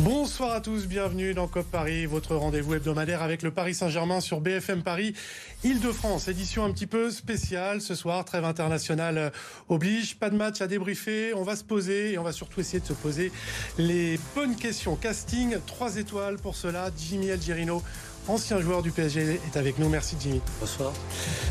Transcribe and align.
Bonsoir 0.00 0.52
à 0.52 0.60
tous, 0.62 0.86
bienvenue 0.86 1.34
dans 1.34 1.46
COP 1.46 1.66
Paris, 1.70 2.06
votre 2.06 2.34
rendez-vous 2.34 2.72
hebdomadaire 2.72 3.20
avec 3.20 3.42
le 3.42 3.50
Paris 3.50 3.74
Saint-Germain 3.74 4.20
sur 4.20 4.40
BFM 4.40 4.82
Paris, 4.82 5.12
Île-de-France. 5.62 6.26
Édition 6.28 6.64
un 6.64 6.72
petit 6.72 6.86
peu 6.86 7.10
spéciale 7.10 7.82
ce 7.82 7.94
soir, 7.94 8.24
trêve 8.24 8.46
internationale 8.46 9.30
oblige, 9.68 10.16
pas 10.16 10.30
de 10.30 10.36
match 10.36 10.62
à 10.62 10.68
débriefer, 10.68 11.34
on 11.34 11.42
va 11.42 11.54
se 11.54 11.64
poser 11.64 12.12
et 12.12 12.18
on 12.18 12.22
va 12.22 12.32
surtout 12.32 12.60
essayer 12.60 12.80
de 12.80 12.86
se 12.86 12.94
poser 12.94 13.30
les 13.76 14.18
bonnes 14.34 14.56
questions. 14.56 14.96
Casting, 14.96 15.58
3 15.66 15.96
étoiles 15.98 16.38
pour 16.38 16.56
cela, 16.56 16.90
Jimmy 16.96 17.30
Algerino. 17.30 17.82
Ancien 18.26 18.58
joueur 18.62 18.80
du 18.80 18.92
PSG 18.92 19.38
est 19.52 19.56
avec 19.58 19.78
nous. 19.78 19.90
Merci 19.90 20.16
Jimmy. 20.18 20.40
Bonsoir. 20.60 20.94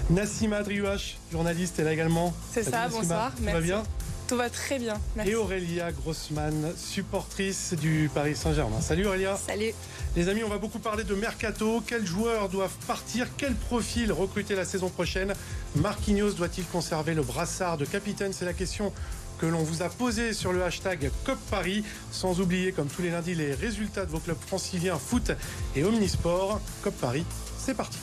Nassima 0.09 0.63
Driouach, 0.63 1.17
journaliste, 1.31 1.77
est 1.77 1.83
là 1.83 1.93
également. 1.93 2.33
C'est 2.51 2.63
ça, 2.63 2.87
bonsoir. 2.87 3.31
Tout 3.35 3.43
va 3.43 3.61
bien? 3.61 3.83
Tout 4.29 4.37
va 4.37 4.49
très 4.49 4.77
bien. 4.77 4.93
Et 5.25 5.33
Aurélia 5.33 5.91
Grossman, 5.91 6.71
supportrice 6.77 7.73
du 7.73 8.11
Paris 8.13 8.35
Saint-Germain. 8.35 8.79
Salut 8.79 9.07
Aurélia. 9.07 9.35
Salut. 9.35 9.73
Les 10.15 10.29
amis, 10.29 10.43
on 10.43 10.49
va 10.49 10.59
beaucoup 10.59 10.77
parler 10.77 11.03
de 11.03 11.15
mercato. 11.15 11.81
Quels 11.85 12.05
joueurs 12.05 12.47
doivent 12.47 12.77
partir? 12.85 13.25
Quel 13.37 13.55
profil 13.55 14.11
recruter 14.11 14.53
la 14.53 14.65
saison 14.65 14.89
prochaine? 14.89 15.33
Marquinhos 15.75 16.33
doit-il 16.33 16.63
conserver 16.65 17.15
le 17.15 17.23
brassard 17.23 17.77
de 17.77 17.85
capitaine? 17.85 18.31
C'est 18.31 18.45
la 18.45 18.53
question 18.53 18.93
que 19.39 19.47
l'on 19.47 19.63
vous 19.63 19.81
a 19.81 19.89
posée 19.89 20.33
sur 20.33 20.53
le 20.53 20.63
hashtag 20.63 21.09
COP 21.25 21.39
Paris. 21.49 21.83
Sans 22.11 22.39
oublier, 22.39 22.71
comme 22.71 22.87
tous 22.87 23.01
les 23.01 23.09
lundis, 23.09 23.33
les 23.33 23.55
résultats 23.55 24.05
de 24.05 24.11
vos 24.11 24.19
clubs 24.19 24.37
franciliens 24.39 24.99
foot 24.99 25.31
et 25.75 25.83
omnisport. 25.83 26.61
COP 26.83 26.93
Paris, 27.01 27.25
c'est 27.57 27.73
parti. 27.73 27.97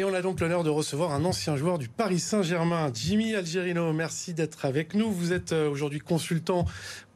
Et 0.00 0.04
on 0.04 0.14
a 0.14 0.22
donc 0.22 0.40
l'honneur 0.40 0.64
de 0.64 0.70
recevoir 0.70 1.12
un 1.12 1.26
ancien 1.26 1.56
joueur 1.56 1.76
du 1.76 1.90
Paris 1.90 2.20
Saint-Germain, 2.20 2.90
Jimmy 2.94 3.34
Algerino. 3.34 3.92
Merci 3.92 4.32
d'être 4.32 4.64
avec 4.64 4.94
nous. 4.94 5.12
Vous 5.12 5.34
êtes 5.34 5.52
euh, 5.52 5.68
aujourd'hui 5.68 5.98
consultant 5.98 6.64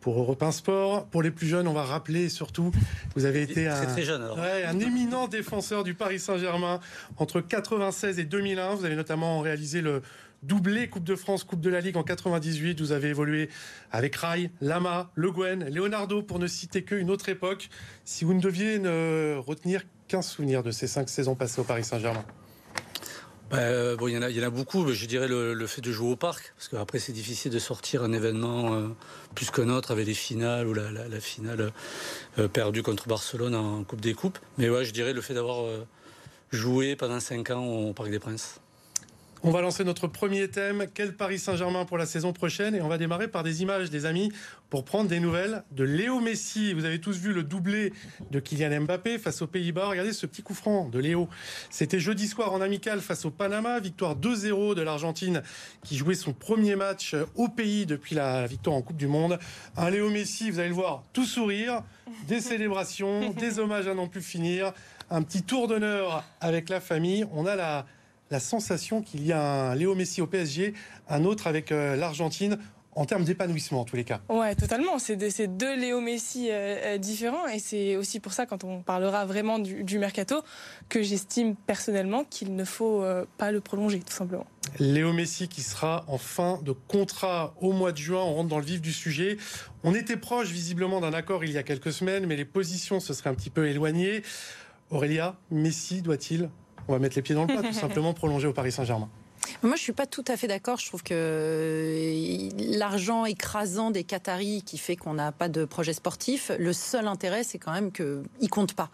pour 0.02 0.18
Europe 0.18 0.42
1 0.42 0.52
Sport. 0.52 1.06
Pour 1.06 1.22
les 1.22 1.30
plus 1.30 1.46
jeunes, 1.46 1.66
on 1.66 1.72
va 1.72 1.84
rappeler 1.84 2.28
surtout, 2.28 2.72
vous 3.16 3.24
avez 3.24 3.40
été 3.40 3.68
un, 3.68 3.86
un 4.68 4.78
éminent 4.80 5.28
défenseur 5.28 5.82
du 5.82 5.94
Paris 5.94 6.18
Saint-Germain 6.20 6.78
entre 7.16 7.40
96 7.40 8.18
et 8.18 8.24
2001. 8.24 8.74
Vous 8.74 8.84
avez 8.84 8.96
notamment 8.96 9.40
réalisé 9.40 9.80
le 9.80 10.02
doublé 10.42 10.88
Coupe 10.88 11.04
de 11.04 11.16
France, 11.16 11.42
Coupe 11.42 11.62
de 11.62 11.70
la 11.70 11.80
Ligue 11.80 11.96
en 11.96 12.02
98. 12.02 12.82
Vous 12.82 12.92
avez 12.92 13.08
évolué 13.08 13.48
avec 13.92 14.14
Rai, 14.14 14.50
Lama, 14.60 15.10
Le 15.14 15.30
Guen, 15.30 15.70
Leonardo, 15.70 16.20
pour 16.20 16.38
ne 16.38 16.46
citer 16.46 16.84
qu'une 16.84 17.08
autre 17.08 17.30
époque. 17.30 17.70
Si 18.04 18.26
vous 18.26 18.34
ne 18.34 18.42
deviez 18.42 18.78
ne 18.78 19.36
retenir 19.38 19.84
qu'un 20.06 20.20
souvenir 20.20 20.62
de 20.62 20.70
ces 20.70 20.86
cinq 20.86 21.08
saisons 21.08 21.34
passées 21.34 21.62
au 21.62 21.64
Paris 21.64 21.84
Saint-Germain 21.84 22.26
bah, 23.50 23.94
bon, 23.96 24.08
il 24.08 24.14
y, 24.14 24.18
en 24.18 24.22
a, 24.22 24.30
il 24.30 24.36
y 24.36 24.40
en 24.40 24.46
a 24.46 24.50
beaucoup. 24.50 24.84
Mais 24.84 24.94
je 24.94 25.06
dirais 25.06 25.28
le, 25.28 25.66
fait 25.66 25.80
de 25.80 25.92
jouer 25.92 26.10
au 26.10 26.16
parc, 26.16 26.52
parce 26.56 26.68
qu'après 26.68 26.98
c'est 26.98 27.12
difficile 27.12 27.52
de 27.52 27.58
sortir 27.58 28.02
un 28.02 28.12
événement 28.12 28.74
euh, 28.74 28.88
plus 29.34 29.50
qu'un 29.50 29.68
autre 29.68 29.90
avec 29.90 30.06
les 30.06 30.14
finales 30.14 30.66
ou 30.66 30.74
la, 30.74 31.20
finale 31.20 31.72
euh, 32.38 32.48
perdue 32.48 32.82
contre 32.82 33.08
Barcelone 33.08 33.54
en 33.54 33.84
Coupe 33.84 34.00
des 34.00 34.14
Coupes. 34.14 34.38
Mais 34.58 34.68
ouais, 34.68 34.84
je 34.84 34.92
dirais 34.92 35.12
le 35.12 35.20
fait 35.20 35.34
d'avoir 35.34 35.64
joué 36.52 36.96
pendant 36.96 37.20
5 37.20 37.50
ans 37.50 37.64
au 37.64 37.92
Parc 37.92 38.10
des 38.10 38.18
Princes. 38.18 38.60
On 39.46 39.50
va 39.50 39.60
lancer 39.60 39.84
notre 39.84 40.06
premier 40.06 40.48
thème. 40.48 40.86
Quel 40.94 41.14
Paris 41.14 41.38
Saint-Germain 41.38 41.84
pour 41.84 41.98
la 41.98 42.06
saison 42.06 42.32
prochaine? 42.32 42.74
Et 42.74 42.80
on 42.80 42.88
va 42.88 42.96
démarrer 42.96 43.28
par 43.28 43.42
des 43.42 43.60
images, 43.60 43.90
des 43.90 44.06
amis, 44.06 44.32
pour 44.70 44.86
prendre 44.86 45.10
des 45.10 45.20
nouvelles 45.20 45.64
de 45.70 45.84
Léo 45.84 46.18
Messi. 46.20 46.72
Vous 46.72 46.86
avez 46.86 46.98
tous 46.98 47.18
vu 47.18 47.34
le 47.34 47.42
doublé 47.42 47.92
de 48.30 48.40
Kylian 48.40 48.80
Mbappé 48.80 49.18
face 49.18 49.42
aux 49.42 49.46
Pays-Bas. 49.46 49.88
Regardez 49.88 50.14
ce 50.14 50.24
petit 50.24 50.42
coup 50.42 50.54
franc 50.54 50.88
de 50.88 50.98
Léo. 50.98 51.28
C'était 51.68 52.00
jeudi 52.00 52.26
soir 52.26 52.54
en 52.54 52.62
amical 52.62 53.02
face 53.02 53.26
au 53.26 53.30
Panama. 53.30 53.80
Victoire 53.80 54.16
2-0 54.16 54.74
de 54.76 54.80
l'Argentine 54.80 55.42
qui 55.84 55.98
jouait 55.98 56.14
son 56.14 56.32
premier 56.32 56.74
match 56.74 57.14
au 57.34 57.48
pays 57.48 57.84
depuis 57.84 58.14
la 58.14 58.46
victoire 58.46 58.76
en 58.76 58.80
Coupe 58.80 58.96
du 58.96 59.08
Monde. 59.08 59.38
Un 59.76 59.90
Léo 59.90 60.08
Messi, 60.08 60.50
vous 60.50 60.58
allez 60.58 60.70
le 60.70 60.74
voir, 60.74 61.04
tout 61.12 61.26
sourire, 61.26 61.82
des 62.28 62.40
célébrations, 62.40 63.28
des 63.32 63.58
hommages 63.58 63.88
à 63.88 63.94
n'en 63.94 64.08
plus 64.08 64.22
finir. 64.22 64.72
Un 65.10 65.20
petit 65.20 65.42
tour 65.42 65.68
d'honneur 65.68 66.24
avec 66.40 66.70
la 66.70 66.80
famille. 66.80 67.26
On 67.30 67.44
a 67.44 67.56
la 67.56 67.84
la 68.30 68.40
sensation 68.40 69.02
qu'il 69.02 69.26
y 69.26 69.32
a 69.32 69.70
un 69.70 69.74
Léo 69.74 69.94
Messi 69.94 70.20
au 70.20 70.26
PSG, 70.26 70.74
un 71.08 71.24
autre 71.24 71.46
avec 71.46 71.72
euh, 71.72 71.96
l'Argentine 71.96 72.58
en 72.96 73.06
termes 73.06 73.24
d'épanouissement 73.24 73.80
en 73.80 73.84
tous 73.84 73.96
les 73.96 74.04
cas. 74.04 74.20
Ouais, 74.28 74.54
totalement. 74.54 75.00
C'est 75.00 75.16
deux 75.48 75.76
Léo 75.76 76.00
Messi 76.00 76.48
euh, 76.48 76.76
euh, 76.94 76.98
différents 76.98 77.48
et 77.48 77.58
c'est 77.58 77.96
aussi 77.96 78.20
pour 78.20 78.32
ça 78.32 78.46
quand 78.46 78.62
on 78.62 78.82
parlera 78.82 79.26
vraiment 79.26 79.58
du, 79.58 79.98
mercato 79.98 80.42
que 80.88 81.02
j'estime 81.02 81.56
personnellement 81.56 82.22
qu'il 82.22 82.54
ne 82.54 82.64
faut 82.64 83.04
pas 83.36 83.50
le 83.50 83.60
prolonger 83.60 83.98
tout 83.98 84.12
simplement. 84.12 84.46
Léo 84.78 85.12
Messi 85.12 85.48
qui 85.48 85.62
sera 85.62 86.04
en 86.06 86.18
fin 86.18 86.60
de 86.62 86.70
contrat 86.70 87.54
au 87.60 87.72
mois 87.72 87.90
de 87.90 87.98
juin. 87.98 88.20
On 88.20 88.34
rentre 88.34 88.48
dans 88.48 88.60
le 88.60 88.64
vif 88.64 88.80
du 88.80 88.92
sujet. 88.92 89.38
On 89.82 89.92
était 89.92 90.16
proche 90.16 90.50
visiblement 90.50 91.00
d'un 91.00 91.14
accord 91.14 91.44
il 91.44 91.50
y 91.50 91.58
a 91.58 91.64
quelques 91.64 91.92
semaines, 91.92 92.26
mais 92.26 92.36
les 92.36 92.44
positions 92.44 93.00
se 93.00 93.12
seraient 93.12 93.30
un 93.30 93.34
petit 93.34 93.50
peu 93.50 93.66
éloignées. 93.66 94.22
Aurélia, 94.90 95.36
Messi 95.50 96.00
doit-il 96.00 96.48
on 96.88 96.92
va 96.92 96.98
mettre 96.98 97.16
les 97.16 97.22
pieds 97.22 97.34
dans 97.34 97.42
le 97.42 97.48
plat, 97.48 97.62
tout 97.62 97.72
simplement 97.72 98.12
prolonger 98.12 98.46
au 98.46 98.52
Paris 98.52 98.72
Saint-Germain. 98.72 99.08
Moi, 99.62 99.76
je 99.76 99.82
suis 99.82 99.92
pas 99.92 100.06
tout 100.06 100.24
à 100.28 100.36
fait 100.36 100.46
d'accord. 100.46 100.78
Je 100.78 100.86
trouve 100.86 101.02
que 101.02 101.14
euh, 101.14 102.48
l'argent 102.78 103.24
écrasant 103.24 103.90
des 103.90 104.04
Qataris 104.04 104.62
qui 104.62 104.78
fait 104.78 104.96
qu'on 104.96 105.14
n'a 105.14 105.32
pas 105.32 105.48
de 105.48 105.64
projet 105.64 105.92
sportif, 105.92 106.50
le 106.58 106.72
seul 106.72 107.06
intérêt, 107.06 107.44
c'est 107.44 107.58
quand 107.58 107.72
même 107.72 107.92
qu'il 107.92 108.50
compte 108.50 108.74
pas. 108.74 108.90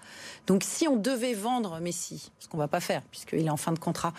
Donc, 0.47 0.63
si 0.65 0.89
on 0.89 0.97
devait 0.97 1.35
vendre 1.35 1.81
Messi, 1.81 2.31
ce 2.39 2.49
qu'on 2.49 2.59
va 2.59 2.69
pas 2.69 2.81
faire 2.81 3.03
puisqu'il 3.11 3.47
est 3.47 3.51
en 3.51 3.57
fin 3.57 3.73
de 3.73 3.79
contrat, 3.79 4.13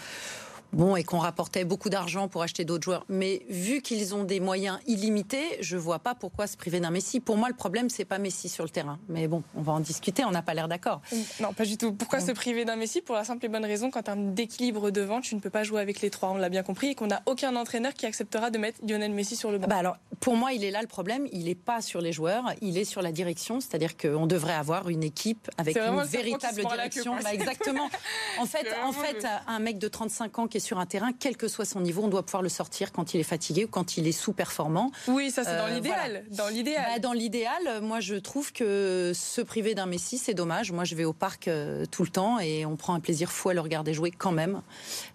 bon, 0.73 0.95
et 0.95 1.03
qu'on 1.03 1.19
rapportait 1.19 1.65
beaucoup 1.65 1.89
d'argent 1.89 2.27
pour 2.27 2.43
acheter 2.43 2.65
d'autres 2.65 2.83
joueurs. 2.83 3.05
Mais 3.09 3.43
vu 3.49 3.81
qu'ils 3.81 4.15
ont 4.15 4.23
des 4.23 4.39
moyens 4.39 4.79
illimités, 4.87 5.43
je 5.61 5.77
vois 5.77 5.99
pas 5.99 6.15
pourquoi 6.15 6.47
se 6.47 6.57
priver 6.57 6.79
d'un 6.79 6.91
Messi. 6.91 7.19
Pour 7.19 7.37
moi, 7.37 7.49
le 7.49 7.55
problème, 7.55 7.89
c'est 7.89 8.05
pas 8.05 8.17
Messi 8.17 8.49
sur 8.49 8.63
le 8.63 8.69
terrain. 8.69 8.99
Mais 9.09 9.27
bon, 9.27 9.43
on 9.55 9.61
va 9.61 9.73
en 9.73 9.79
discuter, 9.79 10.25
on 10.25 10.31
n'a 10.31 10.41
pas 10.41 10.53
l'air 10.53 10.67
d'accord. 10.67 11.01
Non, 11.39 11.53
pas 11.53 11.65
du 11.65 11.77
tout. 11.77 11.93
Pourquoi 11.93 12.19
se 12.19 12.31
priver 12.31 12.65
d'un 12.65 12.75
Messi? 12.75 13.01
Pour 13.01 13.15
la 13.15 13.23
simple 13.23 13.45
et 13.45 13.49
bonne 13.49 13.65
raison, 13.65 13.89
as 13.93 14.11
un 14.11 14.15
déquilibre 14.15 14.91
devant, 14.91 15.21
tu 15.21 15.35
ne 15.35 15.39
peux 15.39 15.49
pas 15.49 15.63
jouer 15.63 15.81
avec 15.81 16.01
les 16.01 16.09
trois. 16.09 16.29
On 16.29 16.35
l'a 16.35 16.49
bien 16.49 16.63
compris 16.63 16.87
et 16.87 16.95
qu'on 16.95 17.07
n'a 17.07 17.21
aucun 17.25 17.55
entraîneur 17.55 17.93
qui 17.93 18.05
acceptera 18.05 18.49
de 18.49 18.57
mettre 18.57 18.79
Lionel 18.87 19.11
Messi 19.11 19.35
sur 19.35 19.51
le 19.51 19.57
banc. 19.57 19.67
Bah 19.67 19.77
alors, 19.77 19.97
pour 20.19 20.35
moi, 20.35 20.53
il 20.53 20.63
est 20.63 20.71
là 20.71 20.81
le 20.81 20.87
problème. 20.87 21.27
Il 21.31 21.45
n'est 21.45 21.55
pas 21.55 21.81
sur 21.81 22.01
les 22.01 22.11
joueurs, 22.11 22.53
il 22.61 22.77
est 22.77 22.85
sur 22.85 23.01
la 23.01 23.11
direction. 23.11 23.59
C'est-à-dire 23.59 23.97
qu'on 23.97 24.27
devrait 24.27 24.53
avoir 24.53 24.89
une 24.89 25.03
équipe 25.03 25.49
avec 25.57 25.75
une 25.75 26.01
véritable 26.03 26.63
direction. 26.63 27.15
Bah, 27.23 27.33
exactement. 27.33 27.89
en 28.39 28.45
fait, 28.45 28.67
en 28.83 28.91
fait, 28.91 29.25
un 29.47 29.59
mec 29.59 29.77
de 29.77 29.87
35 29.87 30.39
ans 30.39 30.47
qui 30.47 30.57
est 30.57 30.60
sur 30.61 30.79
un 30.79 30.85
terrain, 30.85 31.11
quel 31.17 31.35
que 31.35 31.47
soit 31.47 31.65
son 31.65 31.81
niveau, 31.81 32.03
on 32.03 32.07
doit 32.07 32.23
pouvoir 32.23 32.43
le 32.43 32.49
sortir 32.49 32.91
quand 32.91 33.13
il 33.13 33.19
est 33.19 33.23
fatigué 33.23 33.65
ou 33.65 33.67
quand 33.67 33.97
il 33.97 34.07
est 34.07 34.13
sous-performant. 34.13 34.91
Oui, 35.07 35.31
ça 35.31 35.43
c'est 35.43 35.57
dans 35.57 35.65
euh, 35.65 35.75
l'idéal. 35.75 36.23
Dans 36.31 36.47
l'idéal. 36.47 36.85
Bah, 36.93 36.99
dans 36.99 37.13
l'idéal, 37.13 37.81
moi 37.81 37.99
je 37.99 38.15
trouve 38.15 38.53
que 38.53 39.11
se 39.13 39.41
priver 39.41 39.75
d'un 39.75 39.85
Messi, 39.85 40.17
c'est 40.17 40.33
dommage. 40.33 40.71
Moi 40.71 40.83
je 40.83 40.95
vais 40.95 41.03
au 41.03 41.13
parc 41.13 41.47
euh, 41.47 41.85
tout 41.85 42.03
le 42.03 42.09
temps 42.09 42.39
et 42.39 42.65
on 42.65 42.77
prend 42.77 42.93
un 42.93 42.99
plaisir 42.99 43.31
fou 43.31 43.49
à 43.49 43.53
le 43.53 43.59
regarder 43.59 43.93
jouer 43.93 44.11
quand 44.11 44.31
même. 44.31 44.61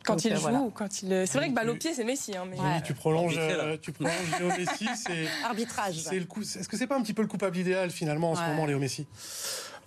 Quand 0.04 0.24
il 0.24 0.32
euh, 0.32 0.36
joue, 0.36 0.70
quand 0.74 1.02
il. 1.02 1.24
C'est 1.26 1.38
vrai 1.38 1.48
que 1.48 1.54
balle 1.54 1.70
au 1.70 1.76
pied, 1.76 1.94
c'est 1.94 2.04
Messi. 2.04 2.36
Hein, 2.36 2.44
mais... 2.50 2.82
tu 2.82 2.94
prolonges, 2.94 3.38
tu 3.80 3.92
prolonges 3.92 4.12
Léo 4.38 4.48
Messi, 4.48 4.86
c'est 4.94 5.26
arbitrage. 5.44 5.96
C'est 5.96 6.18
le 6.18 6.26
coup. 6.26 6.42
Est-ce 6.42 6.68
que 6.68 6.76
c'est 6.76 6.86
pas 6.86 6.96
un 6.96 7.02
petit 7.02 7.14
peu 7.14 7.22
le 7.22 7.28
coupable 7.28 7.56
idéal 7.56 7.90
finalement 7.90 8.32
en 8.32 8.36
ce 8.36 8.42
moment, 8.42 8.66
Léo 8.66 8.78
Messi? 8.78 9.06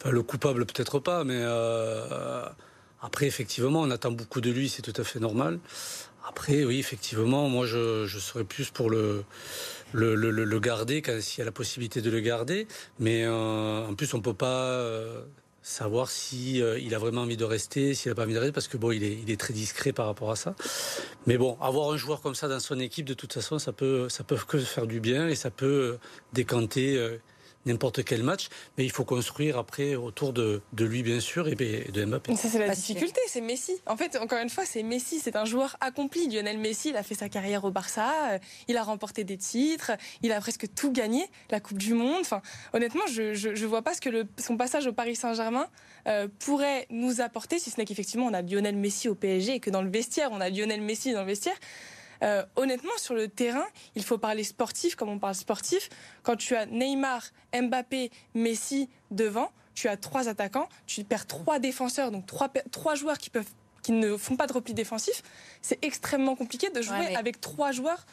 Le 0.05 0.23
coupable 0.23 0.65
peut-être 0.65 0.99
pas, 0.99 1.23
mais. 1.23 1.43
Après, 3.01 3.27
effectivement, 3.27 3.81
on 3.81 3.91
attend 3.91 4.11
beaucoup 4.11 4.41
de 4.41 4.51
lui, 4.51 4.69
c'est 4.69 4.81
tout 4.81 4.99
à 4.99 5.03
fait 5.03 5.19
normal. 5.19 5.59
Après, 6.27 6.63
oui, 6.63 6.79
effectivement, 6.79 7.49
moi, 7.49 7.65
je, 7.65 8.05
serais 8.07 8.43
plus 8.43 8.69
pour 8.69 8.89
le, 8.89 9.23
garder, 10.59 11.01
s'il 11.21 11.39
y 11.39 11.41
a 11.41 11.45
la 11.45 11.51
possibilité 11.51 12.01
de 12.01 12.09
le 12.09 12.19
garder. 12.19 12.67
Mais 12.99 13.23
euh, 13.23 13.87
en 13.87 13.95
plus, 13.95 14.13
on 14.13 14.17
ne 14.17 14.21
peut 14.21 14.33
pas 14.33 14.65
euh, 14.65 15.21
savoir 15.63 16.11
si 16.11 16.61
euh, 16.61 16.77
a 16.93 16.97
vraiment 16.99 17.21
envie 17.21 17.37
de 17.37 17.45
rester, 17.45 17.93
s'il 17.93 18.11
n'a 18.11 18.15
pas 18.15 18.23
envie 18.23 18.33
de 18.33 18.39
rester, 18.39 18.51
parce 18.51 18.67
que 18.67 18.77
bon, 18.77 18.91
est, 18.91 18.97
il 18.97 19.31
est 19.31 19.39
très 19.39 19.53
discret 19.53 19.93
par 19.93 20.05
rapport 20.05 20.29
à 20.29 20.35
ça. 20.35 20.53
Mais 21.25 21.37
bon, 21.37 21.57
avoir 21.61 21.89
un 21.91 21.97
joueur 21.97 22.21
comme 22.21 22.35
ça 22.35 22.47
dans 22.49 22.59
son 22.59 22.79
équipe, 22.79 23.05
de 23.05 23.13
toute 23.13 23.33
façon, 23.33 23.57
ça 23.57 23.71
peut, 23.71 24.09
ça 24.09 24.23
peut 24.25 24.37
que 24.47 24.59
faire 24.59 24.87
du 24.87 24.99
bien 24.99 25.29
et 25.29 25.35
ça 25.35 25.49
peut 25.49 25.97
décanter 26.33 27.17
n'importe 27.65 28.03
quel 28.03 28.23
match, 28.23 28.47
mais 28.77 28.85
il 28.85 28.91
faut 28.91 29.03
construire 29.03 29.57
après 29.57 29.95
autour 29.95 30.33
de, 30.33 30.61
lui, 30.77 31.03
bien 31.03 31.19
sûr, 31.19 31.47
et 31.47 31.55
de 31.55 32.05
Mbappé. 32.05 32.35
Ça, 32.35 32.49
c'est 32.49 32.59
la 32.59 32.73
difficulté, 32.73 33.19
c'est 33.27 33.41
Messi. 33.41 33.73
En 33.85 33.97
fait, 33.97 34.17
encore 34.17 34.39
une 34.39 34.49
fois, 34.49 34.65
c'est 34.65 34.83
Messi, 34.83 35.19
c'est 35.19 35.35
un 35.35 35.45
joueur 35.45 35.77
accompli. 35.81 36.27
Lionel 36.27 36.57
Messi, 36.57 36.89
il 36.89 36.97
a 36.97 37.03
fait 37.03 37.15
sa 37.15 37.29
carrière 37.29 37.65
au 37.65 37.71
Barça, 37.71 38.11
euh, 38.31 38.39
il 38.67 38.77
a 38.77 38.83
remporté 38.83 39.23
des 39.23 39.37
titres, 39.37 39.91
il 40.21 40.31
a 40.31 40.39
presque 40.39 40.73
tout 40.73 40.91
gagné, 40.91 41.29
la 41.49 41.59
Coupe 41.59 41.77
du 41.77 41.93
Monde. 41.93 42.21
Enfin, 42.21 42.41
honnêtement, 42.73 43.05
je 43.11 43.49
ne 43.49 43.67
vois 43.67 43.81
pas 43.81 43.93
ce 43.93 44.01
que 44.01 44.09
le, 44.09 44.25
son 44.37 44.57
passage 44.57 44.87
au 44.87 44.93
Paris 44.93 45.15
Saint-Germain 45.15 45.67
euh, 46.07 46.27
pourrait 46.39 46.87
nous 46.89 47.21
apporter, 47.21 47.59
si 47.59 47.69
ce 47.69 47.77
n'est 47.77 47.85
qu'effectivement, 47.85 48.25
on 48.25 48.33
a 48.33 48.41
Lionel 48.41 48.77
Messi 48.77 49.09
au 49.09 49.15
PSG 49.15 49.55
et 49.55 49.59
que 49.59 49.69
dans 49.69 49.81
le 49.81 49.89
vestiaire, 49.89 50.29
on 50.31 50.41
a 50.41 50.49
Lionel 50.49 50.81
Messi 50.81 51.13
dans 51.13 51.21
le 51.21 51.27
vestiaire. 51.27 51.57
Euh, 52.23 52.43
honnêtement, 52.55 52.91
sur 52.97 53.13
le 53.13 53.27
terrain, 53.27 53.65
il 53.95 54.03
faut 54.03 54.17
parler 54.17 54.43
sportif 54.43 54.95
comme 54.95 55.09
on 55.09 55.19
parle 55.19 55.35
sportif. 55.35 55.89
Quand 56.23 56.35
tu 56.35 56.55
as 56.55 56.65
Neymar, 56.65 57.23
Mbappé, 57.53 58.11
Messi 58.33 58.89
devant, 59.11 59.51
tu 59.73 59.87
as 59.87 59.95
trois 59.97 60.27
attaquants, 60.27 60.67
tu 60.85 61.03
perds 61.03 61.27
trois 61.27 61.59
défenseurs, 61.59 62.11
donc 62.11 62.25
trois, 62.25 62.49
trois 62.71 62.95
joueurs 62.95 63.17
qui 63.17 63.29
peuvent 63.29 63.49
qui 63.81 63.93
ne 63.93 64.17
font 64.17 64.35
pas 64.35 64.45
de 64.45 64.51
repli 64.51 64.73
défensif, 64.73 65.23
c'est 65.61 65.79
extrêmement 65.85 66.35
compliqué 66.35 66.69
de 66.69 66.81
jouer 66.81 66.97
Ouais, 66.99 67.07
mais- 67.11 67.15
avec 67.15 67.39
trois 67.39 67.71
joueurs 67.71 68.05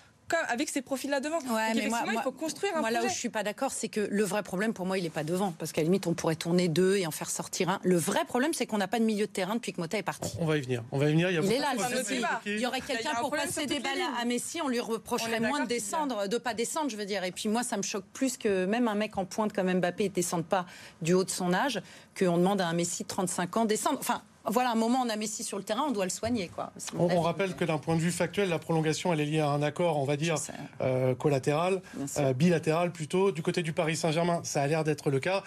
avec 0.48 0.68
ces 0.68 0.82
profils-là 0.82 1.20
devant. 1.20 1.38
Ouais, 1.38 1.74
mais 1.74 1.88
moi- 1.88 2.00
il 2.12 2.20
faut 2.20 2.32
construire 2.32 2.76
un 2.76 2.80
Moi, 2.80 2.90
là 2.90 3.04
où 3.04 3.08
je 3.08 3.14
suis 3.14 3.28
pas 3.28 3.42
d'accord, 3.42 3.72
c'est 3.72 3.88
que 3.88 4.00
le 4.10 4.24
vrai 4.24 4.42
problème, 4.42 4.72
pour 4.72 4.86
moi, 4.86 4.98
il 4.98 5.06
est 5.06 5.10
pas 5.10 5.24
devant. 5.24 5.52
Parce 5.52 5.72
qu'à 5.72 5.80
la 5.80 5.84
limite, 5.84 6.06
on 6.06 6.14
pourrait 6.14 6.36
tourner 6.36 6.68
deux 6.68 6.96
et 6.96 7.06
en 7.06 7.10
faire 7.10 7.30
sortir 7.30 7.68
un. 7.68 7.80
Le 7.82 7.96
vrai 7.96 8.24
problème, 8.24 8.52
c'est 8.54 8.66
qu'on 8.66 8.78
n'a 8.78 8.88
pas 8.88 8.98
de 8.98 9.04
milieu 9.04 9.26
de 9.26 9.32
terrain 9.32 9.54
depuis 9.54 9.72
que 9.72 9.80
Mota 9.80 9.98
est 9.98 10.02
parti. 10.02 10.36
On 10.40 10.46
va 10.46 10.56
y 10.56 10.60
venir. 10.60 10.82
On 10.92 10.98
va 10.98 11.08
y 11.08 11.12
venir. 11.12 11.30
Il, 11.30 11.34
y 11.34 11.38
a 11.38 11.42
Il 11.42 11.52
est 11.52 11.58
là, 11.58 11.74
le. 11.74 12.50
Il 12.56 12.60
y 12.60 12.66
aurait 12.66 12.80
quelqu'un 12.80 13.12
un 13.16 13.20
pour 13.20 13.30
passer 13.30 13.66
des 13.66 13.80
balles 13.80 14.02
à 14.20 14.24
Messi, 14.24 14.60
on 14.62 14.68
lui 14.68 14.80
reprocherait 14.80 15.38
On 15.40 15.48
moins 15.48 15.62
de 15.62 15.68
descendre, 15.68 16.28
de 16.28 16.38
pas 16.38 16.54
descendre, 16.54 16.90
je 16.90 16.96
veux 16.96 17.06
dire. 17.06 17.24
Et 17.24 17.32
puis 17.32 17.48
moi, 17.48 17.62
ça 17.62 17.76
me 17.76 17.82
choque 17.82 18.04
plus 18.12 18.36
que 18.36 18.64
même 18.66 18.88
un 18.88 18.94
mec 18.94 19.16
en 19.18 19.24
pointe 19.24 19.52
comme 19.52 19.72
Mbappé 19.72 20.04
ne 20.04 20.14
descende 20.14 20.44
pas 20.44 20.66
du 21.02 21.14
haut 21.14 21.24
de 21.24 21.30
son 21.30 21.52
âge, 21.52 21.80
qu'on 22.18 22.38
demande 22.38 22.60
à 22.60 22.66
un 22.66 22.72
Messi 22.72 23.02
de 23.02 23.08
35 23.08 23.56
ans 23.56 23.62
de 23.64 23.68
descendre. 23.68 23.98
Enfin, 24.00 24.22
voilà, 24.48 24.70
un 24.70 24.74
moment, 24.74 25.02
on 25.04 25.08
a 25.08 25.16
Messi 25.16 25.42
sur 25.42 25.58
le 25.58 25.64
terrain, 25.64 25.84
on 25.88 25.92
doit 25.92 26.04
le 26.04 26.10
soigner, 26.10 26.48
quoi. 26.48 26.72
On, 26.98 27.20
rappelle 27.20 27.54
que 27.54 27.64
d'un 27.64 27.78
point 27.78 27.96
de 27.96 28.00
vue 28.00 28.12
factuel, 28.12 28.48
la 28.48 28.58
prolongation, 28.58 29.12
elle 29.12 29.20
est 29.20 29.24
liée 29.24 29.40
à 29.40 29.50
un 29.50 29.62
accord, 29.62 29.98
on 29.98 30.04
va 30.04 30.16
dire, 30.16 30.36
euh, 30.80 31.14
collatéral, 31.14 31.82
euh, 32.18 32.32
bilatéral 32.32 32.92
plutôt. 32.92 33.32
Du 33.32 33.42
côté 33.42 33.62
du 33.62 33.72
Paris 33.72 33.96
Saint-Germain, 33.96 34.40
ça 34.44 34.62
a 34.62 34.66
l'air 34.66 34.84
d'être 34.84 35.10
le 35.10 35.20
cas. 35.20 35.42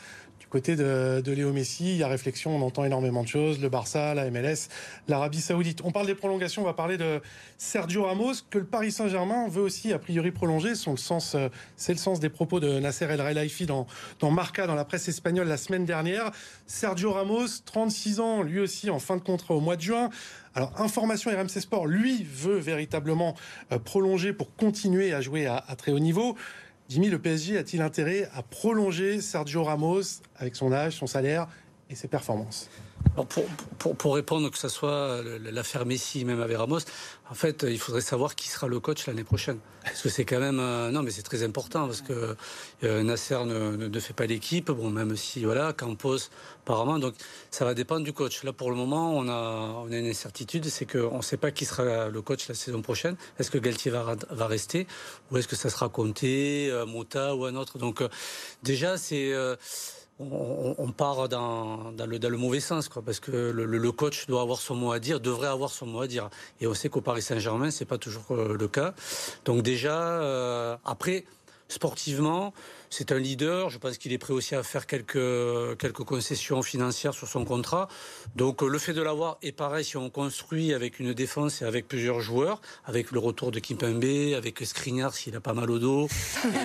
Côté 0.50 0.76
de, 0.76 1.22
Léo 1.28 1.54
Messi, 1.54 1.92
il 1.92 1.98
y 1.98 2.04
a 2.04 2.08
réflexion, 2.08 2.56
on 2.56 2.62
entend 2.64 2.84
énormément 2.84 3.22
de 3.22 3.28
choses. 3.28 3.62
Le 3.62 3.70
Barça, 3.70 4.16
la 4.16 4.32
MLS, 4.32 4.70
l'Arabie 5.08 5.42
Saoudite. 5.42 5.82
On 5.84 5.92
parle 5.92 6.08
des 6.08 6.16
prolongations, 6.16 6.64
on 6.64 6.66
va 6.66 6.74
parler 6.74 6.98
de 6.98 7.22
Sergio 7.60 8.06
Ramos, 8.06 8.34
que 8.50 8.58
le 8.58 8.66
Paris 8.66 8.92
Saint-Germain 8.92 9.48
veut 9.48 9.62
aussi 9.62 9.94
a 9.94 10.00
priori 10.00 10.32
prolonger. 10.32 10.72
Euh, 10.72 11.50
C'est 11.76 11.94
le 11.94 12.00
sens 12.00 12.20
des 12.20 12.30
propos 12.30 12.60
de 12.60 12.80
Nasser 12.80 13.06
El 13.06 13.20
Khelaifi 13.20 13.68
dans, 13.68 13.86
dans 14.20 14.32
Marca, 14.32 14.66
dans 14.66 14.74
la 14.74 14.86
presse 14.86 15.08
espagnole 15.08 15.48
la 15.48 15.58
semaine 15.58 15.86
dernière. 15.86 16.32
Sergio 16.66 17.14
Ramos, 17.14 17.62
36 17.66 18.20
ans, 18.20 18.42
lui 18.42 18.60
aussi 18.60 18.90
en 18.90 18.98
fin 18.98 19.18
de 19.18 19.22
contrat 19.22 19.54
au 19.54 19.60
mois 19.60 19.76
de 19.76 19.82
juin. 19.82 20.10
Alors, 20.56 20.74
Information 20.82 21.30
RMC 21.30 21.62
Sport, 21.62 21.86
lui, 21.86 22.24
veut 22.24 22.58
véritablement 22.58 23.36
euh, 23.72 23.78
prolonger 23.78 24.34
pour 24.34 24.56
continuer 24.56 25.14
à 25.14 25.22
jouer 25.22 25.46
à 25.46 25.62
très 25.78 25.92
haut 25.92 26.00
niveau. 26.00 26.36
Jimmy, 26.90 27.12
le 27.12 27.20
PSG 27.20 27.56
a-t-il 27.56 27.84
intérêt 27.84 28.28
à 28.34 28.42
prolonger 28.42 29.22
Sergio 29.22 29.64
Ramos 29.64 30.02
avec 30.38 30.56
son 30.56 30.72
âge, 30.72 30.94
son 30.94 31.06
salaire 31.06 31.48
et 31.88 31.94
ses 31.94 32.08
performances? 32.08 32.68
Pour, 33.16 33.46
pour, 33.78 33.96
pour 33.98 34.16
répondre 34.16 34.50
que 34.50 34.58
ce 34.58 34.70
soit 34.70 35.22
le- 35.22 35.38
l'affaire 35.52 35.86
Messi, 35.86 36.24
même 36.24 36.42
avec 36.42 36.58
Ramos, 36.58 36.80
en 37.30 37.34
fait, 37.34 37.66
il 37.68 37.78
faudrait 37.80 38.02
savoir 38.02 38.36
qui 38.36 38.48
sera 38.48 38.68
le 38.68 38.80
coach 38.80 39.08
l'année 39.08 39.24
prochaine. 39.26 39.60
Parce 39.84 40.02
que 40.02 40.10
c'est 40.10 40.24
quand 40.26 40.40
même. 40.40 40.60
euh, 40.60 40.90
non, 40.92 41.04
mais 41.04 41.12
c'est 41.12 41.24
très 41.24 41.44
important 41.44 41.86
parce 41.86 42.02
que 42.02 42.36
euh, 42.84 43.04
Nasser 43.04 43.44
ne, 43.46 43.76
ne, 43.76 44.00
fait 44.00 44.14
pas 44.14 44.26
l'équipe. 44.26 44.72
Bon, 44.72 44.90
même 44.90 45.16
si, 45.18 45.44
voilà, 45.44 45.74
Campos, 45.74 46.18
apparemment. 46.64 46.98
Donc, 46.98 47.14
ça 47.52 47.66
va 47.66 47.74
dépendre 47.74 48.04
du 48.06 48.14
coach. 48.14 48.44
Là, 48.44 48.54
pour 48.54 48.70
le 48.70 48.78
moment, 48.78 49.14
on 49.18 49.28
a, 49.28 49.84
on 49.86 49.92
a 49.92 49.98
une 49.98 50.08
incertitude 50.08 50.66
c'est 50.66 50.86
qu'on 50.86 51.18
ne 51.18 51.22
sait 51.22 51.38
pas 51.38 51.52
qui 51.52 51.66
sera 51.66 52.10
le 52.10 52.22
coach 52.22 52.48
la 52.48 52.56
saison 52.56 52.82
prochaine. 52.82 53.16
Est-ce 53.38 53.52
que 53.52 53.58
Galtier 53.58 53.92
va, 53.92 54.16
va 54.30 54.48
rester? 54.48 54.88
Ou 55.32 55.38
est-ce 55.38 55.48
que 55.48 55.56
ça 55.56 55.70
sera 55.70 55.92
euh, 56.70 56.86
Mota 56.86 57.36
ou 57.36 57.46
un 57.46 57.56
autre? 57.56 57.78
Donc, 57.78 58.02
euh, 58.02 58.10
déjà, 58.64 58.98
c'est. 58.98 59.34
On, 60.20 60.76
on 60.78 60.92
part 60.92 61.30
dans, 61.30 61.92
dans, 61.92 62.06
le, 62.06 62.20
dans 62.20 62.30
le 62.30 62.38
mauvais 62.38 62.60
sens, 62.60 62.90
quoi, 62.90 63.02
parce 63.02 63.20
que 63.20 63.32
le, 63.32 63.66
le- 63.66 63.78
le 63.78 63.92
coach 63.92 64.28
doit 64.28 64.42
avoir 64.42 64.60
son 64.60 64.76
mot 64.76 64.92
à 64.92 65.00
dire, 65.00 65.20
devrait 65.20 65.48
avoir 65.48 65.70
son 65.70 65.86
mot 65.86 66.02
à 66.02 66.08
dire. 66.08 66.30
Et 66.62 66.68
on 66.68 66.74
sait 66.74 66.90
qu'au 66.90 67.02
Paris 67.02 67.22
Saint-Germain, 67.22 67.72
c'est 67.72 67.86
pas 67.86 67.98
toujours 67.98 68.26
euh, 68.32 68.56
le 68.60 68.68
cas. 68.68 68.94
Donc 69.46 69.62
déjà, 69.64 69.98
euh, 69.98 70.76
après, 70.86 71.24
sportivement, 71.70 72.54
c'est 72.90 73.12
un 73.12 73.20
leader. 73.20 73.70
Je 73.70 73.78
pense 73.78 73.98
qu'il 73.98 74.12
est 74.12 74.18
prêt 74.18 74.34
aussi 74.34 74.56
à 74.56 74.64
faire 74.64 74.88
quelques, 74.88 75.94
concessions 76.06 76.62
financières 76.62 77.14
sur 77.14 77.28
son 77.28 77.46
contrat. 77.46 77.88
Donc 78.36 78.62
le 78.62 78.78
fait 78.78 78.94
de 78.94 79.02
l'avoir 79.02 79.38
est 79.42 79.52
pareil 79.52 79.86
si 79.86 79.96
on 79.96 80.10
construit 80.10 80.74
avec 80.74 81.00
une 81.00 81.14
défense 81.14 81.62
et 81.62 81.66
avec 81.66 81.88
plusieurs 81.88 82.20
joueurs, 82.20 82.60
avec 82.86 83.12
le 83.12 83.20
retour 83.20 83.52
de 83.52 83.60
Kimpembe, 83.60 84.34
avec 84.36 84.60
Skriniar 84.60 85.14
s'il 85.14 85.36
a 85.36 85.40
pas 85.40 85.54
mal 85.54 85.70
au 85.70 85.80
dos, 85.80 86.08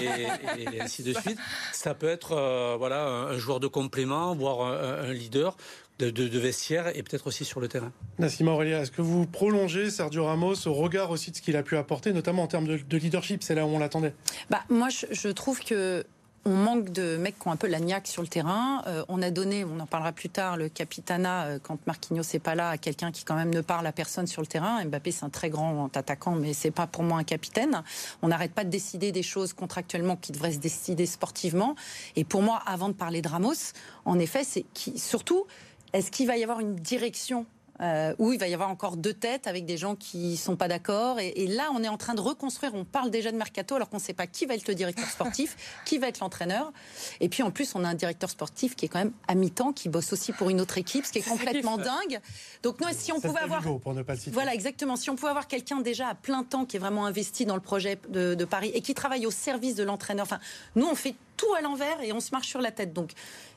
et, 0.01 0.81
ainsi 0.81 1.03
de 1.03 1.13
suite. 1.13 1.39
Ça 1.73 1.95
peut 1.95 2.09
être 2.09 2.33
euh, 2.33 2.77
voilà 2.79 3.07
un, 3.07 3.39
joueur 3.39 3.61
de 3.61 3.67
complément, 3.67 4.35
voire 4.35 4.63
un 4.63 5.13
leader 5.13 5.57
de, 5.99 6.11
de, 6.11 6.29
de 6.29 6.39
vestiaire 6.39 6.89
et 6.97 7.03
peut-être 7.03 7.27
aussi 7.27 7.45
sur 7.45 7.61
le 7.61 7.69
terrain. 7.69 7.93
Nassima 8.19 8.51
Aurélia, 8.53 8.81
est-ce 8.81 8.91
que 8.91 9.03
vous 9.03 9.27
prolongez 9.27 9.91
Sergio 9.91 10.25
Ramos 10.25 10.67
au 10.67 10.75
regard 10.75 11.11
aussi 11.11 11.31
de 11.31 11.37
ce 11.37 11.43
qu'il 11.43 11.57
a 11.57 11.63
pu 11.63 11.77
apporter, 11.77 12.13
notamment 12.13 12.43
en 12.43 12.49
termes 12.49 12.67
de, 12.67 12.77
de 12.79 12.97
leadership 12.97 13.43
C'est 13.43 13.55
là 13.55 13.65
où 13.67 13.69
on 13.69 13.79
l'attendait? 13.79 14.15
Bah, 14.51 14.63
moi, 14.69 14.89
je, 14.89 15.07
je 15.11 15.29
trouve 15.29 15.61
que 15.61 16.05
on 16.47 16.55
manque 16.55 16.91
de 16.91 17.17
mecs 17.17 17.39
qui 17.39 17.49
ont 17.49 17.53
un 17.53 17.57
peu 17.57 17.69
la 17.69 17.81
niaque 17.81 18.07
sur 18.07 18.21
le 18.21 18.29
terrain. 18.29 18.83
Euh, 18.87 19.03
on 19.09 19.23
a 19.23 19.31
donné, 19.31 19.65
on 19.65 19.81
en 19.81 19.87
parlera 19.87 20.13
plus 20.13 20.29
tard, 20.29 20.59
le 20.59 20.69
capitana 20.69 21.45
euh, 21.45 21.59
quand 21.63 21.79
Marquinhos 21.87 22.23
n'est 22.35 22.39
pas 22.39 22.55
là 22.55 22.69
à 22.69 22.77
quelqu'un 22.77 23.13
qui 23.13 23.25
quand 23.25 23.35
même 23.35 23.55
ne 23.55 23.63
parle 23.63 23.87
à 23.87 23.93
personne 23.93 24.27
sur 24.27 24.43
le 24.43 24.47
terrain. 24.47 24.85
Mbappé, 24.85 25.11
c'est 25.11 25.25
un 25.25 25.31
très 25.31 25.49
grand 25.49 25.89
attaquant, 25.97 26.33
mais 26.33 26.53
c'est 26.53 26.71
pas 26.71 26.87
pour 26.87 27.03
moi 27.03 27.19
un 27.19 27.25
capitaine. 27.25 27.83
On 28.21 28.29
n'arrête 28.29 28.53
pas 28.53 28.65
de 28.65 28.69
décider 28.69 29.11
des 29.11 29.23
choses 29.23 29.55
contractuellement 29.55 30.17
qui 30.17 30.33
devraient 30.33 30.53
se 30.53 30.59
décider 30.59 31.07
sportivement. 31.07 31.77
Et 32.15 32.25
pour 32.25 32.43
moi, 32.43 32.63
avant 32.67 32.89
de 32.89 32.95
parler 32.95 33.23
de 33.23 33.29
Ramos, 33.29 33.73
en 34.05 34.19
effet, 34.19 34.45
c'est 34.45 34.67
qui, 34.75 34.99
surtout, 34.99 35.47
est-ce 35.95 36.11
qu'il 36.11 36.27
va 36.27 36.37
y 36.37 36.43
avoir 36.43 36.61
une 36.61 36.75
direction 36.75 37.47
euh, 37.81 38.15
où 38.19 38.33
il 38.33 38.39
va 38.39 38.47
y 38.47 38.55
avoir 38.55 38.71
encore 38.71 38.97
deux 38.97 39.15
têtes 39.15 39.49
avec 39.49 39.67
des 39.67 39.77
gens 39.77 39.97
qui 39.97 40.37
sont 40.37 40.55
pas 40.55 40.69
d'accord. 40.69 41.19
Et, 41.19 41.31
et 41.31 41.47
là, 41.49 41.71
on 41.75 41.83
est 41.83 41.89
en 41.89 41.97
train 41.97 42.15
de 42.15 42.21
reconstruire. 42.21 42.73
On 42.73 42.85
parle 42.85 43.11
déjà 43.11 43.33
de 43.33 43.37
mercato 43.37 43.75
alors 43.75 43.89
qu'on 43.89 43.97
ne 43.97 44.03
sait 44.03 44.13
pas 44.13 44.29
qui 44.29 44.47
va 44.47 44.55
être 44.55 44.69
le 44.69 44.77
directeur 44.77 45.07
sportif, 45.07 45.57
qui 45.85 45.99
va 45.99 46.07
être 46.07 46.21
l'entraîneur. 46.21 46.73
Et 47.21 47.29
puis 47.29 47.43
en 47.43 47.51
plus, 47.51 47.75
on 47.75 47.83
a 47.83 47.89
un 47.89 47.95
directeur 47.95 48.31
sportif 48.31 48.77
qui 48.77 48.85
est 48.85 48.89
quand 48.89 49.01
même 49.01 49.13
à 49.27 49.35
mi-temps, 49.35 49.73
qui 49.73 49.89
bosse 49.89 50.13
aussi 50.13 50.33
pour 50.33 50.51
une 50.51 50.61
autre 50.61 50.79
équipe, 50.79 51.05
ce 51.05 51.11
qui 51.11 51.19
est 51.19 51.29
complètement 51.29 51.77
dingue. 51.77 52.21
Donc 52.63 52.81
nous, 52.81 52.87
si 52.93 53.11
on 53.11 53.21
pouvait 53.21 53.41
avoir 53.41 53.63
pour 53.63 53.93
ne 53.93 54.03
pas 54.03 54.15
le 54.15 54.21
citer. 54.21 54.31
voilà, 54.31 54.55
exactement. 54.55 54.95
Si 54.95 55.11
on 55.11 55.17
pouvait 55.17 55.31
avoir 55.31 55.49
quelqu'un 55.49 55.81
déjà 55.81 56.09
à 56.09 56.15
plein 56.15 56.45
temps 56.45 56.67
qui 56.67 56.77
est 56.77 56.81
vraiment 56.81 57.07
investi 57.07 57.45
dans 57.45 57.57
le 57.57 57.61
projet 57.61 57.99
de, 58.09 58.37
de 58.37 58.45
Paris 58.45 58.71
et 58.73 58.83
qui 58.83 58.95
travaille 58.95 59.27
au 59.27 59.33
service 59.33 59.75
de 59.75 59.83
l'entraîneur. 59.83 60.27
Enfin, 60.27 60.39
nous, 60.77 60.87
on 60.87 60.95
fait 60.95 61.17
tout 61.37 61.53
à 61.55 61.61
l'envers 61.61 62.01
et 62.03 62.13
on 62.13 62.21
se 62.21 62.31
marche 62.31 62.47
sur 62.47 62.61
la 62.61 62.71
tête. 62.71 62.93
Donc, 62.93 63.15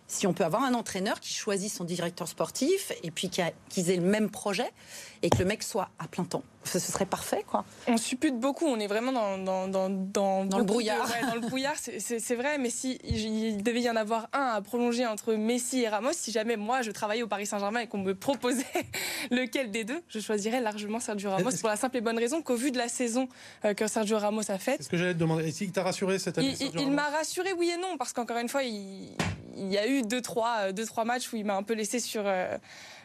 si 0.08 0.26
on 0.26 0.34
peut 0.34 0.46
avoir 0.46 0.64
un 0.64 0.74
entraîneur 0.74 1.20
qui 1.20 1.34
choisit 1.34 1.72
son 1.72 1.84
directeur 1.84 2.28
sportif 2.28 2.94
et 3.04 3.12
puis 3.12 3.30
qu'ils 3.30 3.92
aient 3.92 3.98
le 3.98 4.02
même 4.02 4.30
projet 4.30 4.72
et 5.22 5.30
que 5.30 5.38
le 5.40 5.46
mec 5.46 5.64
soit 5.64 5.90
à 6.00 6.08
plein 6.08 6.24
temps, 6.24 6.44
ce, 6.68 6.80
serait 6.80 7.06
parfait, 7.06 7.44
quoi. 7.48 7.66
On 7.88 7.98
suppute 7.98 8.40
beaucoup, 8.40 8.66
on 8.66 8.80
est 8.80 8.88
vraiment 8.88 9.12
dans, 9.12 9.38
dans, 9.38 9.68
dans, 9.68 9.90
dans, 9.90 10.46
Dans 10.46 10.58
le 10.60 10.64
de- 10.64 10.68
brouillard. 10.68 11.06
ouais, 11.08 11.28
dans 11.28 11.36
le 11.36 11.42
brouillard, 11.42 11.76
c'est- 11.78 12.36
vrai, 12.36 12.58
mais 12.58 12.70
si 12.70 13.00
il, 13.04 13.64
devait 13.64 13.82
y 13.82 13.90
en 13.90 13.96
avoir 13.96 14.30
un 14.34 14.54
à 14.56 14.62
prolonger 14.62 15.06
entre 15.06 15.34
Messi 15.34 15.82
et 15.82 15.90
Ramos, 15.90 16.12
si 16.14 16.32
jamais 16.32 16.58
moi 16.58 16.82
je 16.82 16.92
travaillais 16.92 17.24
au 17.24 17.28
Paris 17.28 17.46
Saint-Germain 17.46 17.80
et 17.82 17.88
qu'on 17.88 17.98
me 18.00 18.14
proposait 18.14 18.66
lequel 19.32 19.72
des 19.72 19.84
deux, 19.84 20.02
je 20.10 20.20
choisirais 20.20 20.62
largement 20.62 21.00
Sergio 21.00 21.30
Ramos 21.32 21.50
Est-ce- 21.50 21.60
pour 21.62 21.70
la 21.70 21.76
simple 21.76 21.98
et 21.98 22.02
bonne 22.02 22.18
raison 22.20 22.42
qu'au 22.42 22.56
vu 22.56 22.72
de 22.72 22.78
la 22.78 22.88
saison 22.88 23.28
euh, 23.66 23.74
que 23.74 23.88
Sergio 23.88 24.18
Ramos 24.20 24.50
a 24.52 24.58
faite, 24.58 24.78
C'est 24.80 24.84
ce 24.84 24.90
que 24.90 24.98
j'allais 24.98 25.14
te 25.14 25.20
demander. 25.20 25.48
Est-ce 25.48 25.60
qu'il 25.60 25.72
t'a 25.72 25.84
rassuré 25.84 26.20
cette 26.20 26.38
année 26.38 26.56
il, 26.60 26.80
il- 26.82 26.92
m'a 26.92 27.10
rassuré 27.10 27.54
oui 27.54 27.70
et 27.76 27.78
non 27.78 27.98
parce 27.98 28.14
qu'encore 28.14 28.38
une 28.38 28.50
fois 28.50 28.64
il, 28.64 29.10
il 29.56 29.72
y 29.72 29.78
a 29.78 29.88
eu 29.88 30.02
deux 30.04 30.22
trois 30.22 30.56
euh, 30.62 30.72
deux 30.72 30.86
trois 30.86 31.06
matchs 31.06 31.32
où 31.34 31.36
il 31.36 31.46
m'a 31.46 31.56
un 31.56 31.64
peu 31.64 31.74
laissé 31.74 32.00
sur 32.00 32.24
euh, 32.26 32.58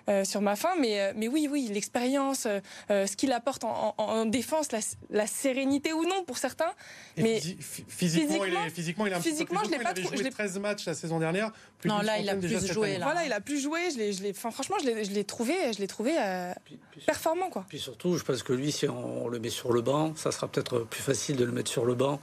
euh, 0.08 0.24
sur 0.24 0.40
ma 0.40 0.56
faim 0.56 0.70
mais 0.80 1.00
euh, 1.00 1.12
mais 1.16 1.28
oui 1.28 1.48
oui 1.50 1.68
l'expérience 1.72 2.46
euh, 2.46 3.06
ce 3.06 3.16
qu'il 3.16 3.32
apporte 3.32 3.64
en, 3.64 3.94
en- 3.98 4.02
en 4.02 4.24
défense 4.26 4.72
la, 4.72 4.80
la 5.10 5.26
sérénité 5.26 5.92
ou 5.92 6.04
non 6.04 6.24
pour 6.24 6.38
certains 6.38 6.72
Et 7.16 7.22
mais 7.22 7.38
physi- 7.38 7.56
phy- 7.60 7.84
physiquement, 7.88 8.44
il 8.44 8.54
est, 8.54 8.70
physiquement, 8.70 9.06
il 9.06 9.12
est 9.12 9.16
un 9.16 9.20
physiquement, 9.20 9.60
je 9.64 9.70
l'ai 9.70 9.76
pas 9.78 9.82
il 9.82 9.86
avait 9.88 10.00
trop- 10.02 10.08
joué 10.10 10.18
je 10.18 10.22
l'ai- 10.24 10.30
13 10.30 10.58
matchs 10.58 10.86
la 10.86 10.94
saison 10.94 11.18
dernière. 11.18 11.52
Plus 11.78 11.88
Non, 11.90 11.98
là, 12.00 12.18
il 12.18 12.28
a 12.28 12.34
plus 12.36 12.66
joué, 12.72 12.98
là. 12.98 13.04
voilà 13.06 13.24
il 13.24 13.32
a 13.32 13.40
plus 13.40 13.60
joué 13.60 13.90
je 13.92 13.98
l'ai 13.98 14.12
je 14.12 14.22
l'ai 14.22 14.30
enfin, 14.30 14.50
franchement 14.50 14.76
je 14.80 14.86
l'ai 14.86 15.04
je 15.04 15.10
l'ai 15.12 15.24
trouvé 15.24 15.54
je 15.72 15.78
l'ai 15.78 15.86
trouvé 15.88 16.12
euh, 16.18 16.52
Puis, 16.64 16.78
puis- 16.90 17.00
performant 17.04 17.50
quoi 17.50 17.64
puis 17.68 17.78
surtout, 17.78 18.16
je 18.18 18.24
pense 18.24 18.42
que 18.42 18.52
lui, 18.52 18.72
si 18.72 18.88
on 18.88 19.28
le 19.28 19.38
met 19.38 19.50
sur 19.50 19.72
le 19.72 19.80
banc, 19.82 20.14
ça 20.16 20.30
sera 20.32 20.48
peut-être 20.48 20.80
plus 20.80 21.02
facile 21.02 21.36
de 21.36 21.44
le 21.44 21.52
mettre 21.52 21.70
sur 21.70 21.84
le 21.84 21.94
banc 21.94 22.20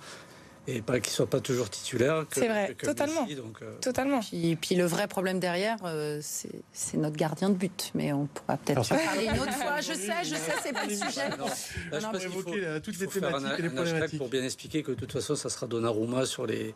et 0.75 0.81
pas 0.81 0.99
qu'il 0.99 1.11
soit 1.11 1.27
pas 1.29 1.39
toujours 1.39 1.69
titulaire. 1.69 2.25
que- 2.29 2.39
C'est 2.39 2.47
vrai, 2.47 2.75
que- 2.77 2.85
totalement. 2.85 3.23
Messi, 3.23 3.35
donc, 3.35 3.57
euh, 3.61 3.77
totalement 3.79 4.19
Puis, 4.19 4.55
puis 4.55 4.75
le 4.75 4.85
vrai 4.85 5.07
problème 5.07 5.39
derrière, 5.39 5.77
euh, 5.85 6.19
c'est 6.21 6.97
notre 6.97 7.15
gardien 7.17 7.49
de 7.49 7.55
but. 7.55 7.91
Mais 7.95 8.11
on 8.13 8.27
pourra 8.27 8.57
peut-être 8.57 8.87
parler 8.87 9.25
une 9.25 9.39
autre 9.39 9.53
fois. 9.53 9.81
Je 9.81 9.93
sais, 9.93 10.13
je 10.23 10.35
sais, 10.35 10.53
c'est 10.63 10.73
pas 10.73 10.85
le 10.85 10.91
sujet. 10.95 11.29
non. 11.37 11.45
Là, 11.45 11.51
je 11.91 11.95
Non, 12.05 12.11
pense 12.11 12.11
Pour 12.11 12.11
qu'il 12.11 12.29
faut- 12.31 12.53
évoquer 12.55 12.81
toutes 12.81 12.95
il 12.95 12.99
les 12.99 13.05
faut 13.07 13.19
faire 13.19 13.35
un, 13.35 13.39
et 13.39 13.41
les 13.41 13.47
un 13.47 13.53
hashtag 13.55 13.75
problématiques. 13.75 14.17
pour 14.19 14.29
bien 14.29 14.43
expliquer 14.43 14.83
que 14.83 14.91
de 14.91 14.95
toute 14.95 15.11
façon, 15.11 15.35
ça 15.35 15.49
sera 15.49 15.67
Donnarumma 15.67 16.25
sur 16.25 16.45
les, 16.45 16.73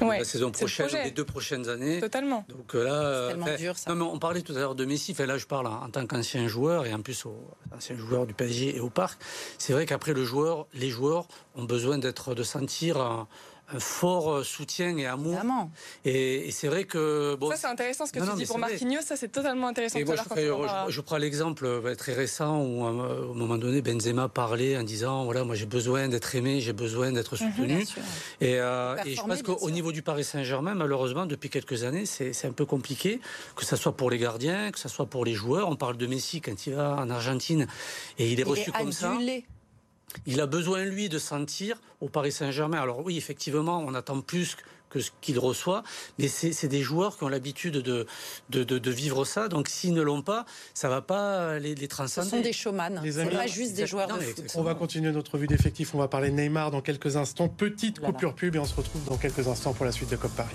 Ouais, 0.00 0.18
la 0.18 0.24
saison 0.24 0.46
le 0.46 0.52
prochaine, 0.52 0.86
projet. 0.86 1.04
les 1.04 1.10
deux 1.10 1.24
prochaines 1.24 1.68
années. 1.68 2.00
totalement 2.00 2.44
Donc 2.48 2.74
euh, 2.74 2.84
là, 2.84 2.92
euh, 2.92 3.28
tellement 3.28 3.56
dur, 3.56 3.78
ça. 3.78 3.90
non, 3.90 3.96
mais 3.96 4.10
on 4.12 4.18
parlait 4.18 4.42
tout 4.42 4.52
à 4.52 4.58
l'heure 4.58 4.74
de 4.74 4.84
Messi. 4.84 5.12
Enfin, 5.12 5.26
là, 5.26 5.38
je 5.38 5.46
parle 5.46 5.66
en, 5.66 5.82
en 5.82 5.90
tant 5.90 6.06
qu'ancien 6.06 6.46
joueur 6.48 6.86
et 6.86 6.94
en 6.94 7.00
plus 7.00 7.26
au, 7.26 7.34
ancien 7.74 7.96
joueur 7.96 8.26
du 8.26 8.34
PSG 8.34 8.76
et 8.76 8.80
au 8.80 8.90
Parc. 8.90 9.20
C'est 9.58 9.72
vrai 9.72 9.86
qu'après 9.86 10.12
le 10.12 10.24
joueur, 10.24 10.66
les 10.74 10.90
joueurs 10.90 11.26
ont 11.54 11.64
besoin 11.64 11.98
d'être 11.98 12.34
de 12.34 12.42
sentir 12.42 12.98
un, 13.00 13.28
un 13.72 13.80
fort 13.80 14.30
euh, 14.32 14.42
soutien 14.44 14.96
et 14.98 15.06
amour. 15.06 15.32
Évidemment. 15.32 15.70
Et, 16.04 16.48
et 16.48 16.50
c'est 16.50 16.68
vrai 16.68 16.84
que 16.84 17.34
bon, 17.36 17.50
Ça, 17.50 17.56
c'est 17.56 17.66
intéressant 17.66 18.04
ce 18.06 18.12
que 18.12 18.18
Non, 18.18 18.24
tu 18.26 18.30
non, 18.32 18.36
dis 18.36 18.46
pour 18.46 18.58
vrai. 18.58 18.70
Marquinhos. 18.70 19.00
Ça, 19.02 19.16
c'est 19.16 19.28
totalement 19.32 19.68
intéressant. 19.68 19.98
Et 19.98 20.04
tout 20.04 20.12
moi, 20.12 20.20
à 20.20 20.22
je, 20.22 20.28
ferai- 20.92 21.02
prends 21.02 21.16
l'exemple 21.16 21.64
euh, 21.64 21.94
très 21.94 22.12
récent 22.12 22.60
où, 22.60 22.86
euh, 22.86 23.26
au 23.26 23.34
moment 23.34 23.56
donné, 23.56 23.80
Benzema 23.82 24.28
parlait 24.28 24.76
en 24.76 24.82
disant 24.82 25.24
voilà, 25.24 25.44
moi 25.44 25.54
j'ai 25.54 25.66
besoin 25.66 26.08
d'être 26.08 26.34
aimé, 26.34 26.60
j'ai 26.60 26.72
besoin 26.74 27.10
d'être 27.12 27.36
soutenu. 27.36 27.66
Bien 27.66 27.84
sûr. 27.84 28.02
Et, 28.40 28.58
euh, 28.60 28.96
et 29.06 29.14
je 29.14 29.20
pense 29.22 29.42
qu'au 29.42 29.70
niveau 29.70 29.92
du 29.92 30.02
Paris 30.02 30.24
Saint-Germain, 30.24 30.74
malheureusement, 30.74 31.24
depuis 31.26 31.48
quelques 31.50 31.84
années, 31.84 32.06
c'est 32.06 32.44
un 32.46 32.52
peu 32.52 32.66
compliqué, 32.66 33.20
que 33.56 33.64
ce 33.64 33.76
soit 33.76 33.96
pour 33.96 34.10
les 34.10 34.18
gardiens, 34.18 34.70
que 34.72 34.78
ce 34.78 34.88
soit 34.88 35.06
pour 35.06 35.24
les 35.24 35.32
joueurs. 35.34 35.68
On 35.68 35.76
parle 35.76 35.96
de 35.96 36.06
Messi 36.06 36.40
quand 36.40 36.66
il 36.66 36.74
va 36.74 36.96
en 36.96 37.08
Argentine 37.10 37.66
et 38.18 38.30
il 38.30 38.38
est 38.40 38.42
Il 38.42 38.48
reçu 38.48 38.70
est 38.70 38.72
comme 38.78 38.92
ça. 38.92 39.12
Il 40.26 40.40
a 40.40 40.46
besoin, 40.46 40.84
lui, 40.84 41.08
de 41.08 41.18
sentir 41.18 41.80
au 42.00 42.08
Paris 42.08 42.32
Saint-Germain. 42.32 42.80
Alors 42.80 43.04
oui, 43.04 43.16
effectivement, 43.16 43.78
on 43.86 43.94
attend 43.94 44.20
plus 44.20 44.56
que 44.90 45.00
ce 45.00 45.10
qu'il 45.20 45.40
reçoit, 45.40 45.82
mais 46.20 46.28
c'est 46.28 46.68
des 46.68 46.80
joueurs 46.82 47.16
qui 47.18 47.24
ont 47.24 47.28
l'habitude 47.28 47.78
de, 47.78 48.06
de, 48.50 48.62
de- 48.62 48.78
de 48.78 48.90
vivre 48.92 49.24
ça. 49.24 49.48
Donc 49.48 49.68
s'ils 49.68 49.92
ne 49.92 50.02
l'ont 50.02 50.22
pas, 50.22 50.44
ça 50.72 50.88
va 50.88 51.00
pas 51.02 51.58
les, 51.58 51.74
les 51.74 51.88
Ce 52.06 52.22
sont 52.22 52.40
des 52.40 52.52
showman. 52.52 53.02
C'est 53.04 53.28
pas 53.28 53.48
juste 53.48 53.74
des 53.74 53.88
joueurs 53.88 54.06
de 54.06 54.12
Non, 54.12 54.20
foot. 54.20 54.44
On 54.54 54.62
va 54.62 54.76
continuer 54.76 55.10
notre 55.10 55.32
revue 55.32 55.48
d'effectifs. 55.48 55.96
On 55.96 55.98
va 55.98 56.06
parler 56.06 56.30
de 56.30 56.36
Neymar 56.36 56.70
dans 56.70 56.80
quelques 56.80 57.16
instants. 57.16 57.48
Petite 57.48 57.98
Voilà. 57.98 58.12
coupure 58.12 58.34
pub 58.36 58.54
et 58.54 58.58
on 58.60 58.64
se 58.64 58.74
retrouve 58.76 59.02
dans 59.06 59.16
quelques 59.16 59.48
instants 59.48 59.72
pour 59.72 59.84
la 59.84 59.90
suite 59.90 60.10
de 60.10 60.16
COP 60.16 60.30
Paris. 60.36 60.54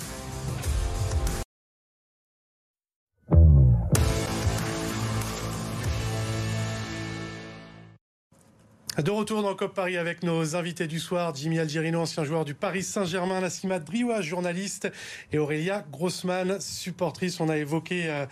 De 9.03 9.11
retour 9.11 9.43
dans 9.43 9.55
COP 9.55 9.73
Paris 9.73 9.95
avec 9.95 10.23
nos 10.23 10.57
invités 10.57 10.85
du 10.85 10.99
soir, 10.99 11.33
Jimmy 11.33 11.57
Algerino, 11.57 12.01
ancien 12.01 12.25
joueur 12.25 12.43
du 12.43 12.53
Paris 12.53 12.83
Saint-Germain, 12.83 13.39
Nassima 13.39 13.79
Drioua, 13.79 14.21
journaliste, 14.21 14.91
et 15.31 15.37
Aurélia 15.37 15.85
Grossman, 15.89 16.59
supportrice. 16.59 17.39
On 17.39 17.47
a 17.47 17.55
évoqué 17.55 18.09
euh, 18.09 18.25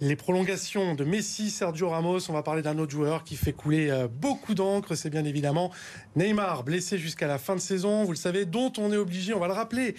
les 0.00 0.16
prolongations 0.16 0.94
de 0.94 1.04
Messi, 1.04 1.50
Sergio 1.50 1.88
Ramos. 1.88 2.28
On 2.28 2.34
va 2.34 2.42
parler 2.42 2.60
d'un 2.60 2.78
autre 2.78 2.92
joueur 2.92 3.24
qui 3.24 3.34
fait 3.34 3.54
couler 3.54 3.88
euh, 3.90 4.08
beaucoup 4.08 4.54
d'encre. 4.54 4.94
C'est 4.94 5.08
bien 5.08 5.24
évidemment 5.24 5.70
Neymar, 6.16 6.64
blessé 6.64 6.98
jusqu'à 6.98 7.26
la 7.26 7.38
fin 7.38 7.54
de 7.54 7.60
saison. 7.60 8.04
Vous 8.04 8.12
le 8.12 8.16
savez, 8.16 8.44
dont 8.44 8.70
on 8.76 8.92
est 8.92 8.96
obligé, 8.96 9.32
on 9.32 9.38
va 9.40 9.46
le 9.46 9.54
rappeler, 9.54 9.94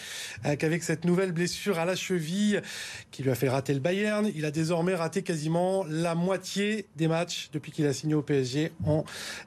euh, 0.46 0.56
qu'avec 0.56 0.84
cette 0.84 1.04
nouvelle 1.04 1.32
blessure 1.32 1.80
à 1.80 1.86
la 1.86 1.96
cheville 1.96 2.62
qui 3.10 3.24
lui 3.24 3.32
a 3.32 3.36
fait 3.36 3.50
rater 3.50 3.74
le 3.74 3.80
Bayern, 3.80 4.30
il 4.36 4.46
a 4.46 4.52
désormais 4.52 4.94
raté 4.94 5.24
quasiment 5.24 5.84
la 5.90 6.14
moitié 6.14 6.86
des 6.96 7.08
matchs 7.08 7.50
depuis 7.52 7.72
qu'il 7.72 7.88
a 7.88 7.94
signé 7.94 8.14
au 8.14 8.22
PSG 8.22 8.74
en 8.86 9.04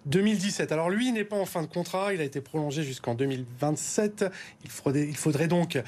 2017. 0.07 0.73
Alors 0.73 0.91
lui 0.91 1.13
n'est 1.13 1.25
pas 1.25 1.37
en 1.37 1.47
fin 1.47 1.63
de 1.63 1.69
contrat. 1.69 2.13
Il 2.13 2.21
a 2.21 2.25
été 2.25 2.41
prolongé 2.41 2.83
jusqu'en 2.83 3.15
2027. 3.15 4.25
Il 4.65 4.71
faudrait, 4.71 5.07
il 5.07 5.17
faudrait 5.17 5.49
donc 5.49 5.79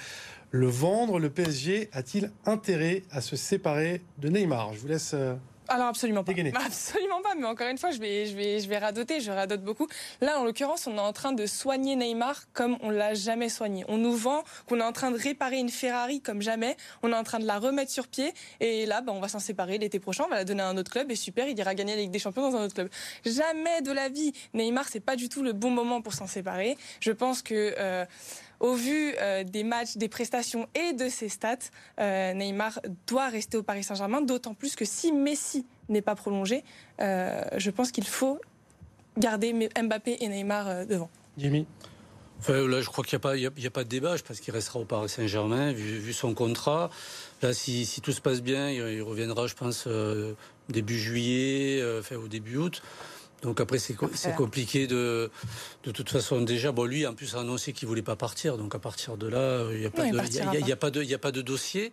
le 0.52 0.68
vendre. 0.68 1.18
Le 1.18 1.28
PSG 1.30 1.88
a-t-il 1.92 2.30
intérêt 2.47 3.02
à 3.11 3.21
se 3.21 3.35
séparer 3.37 4.02
de 4.18 4.28
Neymar? 4.28 4.73
Je 4.75 4.78
vous 4.78 4.88
laisse. 4.88 5.12
euh, 5.14 5.35
Alors 5.68 5.87
absolument 5.88 6.23
pas. 6.23 6.32
Dégainer. 6.32 6.52
Absolument 6.66 7.21
pas. 7.23 7.35
Mais 7.38 7.47
encore 7.47 7.66
une 7.68 7.78
fois, 7.78 7.90
je 7.92 7.99
vais, 7.99 8.26
je 8.26 8.37
vais, 8.37 8.61
je 8.61 8.68
vais 8.68 8.76
radoter. 8.76 9.21
Je 9.21 9.30
radote 9.30 9.62
beaucoup. 9.62 9.88
Là, 10.21 10.38
en 10.38 10.44
l'occurrence, 10.44 10.87
on 10.87 10.97
est 10.97 11.00
en 11.00 11.14
train 11.14 11.32
de 11.32 11.47
soigner 11.47 11.97
Neymar 11.97 12.42
comme 12.52 12.76
on 12.82 12.90
l'a 12.90 13.14
jamais 13.14 13.49
soigné. 13.49 13.82
On 13.88 13.97
nous 13.97 14.14
vend 14.14 14.42
qu'on 14.68 14.78
est 14.80 14.85
en 14.85 14.92
train 14.92 15.11
de 15.11 15.18
réparer 15.18 15.59
une 15.59 15.71
Ferrari 15.71 16.21
comme 16.21 16.42
jamais. 16.42 16.76
On 17.02 17.11
est 17.11 17.16
en 17.16 17.25
train 17.25 17.38
de 17.38 17.47
la 17.47 17.59
remettre 17.59 17.90
sur 17.90 18.06
pied. 18.06 18.35
Et 18.61 18.85
là, 18.85 19.00
bah, 19.00 19.12
on 19.16 19.21
va 19.21 19.28
s'en 19.28 19.38
séparer 19.38 19.78
l'été 19.78 19.99
prochain. 19.99 20.25
On 20.26 20.30
va 20.30 20.37
la 20.37 20.44
donner 20.44 20.62
à 20.62 20.68
un 20.68 20.76
autre 20.76 20.90
club. 20.90 21.11
Et 21.11 21.16
super, 21.16 21.49
il 21.49 21.59
ira 21.59 21.75
gagner 21.75 21.94
la 21.94 22.02
Ligue 22.02 22.11
des 22.11 22.18
Champions 22.18 22.50
dans 22.50 22.59
un 22.59 22.64
autre 22.64 22.75
club. 22.75 22.90
Jamais 23.25 23.80
de 23.80 23.92
la 23.92 24.11
vie. 24.11 24.32
Neymar, 24.52 24.87
c'est 24.90 25.00
pas 25.00 25.16
du 25.16 25.30
tout 25.30 25.42
le 25.42 25.54
bon 25.54 25.71
moment 25.71 26.02
pour 26.02 26.12
s'en 26.12 26.26
séparer. 26.26 26.76
Je 27.00 27.12
pense 27.12 27.40
que. 27.40 27.75
euh, 27.78 28.04
au 28.62 28.75
vu 28.75 29.14
euh, 29.21 29.45
des 29.45 29.64
matchs, 29.64 29.97
des 29.97 30.09
prestations 30.09 30.66
et 30.75 30.95
de 30.95 31.09
ses 31.09 31.28
stats, 31.28 31.57
euh, 32.00 32.33
Neymar 32.33 32.81
doit 33.07 33.28
rester 33.28 33.59
au 33.59 33.62
Paris 33.62 33.83
Saint-Germain, 33.83 34.23
d'autant 34.23 34.54
plus 34.54 34.76
que 34.76 34.85
si 34.87 35.12
Messi 35.12 35.66
n'est 35.90 36.00
pas 36.00 36.14
prolongé, 36.14 36.64
euh, 37.00 37.42
je 37.59 37.71
pense 37.71 37.90
qu'il 37.92 38.07
faut 38.07 38.40
garder 39.19 39.52
Mbappé 39.52 40.16
et 40.21 40.28
Neymar 40.28 40.69
euh, 40.69 40.85
devant. 40.87 41.11
Jimmy. 41.37 41.66
Enfin, 42.38 42.66
là, 42.66 42.81
je 42.81 42.88
crois 42.88 43.04
qu'il 43.04 43.16
n'y 43.16 43.21
a, 43.21 43.28
pas- 43.28 43.37
il 43.37 43.42
y 43.42 43.47
a, 43.47 43.50
il 43.57 43.62
y 43.62 43.66
a 43.66 43.71
pas 43.71 43.85
de 43.85 43.88
débat. 43.88 44.16
Je 44.16 44.23
pense 44.23 44.40
qu'il 44.40 44.52
restera 44.52 44.81
au 44.81 44.85
Paris 44.85 45.09
Saint-Germain, 45.09 45.73
vu, 45.73 45.99
vu 45.99 46.12
son 46.12 46.35
contrat. 46.35 46.90
Là, 47.40 47.52
si, 47.52 47.85
si 47.87 48.00
tout 48.00 48.11
se 48.12 48.21
passe 48.21 48.42
bien, 48.42 48.69
il, 48.71 48.78
il 48.95 49.02
reviendra, 49.02 49.47
je 49.47 49.54
pense, 49.54 49.85
euh, 49.87 50.35
début 50.69 50.99
juillet, 50.99 51.81
euh, 51.81 52.00
enfin, 52.00 52.16
au 52.16 52.26
début 52.28 52.57
août. 52.57 52.83
Donc 53.43 53.61
après, 53.61 53.79
c'est 53.79 53.95
co- 53.95 54.09
c'est 54.15 54.35
compliqué 54.37 54.87
de, 54.87 55.31
de 55.85 55.91
toute 55.91 56.09
façon. 56.09 56.41
Déjà, 56.43 56.71
bon, 56.73 56.85
lui, 56.85 57.07
en 57.07 57.13
plus, 57.15 57.35
a 57.35 57.41
annoncé 57.41 57.73
qu'il 57.73 57.89
voulait 57.89 58.01
pas 58.03 58.15
partir. 58.17 58.57
Donc 58.57 58.75
à 58.75 58.79
partir 58.79 59.17
de 59.17 59.27
là, 59.27 59.39
euh, 59.39 59.71
il 59.75 59.81
n'y 59.81 59.87
a, 59.87 59.91
pas 59.91 60.03
de- 60.03 60.09
il 60.09 60.15
y 60.15 60.19
a- 60.19 60.23
partira 60.23 60.45
il 60.45 60.55
y 60.55 60.57
a- 60.57 60.61
il 60.61 60.69
y 60.69 60.73
a 60.73 60.77
pas. 60.77 60.87
pas 60.87 60.91
de, 60.93 61.03
il 61.03 61.11
y 61.11 61.15
a 61.15 61.19
pas 61.19 61.33
de 61.33 61.43
dossier. 61.43 61.93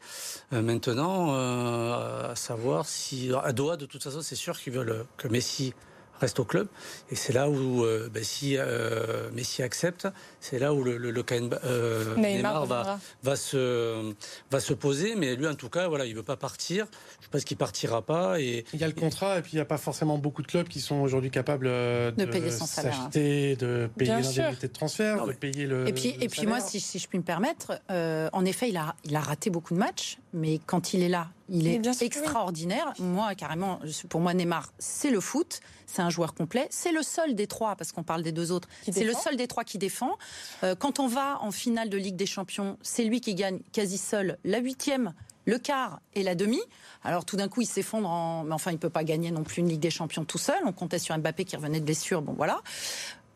Euh, 0.54 0.62
maintenant, 0.62 1.34
euh, 1.36 2.32
à 2.32 2.36
savoir 2.36 2.88
si 2.88 3.32
à 3.44 3.52
Doha, 3.52 3.78
de 3.78 3.86
toute 3.88 4.04
façon, 4.04 4.22
c'est 4.22 4.36
sûr 4.36 4.60
qu'ils 4.60 4.74
veulent 4.74 5.06
que 5.18 5.28
Messi 5.28 5.74
reste 6.20 6.40
au 6.40 6.46
club. 6.46 6.68
Et 7.10 7.16
c'est 7.16 7.34
là 7.34 7.50
où, 7.50 7.84
euh, 7.84 8.10
ben, 8.14 8.24
si 8.24 8.56
euh, 8.58 9.30
Messi 9.32 9.64
accepte, 9.64 10.08
c'est 10.40 10.60
là 10.60 10.74
où 10.74 10.84
le, 10.84 10.98
le, 10.98 11.24
euh, 11.32 12.16
Neymar 12.16 12.32
Neymar 12.32 12.66
va, 12.66 13.00
va, 13.24 13.36
se, 13.36 14.14
va 14.52 14.60
se 14.60 14.74
poser. 14.74 15.16
Mais 15.16 15.36
lui, 15.36 15.48
en 15.48 15.56
tout 15.56 15.70
cas, 15.70 15.88
voilà, 15.88 16.06
il 16.06 16.16
veut 16.16 16.24
pas 16.24 16.38
partir. 16.38 16.86
Je 17.22 17.28
pense 17.28 17.44
qu'il 17.44 17.58
partira 17.58 18.02
pas. 18.02 18.40
Et, 18.40 18.66
Il 18.74 18.80
y 18.80 18.84
a 18.84 18.88
le 18.88 18.94
contrat 18.94 19.40
et 19.40 19.42
puis 19.42 19.52
il 19.54 19.56
n'y 19.56 19.62
a 19.62 19.66
pas 19.66 19.78
forcément 19.78 20.18
beaucoup 20.18 20.42
de 20.42 20.48
clubs 20.48 20.68
qui 20.68 20.82
sont 20.82 20.96
aujourd'hui 20.96 21.32
capables 21.32 21.68
euh, 21.68 22.12
De 22.12 22.26
payer 22.26 22.52
son 22.52 22.66
salaire, 22.66 22.96
s'acheter, 22.96 23.56
de 23.56 23.90
payer 23.98 24.12
l'indemnité 24.12 24.68
de 24.68 24.74
transfert, 24.74 25.18
Non, 25.18 25.28
de 25.28 25.34
payer 25.34 25.66
le. 25.66 25.88
Et 25.88 25.94
puis, 25.94 26.14
le 26.14 26.24
et 26.24 26.28
puis 26.28 26.46
moi, 26.46 26.60
si, 26.60 26.80
si 26.80 27.00
je 27.00 27.08
puis 27.08 27.18
me 27.18 27.24
permettre, 27.24 27.80
euh, 27.92 28.30
en 28.34 28.46
effet, 28.46 28.70
il 28.70 28.78
a, 28.78 28.96
il 29.06 29.16
a 29.16 29.22
raté 29.22 29.50
beaucoup 29.50 29.74
de 29.74 29.80
matchs, 29.80 30.18
mais 30.34 30.60
quand 30.66 30.94
il 30.94 31.02
est 31.02 31.10
là, 31.10 31.30
il 31.50 31.68
est 31.68 31.80
bien 31.80 31.94
oui. 31.94 32.06
extraordinaire. 32.06 32.94
Moi, 33.00 33.34
carrément, 33.36 33.80
pour 34.10 34.22
moi, 34.22 34.34
Neymar, 34.34 34.72
c'est 34.78 35.10
le 35.10 35.20
foot, 35.20 35.62
c'est 35.88 36.02
un 36.02 36.10
joueur 36.10 36.34
complet, 36.34 36.68
c'est 36.70 36.92
le 36.92 37.04
seul 37.04 37.36
des 37.36 37.48
trois, 37.48 37.76
parce 37.76 37.92
qu'on 37.92 38.04
parle 38.04 38.24
des 38.24 38.32
deux 38.32 38.52
autres, 38.52 38.68
c'est 38.92 39.04
le 39.04 39.14
seul 39.14 39.36
des 39.36 39.48
trois 39.48 39.64
qui 39.64 39.78
défend. 39.78 40.18
Euh, 40.64 40.76
quand 40.76 41.00
on 41.00 41.08
va 41.08 41.40
en 41.42 41.52
finale 41.52 41.90
de 41.90 41.98
Ligue 41.98 42.16
des 42.16 42.26
Champions, 42.26 42.78
c'est 42.82 43.04
lui 43.04 43.22
qui 43.22 43.36
gagne 43.36 43.60
quasi 43.72 43.98
seul 43.98 44.38
la 44.44 44.60
huitième, 44.60 45.14
le 45.46 45.58
quart 45.58 46.00
et 46.14 46.24
la 46.24 46.36
demi. 46.36 46.60
Alors 47.04 47.26
tout 47.26 47.36
d'un 47.36 47.48
coup, 47.48 47.62
il 47.62 47.66
s'effondre 47.66 48.08
en... 48.08 48.44
Mais 48.44 48.54
enfin, 48.54 48.72
il 48.72 48.78
peut 48.78 48.90
pas 48.90 49.04
gagner 49.04 49.32
non 49.32 49.44
plus 49.44 49.62
une 49.62 49.70
Ligue 49.70 49.80
des 49.80 49.90
Champions 49.90 50.24
tout 50.24 50.38
seul. 50.38 50.60
On 50.66 50.74
comptait 50.74 51.00
sur 51.00 51.18
Mbappé 51.18 51.44
qui 51.44 51.56
revenait 51.56 51.80
de 51.80 51.86
blessure. 51.86 52.22
Bon, 52.22 52.34
voilà. 52.34 52.62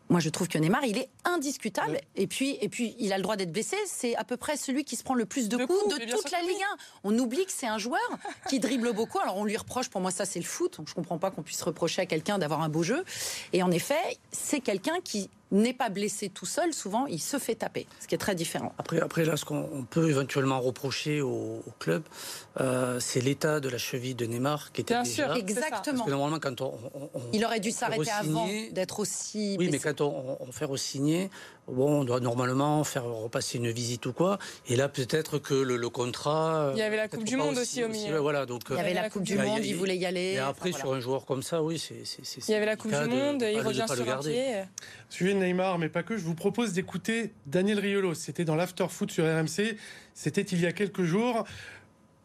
Moi, 0.10 0.20
je 0.20 0.30
trouve 0.30 0.48
que 0.48 0.58
Neymar, 0.58 0.84
il 0.86 0.98
est 0.98 1.10
indiscutable. 1.26 2.00
Et 2.16 2.28
puis, 2.28 2.58
et 2.62 2.70
puis, 2.70 2.96
il 3.00 3.14
a 3.14 3.18
le 3.18 3.24
droit 3.24 3.36
d'être 3.36 3.52
blessé. 3.52 3.78
C'est 3.86 4.16
à 4.16 4.24
peu 4.24 4.38
près 4.38 4.58
celui 4.58 4.84
qui 4.84 4.96
se 4.96 5.04
prend 5.04 5.16
le 5.16 5.26
plus 5.26 5.50
de, 5.50 5.58
coups, 5.58 5.88
de 5.88 6.12
toute 6.12 6.32
la 6.32 6.42
Ligue 6.42 6.62
1. 6.74 6.78
On 7.06 7.18
oublie 7.18 7.46
que 7.46 7.52
c'est 7.52 7.68
un 7.68 7.78
joueur 7.78 8.02
qui 8.50 8.60
dribble 8.60 8.94
beaucoup. 8.94 9.20
Alors, 9.20 9.38
on 9.38 9.46
lui 9.46 9.58
reproche. 9.58 9.90
Pour 9.90 10.02
moi, 10.02 10.12
ça, 10.12 10.26
c'est 10.26 10.40
le 10.40 10.46
foot. 10.46 10.78
Donc, 10.78 10.90
je 10.90 10.94
comprends 10.94 11.18
pas 11.18 11.32
qu'on 11.32 11.42
puisse 11.42 11.62
reprocher 11.62 12.02
à 12.02 12.06
quelqu'un 12.06 12.38
d'avoir 12.38 12.62
un 12.62 12.70
beau 12.70 12.84
jeu. 12.84 13.04
Et 13.54 13.64
en 13.64 13.72
effet, 13.72 14.20
c'est 14.32 14.60
quelqu'un 14.60 15.00
qui 15.04 15.30
n'est 15.54 15.74
pas 15.74 15.90
blessé 15.90 16.30
tout 16.30 16.46
seul. 16.46 16.74
Souvent, 16.74 17.06
il 17.06 17.20
se 17.22 17.38
fait 17.40 17.56
taper, 17.56 17.88
ce 18.00 18.08
qui 18.08 18.16
est 18.16 18.18
très 18.18 18.36
différent. 18.36 18.74
Après, 18.78 19.00
après 19.00 19.24
là, 19.24 19.38
ce 19.38 19.46
qu'on 19.46 19.70
on 19.72 19.84
peut 19.84 20.10
éventuellement 20.10 20.60
reprocher 20.60 21.22
au, 21.22 21.64
au 21.66 21.72
club, 21.80 22.04
euh, 22.60 23.00
c'est 23.00 23.22
l'état 23.22 23.60
de 23.60 23.70
la 23.70 23.78
cheville 23.78 24.16
de 24.16 24.26
Neymar 24.26 24.72
qui 24.72 24.82
était 24.82 24.94
Bien 24.94 25.04
déjà. 25.04 25.28
sûr. 25.28 25.36
Exactement. 25.36 25.98
Parce 26.00 26.06
que 26.06 26.10
normalement, 26.12 26.40
quand 26.40 26.62
on, 26.62 26.74
on- 26.96 27.10
on- 27.14 27.22
Il 27.34 27.46
aurait 27.46 27.60
dû 27.60 27.72
s'arrêter 27.72 28.12
avant 28.12 28.48
d'être 28.72 29.00
aussi 29.00 29.56
Oui, 29.60 29.70
mais 29.72 29.80
quand 29.80 30.02
on, 30.02 30.38
on 30.40 30.52
fait 30.52 30.66
re-signer, 30.66 31.30
bon, 31.68 32.02
on 32.02 32.04
doit 32.04 32.20
normalement 32.20 32.84
faire 32.84 33.06
repasser 33.06 33.58
une 33.58 33.72
visite 33.72 34.06
ou 34.06 34.14
quoi. 34.14 34.38
Et 34.68 34.76
là, 34.76 34.90
peut-être 34.90 35.38
que 35.40 35.54
le, 35.54 35.78
le 35.78 35.90
contrat. 35.90 36.72
Il 36.74 36.80
y 36.80 36.82
avait 36.82 36.98
la 36.98 37.08
Coupe 37.08 37.24
du 37.24 37.38
Monde 37.38 37.58
aussi 37.58 37.84
au 37.84 37.90
milieu. 37.90 38.18
voilà, 38.18 38.46
donc. 38.46 38.64
Il 38.70 38.74
y 38.74 38.78
euh, 38.78 38.80
avait 38.80 38.94
la 38.94 39.04
la 39.04 39.10
Coupe 39.10 39.24
du 39.24 39.36
Monde. 39.36 39.46
Monde, 39.48 39.60
Il 39.60 39.66
y 39.66 39.70
a- 39.70 39.74
il 39.74 39.78
voulait 39.78 39.98
y 39.98 40.06
aller. 40.06 40.34
Et 40.34 40.40
après, 40.40 40.70
Enfin, 40.72 40.80
sur 40.80 40.94
un 40.94 41.00
joueur 41.00 41.26
comme 41.26 41.44
ça, 41.44 41.62
oui, 41.64 41.80
c'est. 41.80 42.04
Il 42.48 42.52
y 42.52 42.56
avait 42.56 42.66
la 42.66 42.76
Coupe 42.76 42.92
du 42.92 42.98
délicat 42.98 43.16
de 43.16 43.22
Monde, 43.22 43.46
il 43.52 43.60
revient 43.62 43.86
sur 43.88 44.02
un 44.02 44.06
garder. 44.06 44.32
pied. 44.32 44.56
Sujet 45.10 45.34
de 45.34 45.40
Neymar, 45.40 45.78
mais 45.80 45.90
pas 45.90 46.04
que. 46.04 46.18
Je 46.18 46.24
vous 46.24 46.36
propose 46.36 46.74
d'écouter 46.74 47.32
Daniel 47.46 47.80
Riolo. 47.80 48.14
C'était 48.14 48.46
dans 48.46 48.56
l'After 48.56 48.88
Foot 48.90 49.12
sur 49.12 49.24
RMC. 49.26 49.78
C'était 50.14 50.42
il 50.42 50.60
y 50.62 50.66
a 50.66 50.72
quelques 50.74 51.04
jours. 51.04 51.46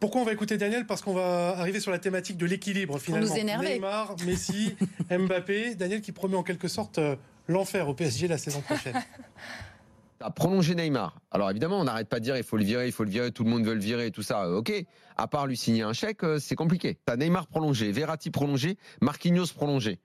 Pourquoi 0.00 0.20
on 0.20 0.24
va 0.24 0.32
écouter 0.32 0.56
Daniel? 0.58 0.86
Parce 0.86 1.02
qu'on 1.02 1.12
va 1.14 1.56
arriver 1.58 1.80
sur 1.80 1.90
la 1.90 1.98
thématique 1.98 2.36
de 2.36 2.46
l'équilibre 2.46 2.98
finalement. 3.00 3.26
nous 3.28 3.36
énerver. 3.36 3.74
Neymar, 3.74 4.14
Messi, 4.24 4.76
Mbappé. 5.10 5.74
Daniel 5.74 6.00
qui 6.00 6.12
promet 6.12 6.36
en 6.36 6.44
quelque 6.44 6.68
sorte 6.68 6.98
euh, 6.98 7.16
l'enfer 7.48 7.88
au 7.88 7.94
PSG 7.94 8.28
la 8.28 8.38
saison 8.38 8.60
prochaine. 8.60 8.94
à 10.20 10.30
prolonger 10.30 10.74
Neymar. 10.74 11.20
Alors 11.30 11.50
évidemment, 11.50 11.78
on 11.80 11.84
n'arrête 11.84 12.08
pas 12.08 12.18
de 12.18 12.24
dire 12.24 12.36
il 12.36 12.42
faut 12.42 12.56
le 12.56 12.64
virer, 12.64 12.86
il 12.86 12.92
faut 12.92 13.04
le 13.04 13.10
virer, 13.10 13.30
tout 13.32 13.44
le 13.44 13.50
monde 13.50 13.64
veut 13.64 13.74
le 13.74 13.80
virer, 13.80 14.10
tout 14.10 14.22
ça. 14.22 14.44
euh, 14.44 14.58
Ok. 14.58 14.72
À 15.16 15.26
part 15.28 15.46
lui 15.46 15.56
signer 15.56 15.82
un 15.82 15.92
chèque, 15.92 16.22
euh, 16.24 16.38
c'est 16.38 16.54
compliqué. 16.56 16.98
T'as 17.04 17.16
Neymar 17.16 17.46
prolongé, 17.46 17.90
Verratti 17.92 18.30
prolongé, 18.30 18.78
Marquinhos 19.00 19.46
prolongé. 19.54 19.98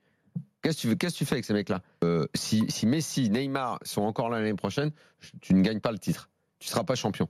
Qu'est-ce 0.61 0.77
que 0.77 0.81
tu 0.81 0.87
veux 0.87 0.95
Qu'est-ce 0.95 1.13
que 1.15 1.17
tu 1.19 1.25
fais 1.25 1.35
avec 1.35 1.45
ces 1.45 1.53
mecs-là? 1.53 1.81
Euh, 2.03 2.25
si, 2.35 2.63
si 2.69 2.85
Messi, 2.85 3.29
Neymar 3.29 3.79
sont 3.83 4.03
encore 4.03 4.29
là 4.29 4.39
l'année 4.39 4.53
prochaine, 4.53 4.91
tu 5.41 5.53
ne 5.53 5.61
gagnes 5.61 5.81
pas 5.81 5.91
le 5.91 5.99
titre. 5.99 6.29
Tu 6.59 6.67
seras 6.69 6.83
pas 6.83 6.95
champion. 6.95 7.27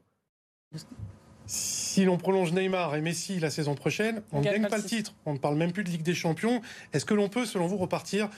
si 1.45 2.05
l'on 2.05 2.17
prolonge 2.17 2.51
Neymar 2.53 2.95
et 2.95 3.01
Messi 3.01 3.39
la 3.39 3.49
saison 3.49 3.75
prochaine, 3.75 4.21
on 4.31 4.39
ne 4.39 4.43
gagne 4.45 4.67
pas 4.67 4.77
le 4.77 4.83
titre. 4.83 5.13
On 5.25 5.33
ne 5.33 5.39
parle 5.39 5.55
même 5.55 5.71
plus 5.71 5.83
de 5.83 5.89
Ligue 5.89 6.03
des 6.03 6.13
Champions. 6.13 6.61
Est-ce 6.93 7.05
que 7.05 7.13
l'on 7.13 7.27
peut, 7.29 7.45
selon 7.45 7.65
vous, 7.67 7.77
repartir 7.77 8.29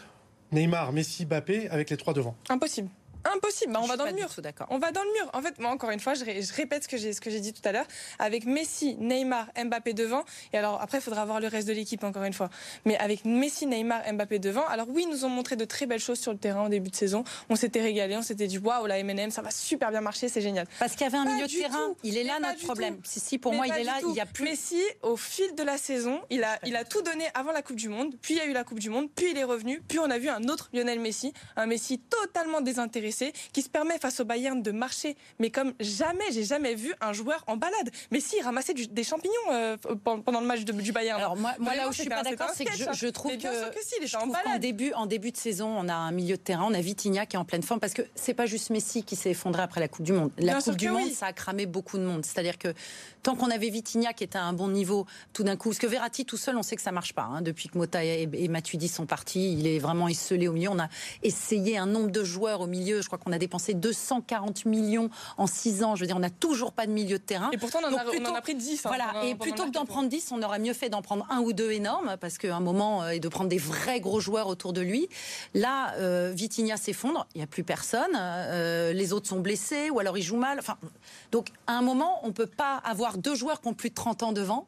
Neymar, 0.56 0.94
Messi, 0.94 1.26
Mbappé 1.26 1.70
avec 1.70 1.90
les 1.90 1.98
trois 1.98 2.14
devant 2.14 2.36
Impossible. 2.50 2.90
Impossible. 3.34 3.74
Bah, 3.74 3.80
on 3.82 3.84
Je 3.84 3.90
va 3.90 3.98
dans 3.98 4.06
le 4.06 4.14
mur. 4.14 4.30
d'accord. 4.40 4.68
On 4.70 4.78
va 4.78 4.92
dans 4.92 5.04
le 5.04 5.10
mur. 5.14 5.30
En 5.34 5.42
fait, 5.42 5.58
moi, 5.60 5.72
encore 5.72 5.90
une 5.92 6.00
fois, 6.00 6.14
je, 6.14 6.24
ré- 6.26 6.42
je 6.42 6.54
répète 6.54 6.84
ce 6.84 6.88
que 6.88 6.98
j'ai 6.98 7.14
ce 7.14 7.22
que 7.22 7.30
j'ai 7.30 7.40
dit 7.40 7.54
tout 7.54 7.62
à 7.68 7.72
l'heure. 7.72 7.86
Avec 8.20 8.46
Messi, 8.46 8.96
Neymar, 9.00 9.48
Mbappé 9.64 9.94
devant. 9.94 10.24
Et 10.54 10.58
alors, 10.58 10.82
après, 10.82 11.00
il 11.00 11.02
faudra 11.02 11.26
voir 11.26 11.40
le 11.40 11.48
reste 11.48 11.68
de 11.68 11.74
l'équipe, 11.74 12.04
encore 12.04 12.24
une 12.24 12.34
fois. 12.34 12.50
Mais 12.86 12.98
avec 12.98 13.26
Messi, 13.26 13.66
Neymar, 13.66 14.02
Mbappé 14.14 14.40
devant. 14.40 14.66
Alors, 14.68 14.88
oui, 14.90 15.06
ils 15.08 15.10
nous 15.10 15.26
ont 15.26 15.30
montré 15.30 15.56
de 15.56 15.66
très 15.66 15.86
belles 15.86 16.00
choses 16.00 16.20
sur 16.20 16.32
le 16.32 16.38
terrain 16.38 16.62
en 16.62 16.70
début 16.70 16.90
de 16.90 16.96
saison. 16.96 17.24
On 17.50 17.56
s'était 17.56 17.82
régalé. 17.82 18.16
On 18.18 18.22
s'était 18.22 18.48
dit, 18.48 18.58
waouh, 18.58 18.86
la 18.86 19.02
MNM, 19.04 19.32
ça 19.32 19.42
va 19.42 19.52
super 19.52 19.92
bien 19.92 20.02
marcher, 20.02 20.30
c'est 20.30 20.42
génial. 20.42 20.68
Parce 20.80 20.92
qu'il 20.94 21.02
y 21.02 21.06
avait 21.06 21.18
un 21.18 21.26
Pas 21.26 21.34
milieu 21.34 21.48
de 21.48 21.52
terrain. 21.52 21.78
tout. 21.90 21.98
Il 22.04 22.18
est 22.18 22.24
là 22.24 22.38
Mais 22.42 22.50
notre 22.50 22.62
problème. 22.64 22.96
tout. 22.98 23.02
Si, 23.06 23.20
si, 23.20 23.38
pour 23.38 23.52
Mais 23.52 23.58
moi, 23.58 23.68
il 23.68 23.74
est 23.76 23.84
là. 23.84 23.94
tout. 24.02 24.10
Il 24.12 24.16
y 24.16 24.22
a 24.22 24.26
plus. 24.26 24.44
Messi, 24.44 24.82
au 25.02 25.18
fil 25.18 25.56
de 25.56 25.64
la 25.64 25.78
saison, 25.78 26.22
il 26.30 26.44
a, 26.44 26.60
il 26.66 26.76
a 26.76 26.84
tout 26.84 27.02
donné 27.02 27.26
avant 27.34 27.52
la 27.52 27.62
Coupe 27.62 27.78
du 27.78 27.90
Monde, 27.90 28.14
puis 28.22 28.36
il 28.36 28.38
y 28.38 28.42
a 28.42 28.46
eu 28.46 28.54
la 28.54 28.64
Coupe 28.64 28.80
du 28.80 28.90
Monde, 28.90 29.10
puis 29.16 29.32
il 29.32 29.38
est 29.38 29.44
revenu, 29.44 29.82
puis 29.88 30.00
on 30.00 30.10
a 30.10 30.18
vu 30.18 30.30
un 30.30 30.44
autre 30.50 30.70
Lionel 30.74 31.00
Messi, 31.00 31.34
un 31.56 31.66
Messi 31.66 32.00
totalement 32.00 32.62
désintéressé, 32.62 33.15
qui 33.54 33.62
se 33.62 33.70
permet 33.70 33.98
face 34.00 34.20
au 34.20 34.26
Bayern 34.26 34.62
de 34.62 34.72
marcher, 34.72 35.16
mais 35.40 35.50
comme 35.50 35.74
jamais, 35.80 36.24
j'ai 36.32 36.44
jamais 36.44 36.76
vu 36.76 36.94
un 37.02 37.14
joueur 37.14 37.44
en 37.48 37.58
balade. 37.58 37.90
Messi 38.12 38.36
il 38.40 38.44
ramassait 38.44 38.74
du- 38.74 38.88
des 38.88 39.04
champignons 39.04 39.34
euh, 39.52 39.78
pendant 40.04 40.42
le 40.42 40.48
match 40.48 40.64
de- 40.64 40.74
du 40.74 40.92
Bayern. 40.92 41.20
Alors 41.20 41.36
moi, 41.38 41.54
moi 41.60 41.76
là 41.76 41.88
où 41.88 41.92
je 41.92 42.02
suis 42.02 42.10
pas 42.10 42.24
d'accord, 42.24 42.50
c'est 42.54 42.66
que 42.66 42.72
je, 42.72 42.78
sketch, 42.78 42.90
hein. 42.90 42.94
je 42.94 43.08
trouve 43.08 43.32
Mais 43.32 43.38
bien 43.38 43.52
que, 43.52 43.58
sûr 43.58 43.72
que 43.72 43.80
si, 43.84 43.96
était 43.96 44.08
je 44.08 44.18
en 44.18 44.28
trouve 44.30 44.60
début, 44.60 44.92
en 44.94 45.06
début 45.06 45.32
de 45.32 45.38
saison, 45.38 45.68
on 45.68 45.88
a 45.90 45.94
un 45.96 46.12
milieu 46.12 46.38
de 46.38 46.42
terrain, 46.42 46.66
on 46.70 46.74
a 46.74 46.82
Vitinha 46.82 47.26
qui 47.26 47.36
est 47.36 47.40
en 47.40 47.46
pleine 47.46 47.64
forme 47.64 47.80
parce 47.80 47.94
que 47.94 48.02
c'est 48.16 48.34
pas 48.34 48.46
juste 48.46 48.70
Messi 48.70 49.04
qui 49.04 49.16
s'est 49.16 49.32
effondré 49.32 49.62
après 49.62 49.80
la 49.80 49.88
Coupe 49.88 50.06
du 50.06 50.14
Monde. 50.14 50.32
La 50.38 50.54
Bien 50.54 50.62
Coupe 50.62 50.76
du 50.78 50.90
Monde, 50.90 51.04
oui. 51.06 51.14
ça 51.14 51.28
a 51.28 51.34
cramé 51.34 51.66
beaucoup 51.66 51.98
de 51.98 52.04
monde. 52.04 52.26
C'est-à-dire 52.26 52.58
que 52.58 52.74
tant 53.24 53.36
qu'on 53.36 53.50
avait 53.50 53.70
Vitinha 53.70 54.14
qui 54.14 54.24
était 54.24 54.38
à 54.38 54.44
un 54.44 54.54
bon 54.54 54.68
niveau, 54.68 55.06
tout 55.34 55.44
d'un 55.44 55.56
coup, 55.56 55.70
parce 55.70 55.80
que 55.80 55.88
Verratti 55.88 56.26
tout 56.26 56.38
seul, 56.38 56.58
on 56.58 56.64
sait 56.64 56.76
que 56.76 56.82
ça 56.82 56.92
marche 56.92 57.14
pas. 57.14 57.24
hein. 57.24 57.42
Depuis 57.42 57.70
que 57.70 57.78
Mota 57.78 58.04
et, 58.04 58.28
et 58.34 58.48
Matuidi 58.48 58.88
sont 58.88 59.06
partis, 59.06 59.54
il 59.54 59.68
est 59.68 59.80
vraiment 59.80 60.08
esselé 60.08 60.48
au 60.48 60.54
milieu. 60.54 60.70
On 60.70 60.80
a 60.80 60.90
essayé 61.24 61.78
un 61.78 61.86
nombre 61.86 62.12
de 62.12 62.24
joueurs 62.24 62.62
au 62.62 62.68
milieu. 62.68 63.02
Je 63.06 63.10
crois 63.10 63.20
qu'on 63.20 63.32
a 63.32 63.38
dépensé 63.38 63.76
240 63.76 64.66
millions 64.66 65.12
en 65.38 65.46
6 65.46 65.84
ans. 65.84 65.96
Je 65.96 66.02
veux 66.02 66.08
dire, 66.08 66.18
on 66.18 66.20
n'a 66.20 66.32
toujours 66.32 66.72
pas 66.72 66.88
de 66.88 66.92
milieu 66.92 67.20
de 67.20 67.24
terrain. 67.24 67.52
Et 67.52 67.58
pourtant, 67.58 67.80
on 67.84 67.88
en, 67.88 67.92
Donc 67.92 68.00
a, 68.00 68.04
on 68.20 68.26
en 68.32 68.34
a 68.34 68.42
pris 68.42 68.56
10. 68.56 68.84
hein, 68.86 68.90
Voilà, 68.90 69.24
et 69.24 69.36
plutôt 69.36 69.66
que 69.66 69.70
d'en 69.70 69.86
prendre 69.86 70.10
10, 70.10 70.32
on 70.32 70.42
aurait 70.42 70.58
mieux 70.58 70.74
fait 70.74 70.90
d'en 70.90 71.04
prendre 71.04 71.28
un 71.30 71.40
ou 71.42 71.54
deux 71.54 71.70
énormes, 71.72 72.18
parce 72.20 72.40
qu'à 72.40 72.56
un 72.56 72.60
moment, 72.60 73.04
euh, 73.04 73.10
et 73.10 73.20
de 73.20 73.28
prendre 73.28 73.50
des 73.50 73.60
vrais 73.60 74.00
gros 74.00 74.20
joueurs 74.20 74.48
autour 74.48 74.74
de 74.74 74.82
lui. 74.82 75.08
Là, 75.54 75.94
euh, 75.98 76.32
Vitinha 76.34 76.78
s'effondre, 76.78 77.28
il 77.36 77.38
n'y 77.38 77.44
a 77.44 77.48
plus 77.48 77.64
personne, 77.64 78.12
euh, 78.16 78.92
les 78.92 79.14
autres 79.14 79.28
sont 79.28 79.40
blessés, 79.40 79.92
ou 79.92 80.00
alors 80.00 80.18
ils 80.18 80.24
jouent 80.24 80.36
mal. 80.38 80.58
Enfin, 80.58 80.78
donc, 81.32 81.50
à 81.68 81.74
un 81.74 81.84
moment, 81.84 82.20
on 82.24 82.28
ne 82.28 82.34
peut 82.34 82.48
pas 82.48 82.78
avoir 82.84 83.20
deux 83.20 83.36
joueurs 83.36 83.62
qui 83.62 83.68
ont 83.68 83.74
plus 83.76 83.90
de 83.92 83.96
30 83.96 84.24
ans 84.24 84.32
devant 84.32 84.66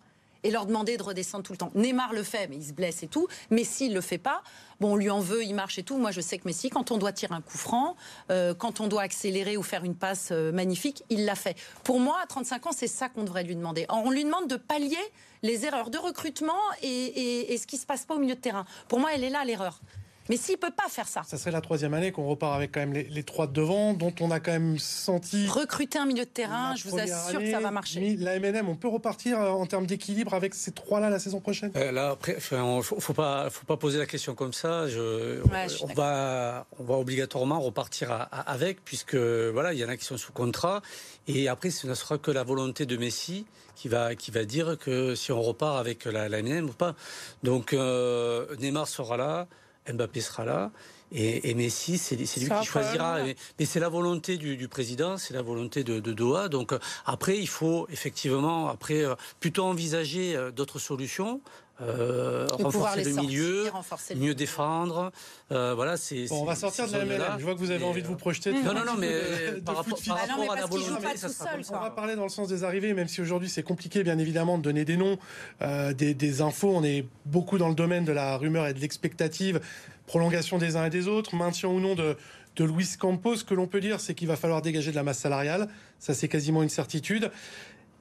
et 0.48 0.52
leur 0.52 0.66
demander 0.66 0.96
de 0.96 1.04
redescendre 1.04 1.44
tout 1.44 1.52
le 1.52 1.58
temps. 1.58 1.72
Neymar 1.76 2.14
le 2.14 2.24
fait, 2.24 2.48
mais 2.48 2.56
il 2.56 2.66
se 2.66 2.72
blesse 2.72 3.04
et 3.04 3.08
tout. 3.08 3.28
Messi 3.50 3.90
ne 3.90 3.96
le 3.96 4.02
fait 4.02 4.18
pas. 4.18 4.42
Bon, 4.80 4.94
on 4.94 4.96
lui 4.96 5.10
en 5.10 5.20
veut, 5.20 5.44
il 5.44 5.54
marche 5.54 5.78
et 5.78 5.84
tout. 5.84 5.98
Moi, 5.98 6.12
je 6.12 6.22
sais 6.22 6.38
que 6.38 6.48
Messi, 6.48 6.70
quand 6.70 6.90
on 6.92 6.98
doit 6.98 7.12
tirer 7.12 7.36
un 7.36 7.42
coup 7.42 7.58
franc, 7.58 7.98
euh, 8.32 8.54
quand 8.54 8.80
on 8.80 8.88
doit 8.88 9.02
accélérer 9.02 9.58
ou 9.58 9.64
faire 9.64 9.84
une 9.84 9.96
passe 9.96 10.30
euh, 10.32 10.54
magnifique, 10.54 11.04
il 11.10 11.26
l'a 11.26 11.36
fait. 11.36 11.58
Pour 11.84 12.00
moi, 12.00 12.18
à 12.24 12.28
35 12.28 12.68
ans, 12.68 12.72
c'est 12.72 12.88
ça 12.88 13.10
qu'on 13.10 13.24
devrait 13.24 13.44
lui 13.44 13.56
demander. 13.58 13.86
On 13.90 14.10
lui 14.10 14.24
demande 14.24 14.48
de 14.48 14.56
pallier 14.56 14.96
les 15.44 15.66
erreurs 15.66 15.90
de 15.90 15.98
recrutement 15.98 16.54
et, 16.82 17.52
et- 17.54 17.58
ce 17.58 17.68
qui 17.68 17.76
se 17.78 17.86
passe 17.86 18.06
pas 18.06 18.16
au 18.16 18.20
milieu 18.20 18.36
de 18.36 18.40
terrain. 18.40 18.66
Pour 18.88 19.00
moi, 19.00 19.10
elle 19.14 19.24
est 19.26 19.30
là 19.30 19.44
l'erreur. 19.44 19.82
Mais 20.30 20.38
s'il 20.38 20.58
peut 20.58 20.72
pas 20.76 20.90
faire 20.90 21.08
ça, 21.08 21.22
Ça 21.26 21.38
serait 21.38 21.52
la 21.52 21.62
troisième 21.62 21.94
année 21.94 22.12
qu'on 22.12 22.28
repart 22.28 22.56
avec 22.56 22.72
quand 22.74 22.80
même 22.82 22.94
les, 22.94 23.04
les 23.04 23.24
trois 23.24 23.48
de 23.48 23.54
devant, 23.54 23.94
dont 23.94 24.14
on 24.20 24.30
a 24.32 24.40
quand 24.40 24.52
même 24.52 24.78
senti. 24.78 25.48
recruter 25.48 25.98
un 26.00 26.06
milieu 26.06 26.26
de 26.26 26.30
terrain, 26.30 26.76
je 26.76 26.88
vous 26.90 27.00
assure 27.00 27.40
que 27.40 27.50
ça 27.52 27.60
va 27.60 27.72
marcher. 27.72 28.16
La 28.18 28.40
MNM, 28.40 28.70
on 28.70 28.76
peut 28.76 28.88
repartir 28.88 29.40
euh, 29.40 29.50
en 29.50 29.66
termes 29.66 29.88
d'équilibre 29.88 30.34
avec 30.34 30.54
ces 30.54 30.72
trois-là 30.72 31.10
la 31.10 31.20
saison 31.20 31.40
prochaine? 31.40 31.72
Euh, 31.76 31.92
Là, 31.92 32.10
après, 32.12 32.36
enfin, 32.38 32.62
on- 32.64 32.82
faut, 32.82 33.00
faut 33.00 33.14
pas, 33.14 33.50
faut 33.50 33.66
pas 33.66 33.78
poser 33.78 33.98
la 33.98 34.06
question 34.06 34.36
comme 34.36 34.54
ça. 34.54 34.88
Je, 34.88 35.42
Ouais, 35.50 35.64
je 35.70 35.76
suis 35.76 35.84
on 35.84 35.94
va, 35.94 36.66
on 36.80 36.84
va 36.84 36.96
obligatoirement 36.96 37.60
repartir 37.60 38.12
à- 38.12 38.24
à- 38.24 38.52
avec, 38.52 38.84
puisque 38.86 39.16
voilà, 39.16 39.74
il 39.74 39.80
y 39.80 39.86
en 39.86 39.90
a 39.90 39.98
qui 39.98 40.06
sont 40.06 40.18
sous 40.18 40.32
contrat, 40.34 40.82
et 41.28 41.48
après, 41.48 41.70
ce 41.72 41.88
ne 41.88 41.94
sera 41.94 42.18
que 42.18 42.30
la 42.32 42.44
volonté 42.44 42.86
de 42.86 42.98
Messi 42.98 43.46
qui 43.76 43.88
va, 43.88 44.16
qui 44.16 44.32
va 44.32 44.44
dire 44.46 44.78
que 44.80 45.16
si 45.16 45.32
on 45.32 45.42
repart 45.42 45.78
avec 45.80 46.06
la, 46.06 46.30
la 46.30 46.42
MNM 46.42 46.66
ou 46.70 46.74
pas. 46.74 46.96
Donc, 47.44 47.74
euh, 47.74 48.46
Neymar 48.60 48.88
sera 48.88 49.18
là, 49.18 49.48
Mbappé 49.92 50.22
sera 50.22 50.46
là. 50.46 50.72
Et, 51.12 51.50
et 51.50 51.54
Messi, 51.54 51.98
c'est 51.98 52.16
lui 52.18 52.26
qui 52.26 52.66
choisira. 52.66 53.24
Mais, 53.24 53.36
mais 53.60 53.66
c'est 53.66 53.80
la 53.80 53.90
volonté 53.90 54.38
du, 54.38 54.58
du 54.58 54.68
président, 54.68 55.18
c'est 55.18 55.34
la 55.34 55.42
volonté 55.42 55.84
de, 55.84 56.00
de 56.00 56.14
Doha. 56.14 56.50
Donc 56.50 56.74
euh, 56.74 56.80
après, 57.06 57.38
il 57.38 57.48
faut 57.48 57.88
effectivement 57.90 58.68
après 58.68 59.06
euh, 59.06 59.16
plutôt 59.40 59.64
envisager 59.64 60.36
euh, 60.36 60.52
d'autres 60.52 60.80
solutions. 60.80 61.42
Euh, 61.80 62.48
renforcer 62.52 62.98
les 62.98 63.04
le 63.04 63.12
sortir, 63.12 63.30
milieu, 63.30 63.70
renforcer 63.70 64.16
mieux 64.16 64.34
défendre. 64.34 65.12
Euh, 65.52 65.74
voilà, 65.76 65.96
c'est. 65.96 66.26
Bon, 66.28 66.42
on 66.42 66.46
va 66.46 66.56
sortir 66.56 66.88
de 66.88 66.94
la. 66.94 67.06
MNM. 67.06 67.22
Je 67.38 67.44
vois 67.44 67.54
que 67.54 67.60
vous 67.60 67.70
avez 67.70 67.84
Et, 67.84 67.88
envie 67.88 68.02
de 68.02 68.08
vous 68.08 68.14
euh, 68.14 68.18
projeter. 68.18 68.52
Non, 68.52 68.74
non, 68.74 68.84
non, 68.86 68.96
mais 68.98 69.08
de- 69.08 69.14
euh, 69.14 69.56
de 69.56 69.60
par 69.60 69.76
rapport, 69.78 69.98
physique. 69.98 70.12
par 70.14 70.28
non, 70.28 70.34
rapport 70.34 70.44
mais 70.46 70.50
à 70.50 70.56
la 70.56 70.62
parce 70.62 70.72
qu'il 70.72 70.80
joue 70.80 70.86
volonté, 70.96 71.06
pas 71.14 71.18
ça 71.18 71.30
sera 71.30 71.52
seul. 71.52 71.62
On 71.78 71.80
va 71.80 71.92
parler 71.92 72.16
dans 72.16 72.24
le 72.24 72.30
sens 72.30 72.48
des 72.48 72.64
arrivées, 72.64 72.94
même 72.96 73.08
si 73.08 73.22
aujourd'hui 73.22 73.48
c'est 73.50 73.62
compliqué, 73.62 74.04
bien 74.04 74.18
évidemment, 74.18 74.58
de 74.58 74.64
donner 74.64 74.86
des 74.86 74.98
noms, 74.98 75.20
euh, 75.62 75.94
des, 75.94 76.16
des 76.16 76.42
infos. 76.42 76.72
On 76.76 76.84
est 76.84 77.06
beaucoup 77.26 77.60
dans 77.60 77.70
le 77.70 77.76
domaine 77.76 78.06
de 78.06 78.12
la 78.12 78.38
rumeur 78.38 78.66
et 78.66 78.74
de 78.74 78.80
l'expectative, 78.80 79.60
prolongation 80.08 80.58
des 80.58 80.78
uns 80.78 80.86
et 80.86 80.90
des 80.90 81.08
autres, 81.08 81.36
maintien 81.36 81.70
ou 81.70 81.80
non 81.80 81.94
de, 81.94 82.18
de 82.56 82.64
Luis 82.64 82.90
Campos. 83.00 83.36
Ce 83.36 83.44
que 83.44 83.54
l'on 83.54 83.68
peut 83.68 83.82
dire, 83.82 84.00
c'est 84.00 84.16
qu'il 84.16 84.28
va 84.28 84.36
falloir 84.36 84.64
dégager 84.64 84.90
de 84.90 84.96
la 84.96 85.04
masse 85.04 85.20
salariale. 85.20 85.68
Ça, 86.00 86.16
c'est 86.16 86.28
quasiment 86.28 86.64
une 86.64 86.70
certitude. 86.70 87.30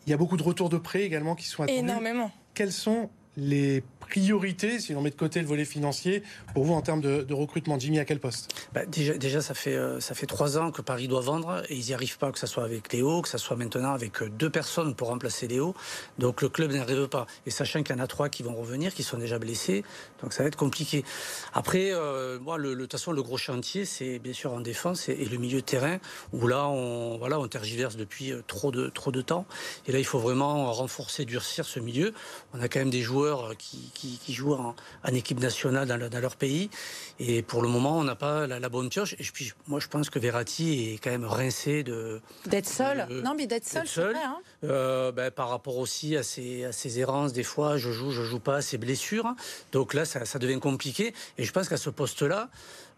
Il 0.07 0.11
y 0.11 0.15
a 0.15 0.17
beaucoup 0.17 0.39
de 0.39 0.43
retours 0.43 0.71
de 0.71 0.79
prêts 0.79 1.03
également 1.03 1.35
qui 1.35 1.45
sont 1.47 1.63
attendus. 1.65 1.79
Énormément. 1.81 2.31
Quelles 2.55 2.73
sont 2.73 3.11
les 3.37 3.83
priorités, 4.09 4.79
si 4.81 4.93
l'on 4.93 5.03
met 5.03 5.11
de 5.11 5.17
côté 5.17 5.41
le 5.41 5.47
volet 5.47 5.65
financier, 5.65 6.23
pour 6.55 6.65
vous 6.65 6.75
en 6.75 6.83
termes 6.83 7.01
de, 7.01 7.35
recrutement 7.35 7.79
Jimmy, 7.79 7.99
à 7.99 8.05
quel 8.05 8.21
poste? 8.21 8.55
Bah, 8.73 8.87
déjà, 8.87 9.15
déjà, 9.15 9.43
ça 9.43 9.55
fait 9.55 9.75
euh, 9.75 10.01
ça 10.01 10.15
fait 10.15 10.27
trois 10.27 10.57
ans 10.59 10.71
que 10.71 10.81
Paris 10.81 11.09
doit 11.09 11.21
vendre 11.21 11.63
et 11.69 11.77
ils 11.77 11.87
n'y 11.87 11.95
arrivent 11.95 12.19
pas, 12.19 12.33
que 12.33 12.39
ce 12.39 12.47
soit 12.47 12.65
avec 12.65 12.93
Léo, 12.93 13.23
que 13.23 13.29
ce 13.29 13.39
soit 13.39 13.57
maintenant 13.57 13.93
avec 13.93 14.23
euh, 14.23 14.29
deux 14.31 14.51
personnes 14.51 14.95
pour 14.95 15.09
remplacer 15.09 15.49
Léo. 15.49 15.75
Donc 16.19 16.43
le 16.43 16.49
club 16.49 16.73
n'y 16.73 16.79
arrive 16.79 17.09
pas. 17.09 17.27
Et 17.45 17.51
sachant 17.51 17.83
qu'il 17.83 17.95
y 17.95 17.99
en 17.99 18.03
a 18.03 18.07
trois 18.07 18.29
qui 18.29 18.43
vont 18.43 18.55
revenir, 18.55 18.95
qui 18.95 19.03
sont 19.03 19.19
déjà 19.19 19.39
blessés, 19.39 19.85
donc 20.23 20.33
ça 20.33 20.43
va 20.43 20.49
être 20.49 20.57
compliqué. 20.57 21.05
Après, 21.53 21.91
euh, 21.93 22.39
moi, 22.39 22.59
de 22.59 22.75
toute 22.75 22.93
façon, 22.93 23.13
le 23.13 23.23
gros 23.23 23.37
chantier, 23.37 23.85
c'est 23.85 24.19
bien 24.19 24.33
sûr 24.33 24.53
en 24.53 24.61
défense 24.61 25.09
et, 25.09 25.27
le 25.27 25.39
milieu 25.39 25.61
terrain 25.61 25.99
où 26.33 26.47
là, 26.47 26.69
on 26.69 27.19
voilà, 27.19 27.39
on 27.41 27.49
tergiverse 27.49 27.97
depuis 27.97 28.33
trop 28.47 28.71
de 28.71 28.89
trop 28.89 29.11
de 29.11 29.21
temps. 29.21 29.47
Et 29.87 29.93
là, 29.93 29.99
il 29.99 30.05
faut 30.05 30.19
vraiment 30.19 30.73
renforcer, 30.73 31.25
durcir 31.25 31.65
ce 31.65 31.81
milieu. 31.81 32.15
On 32.55 32.61
a 32.61 32.69
quand 32.69 32.79
même 32.79 32.91
des 32.91 33.03
joueurs 33.03 33.57
qui, 33.57 33.91
qui, 33.97 34.19
qui 34.19 34.33
jouent 34.35 34.55
en, 34.55 34.75
en 35.05 35.15
équipe 35.15 35.41
nationale 35.41 35.87
dans, 35.89 35.97
le- 35.97 36.09
dans 36.09 36.21
leur 36.21 36.37
pays. 36.37 36.71
Et 37.19 37.43
pour 37.43 37.63
le 37.63 37.69
moment, 37.69 37.99
on 37.99 38.05
n'a 38.05 38.15
pas 38.15 38.47
la, 38.47 38.61
la 38.61 38.69
bonne 38.69 38.89
pioche. 38.89 39.15
Et 39.19 39.25
puis, 39.33 39.53
moi, 39.67 39.81
je 39.81 39.89
pense 39.89 40.11
que 40.11 40.19
Verratti 40.19 40.95
est 40.95 40.99
quand 41.03 41.11
même 41.11 41.25
rincé 41.25 41.83
de, 41.83 42.21
D'être 42.47 42.69
seul. 42.69 43.07
Non, 43.25 43.35
mais 43.37 43.47
d'être 43.47 43.67
seul, 43.67 43.87
c'est 43.89 44.01
vrai. 44.03 44.15
hein. 44.23 44.39
Euh, 44.69 45.13
ben, 45.13 45.31
par 45.31 45.49
rapport 45.51 45.77
aussi 45.79 46.17
à 46.17 46.23
ses, 46.23 46.65
à 46.65 46.73
ses 46.73 46.99
errances, 47.01 47.33
des 47.33 47.43
fois, 47.43 47.77
je 47.77 47.91
joue, 47.91 48.11
je 48.11 48.23
joue 48.23 48.41
pas, 48.41 48.61
ses 48.63 48.79
blessures. 48.79 49.35
Donc 49.73 49.95
là, 49.95 50.05
ça, 50.05 50.25
ça 50.25 50.39
devient 50.39 50.61
compliqué. 50.61 51.15
Et 51.39 51.45
je 51.45 51.53
pense 51.53 51.69
qu'à 51.69 51.77
ce 51.77 51.91
poste-là, 51.91 52.49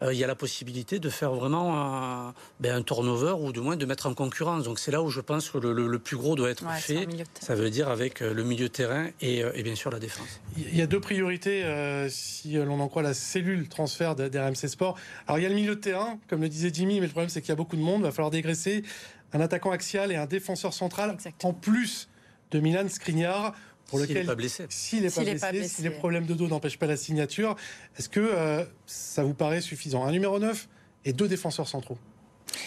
euh, 0.00 0.12
il 0.14 0.18
y 0.18 0.22
a 0.22 0.28
la 0.28 0.36
possibilité 0.36 1.00
de 1.00 1.08
faire 1.10 1.32
vraiment 1.32 1.76
un, 2.28 2.34
ben, 2.60 2.76
un 2.76 2.82
turnover 2.82 3.32
ou 3.40 3.52
du 3.52 3.58
moins 3.60 3.74
de 3.76 3.84
mettre 3.84 4.06
en 4.06 4.14
concurrence. 4.14 4.62
Donc 4.62 4.78
c'est 4.78 4.92
là 4.92 5.02
où 5.02 5.10
je 5.10 5.20
pense 5.20 5.50
que 5.50 5.58
le, 5.58 5.72
le- 5.72 5.88
le 5.88 5.98
plus 5.98 6.16
gros 6.16 6.36
doit 6.36 6.50
être 6.50 6.64
Ouais, 6.64 6.78
fait. 6.78 7.06
milieu 7.06 7.24
de 7.24 7.28
terrain. 7.28 7.46
Ça 7.46 7.54
veut 7.56 7.68
dire 7.70 7.88
avec 7.88 8.22
euh, 8.22 8.32
le 8.32 8.44
milieu 8.44 8.68
de 8.68 8.72
terrain 8.72 9.08
et, 9.20 9.38
et 9.54 9.62
bien 9.64 9.74
sûr 9.74 9.90
la 9.90 9.98
défense. 9.98 10.28
Il 10.56 10.76
y 10.76 10.82
a 10.82 10.86
deux 10.86 11.00
priorités, 11.00 11.64
euh, 11.64 12.08
si 12.08 12.52
l'on 12.52 12.78
en 12.78 12.86
croit 12.86 13.02
la 13.02 13.12
cellule 13.14 13.68
transfert 13.68 14.14
d'RMC 14.14 14.68
Sport. 14.68 14.96
Alors, 15.26 15.38
il 15.40 15.42
y 15.42 15.46
a 15.46 15.48
le 15.48 15.54
milieu 15.56 15.74
de 15.74 15.80
terrain, 15.80 16.18
comme 16.28 16.42
le 16.42 16.48
disait 16.48 16.70
Jimmy, 16.72 17.00
mais 17.00 17.06
le 17.06 17.12
problème, 17.12 17.28
c'est 17.28 17.40
qu'il 17.40 17.48
y 17.48 17.52
a 17.52 17.56
beaucoup 17.56 17.76
de 17.76 17.82
monde. 17.82 18.02
Il 18.02 18.04
va 18.04 18.12
falloir 18.12 18.30
dégraisser 18.30 18.84
un 19.32 19.40
attaquant 19.40 19.70
axial 19.70 20.10
et 20.12 20.16
un 20.16 20.26
défenseur 20.26 20.72
central, 20.72 21.10
Exactement. 21.14 21.50
en 21.50 21.54
plus 21.54 22.08
de 22.50 22.60
Milan 22.60 22.88
Skriniar, 22.88 23.54
pour 23.86 23.98
S'il 24.00 24.08
lequel, 24.08 24.22
n'est 24.22 24.26
pas 24.26 24.34
blessé. 24.34 24.66
s'il 24.68 25.02
n'est 25.02 25.10
pas, 25.10 25.24
S'il 25.24 25.38
pas 25.40 25.50
blessé. 25.50 25.68
si 25.68 25.82
les 25.82 25.90
problèmes 25.90 26.26
de 26.26 26.34
dos 26.34 26.46
n'empêchent 26.48 26.78
pas 26.78 26.86
la 26.86 26.96
signature, 26.96 27.56
est-ce 27.98 28.08
que 28.08 28.20
euh, 28.20 28.64
ça 28.86 29.22
vous 29.24 29.34
paraît 29.34 29.60
suffisant? 29.62 30.04
Un 30.04 30.12
numéro 30.12 30.38
9 30.38 30.68
et 31.06 31.12
deux 31.12 31.28
défenseurs 31.28 31.68
centraux. 31.68 31.98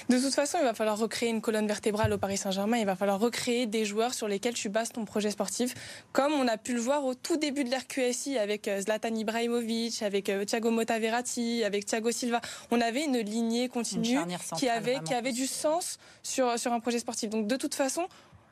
De 0.09 0.17
toute 0.19 0.33
façon, 0.33 0.57
il 0.59 0.63
va 0.63 0.73
falloir 0.73 0.97
recréer 0.97 1.29
une 1.29 1.41
colonne 1.41 1.67
vertébrale 1.67 2.11
au 2.13 2.17
Paris 2.17 2.37
Saint-Germain. 2.37 2.77
Il 2.77 2.85
va 2.85 2.95
falloir 2.95 3.19
recréer 3.19 3.65
des 3.65 3.85
joueurs 3.85 4.13
sur 4.13 4.27
lesquels 4.27 4.53
tu 4.53 4.69
bases 4.69 4.91
ton 4.91 5.05
projet 5.05 5.31
sportif, 5.31 5.73
comme 6.11 6.33
on 6.33 6.47
a 6.47 6.57
pu 6.57 6.73
le 6.73 6.81
voir 6.81 7.05
au 7.05 7.13
tout 7.13 7.37
début 7.37 7.63
de 7.63 7.69
l'RQSI 7.71 8.37
avec 8.37 8.67
euh, 8.67 8.81
Zlatan 8.81 9.15
Ibrahimovic, 9.15 10.01
avec 10.03 10.29
euh, 10.29 10.43
Thiago 10.45 10.71
Motta 10.71 10.99
Verratti, 10.99 11.63
avec 11.63 11.85
Thiago 11.85 12.11
Silva. 12.11 12.41
On 12.71 12.81
avait 12.81 13.05
une 13.05 13.19
lignée 13.19 13.69
continue 13.69 14.17
qui 14.57 14.67
avait, 14.69 14.91
vraiment. 14.93 15.03
qui 15.03 15.13
avait 15.13 15.31
du 15.31 15.47
sens 15.47 15.97
sur, 16.23 16.57
sur 16.59 16.73
un 16.73 16.79
projet 16.79 16.99
sportif. 16.99 17.29
Donc 17.29 17.47
de 17.47 17.55
toute 17.55 17.75
façon, 17.75 18.07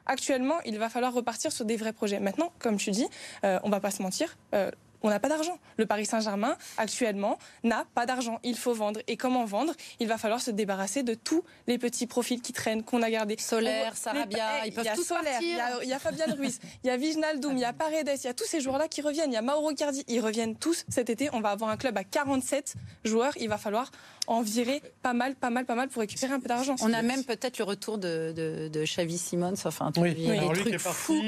actuellement, 0.05 0.55
il 0.65 0.77
va 0.79 0.89
falloir 0.89 1.13
repartir 1.13 1.51
sur 1.51 1.65
des 1.65 1.77
vrais 1.77 1.93
projets. 1.93 2.19
Maintenant, 2.19 2.51
comme 2.59 2.77
tu 2.77 2.91
dis, 2.91 3.07
euh, 3.43 3.59
on 3.63 3.69
va 3.69 3.79
pas 3.79 3.91
se 3.91 4.01
mentir. 4.01 4.37
euh, 4.53 4.71
on 5.01 5.09
n'a 5.09 5.19
pas 5.19 5.29
d'argent. 5.29 5.57
Le 5.77 5.85
Paris 5.85 6.05
Saint-Germain, 6.05 6.57
actuellement, 6.77 7.37
n'a 7.63 7.85
pas 7.95 8.05
d'argent. 8.05 8.39
Il 8.43 8.57
faut 8.57 8.73
vendre. 8.73 8.99
Et 9.07 9.17
comment 9.17 9.45
vendre? 9.45 9.73
Il 9.99 10.07
va 10.07 10.17
falloir 10.17 10.41
se 10.41 10.51
débarrasser 10.51 11.03
de 11.03 11.13
tous 11.13 11.43
les 11.67 11.77
petits 11.77 12.07
profils 12.07 12.41
qui 12.41 12.53
traînent, 12.53 12.83
qu'on 12.83 13.01
a 13.01 13.09
gardés. 13.09 13.37
Solaire, 13.39 13.95
Sarabia, 13.95 14.65
ils 14.65 14.73
peuvent 14.73 14.85
tous 14.95 15.03
Solaire, 15.03 15.39
il 15.41 15.49
y 15.49 15.59
a, 15.59 15.83
il 15.83 15.89
y 15.89 15.93
a 15.93 15.99
Fabien 15.99 16.25
Ruiz, 16.37 16.59
il 16.83 16.87
y 16.87 16.89
a 16.89 16.97
Vignaldoum, 16.97 17.57
il 17.57 17.61
y 17.61 17.65
a 17.65 17.73
Paredes, 17.73 18.11
il 18.15 18.25
y 18.25 18.27
a 18.27 18.33
tous 18.33 18.45
ces 18.45 18.61
joueurs-là 18.61 18.87
qui 18.87 19.01
reviennent. 19.01 19.31
Il 19.31 19.35
y 19.35 19.37
a 19.37 19.41
Mauro 19.41 19.73
Cardi, 19.73 20.03
ils 20.07 20.19
reviennent 20.19 20.55
tous 20.55 20.85
cet 20.89 21.09
été. 21.09 21.29
On 21.33 21.41
va 21.41 21.51
avoir 21.51 21.69
un 21.69 21.77
club 21.77 21.97
à 21.97 22.03
47 22.03 22.75
joueurs. 23.03 23.33
Il 23.37 23.49
va 23.49 23.57
falloir 23.57 23.91
en 24.29 24.41
virer 24.43 24.81
pas 25.01 25.13
mal, 25.13 25.33
pas 25.35 25.49
mal, 25.49 25.65
pas 25.65 25.73
mal 25.73 25.89
pour 25.89 26.01
récupérer 26.01 26.31
un 26.33 26.39
peu 26.39 26.47
d'argent. 26.47 26.75
On 26.81 26.93
a 26.93 27.01
même 27.01 27.23
peut-être 27.23 27.57
le 27.57 27.63
retour 27.63 27.97
de, 27.97 28.31
de, 28.35 28.67
de 28.67 28.83
Xavi 28.83 29.17
Simons, 29.17 29.55
enfin, 29.65 29.91
Oui, 29.97 30.13
des 30.13 30.37
trucs 30.53 30.77
fous. 30.77 31.19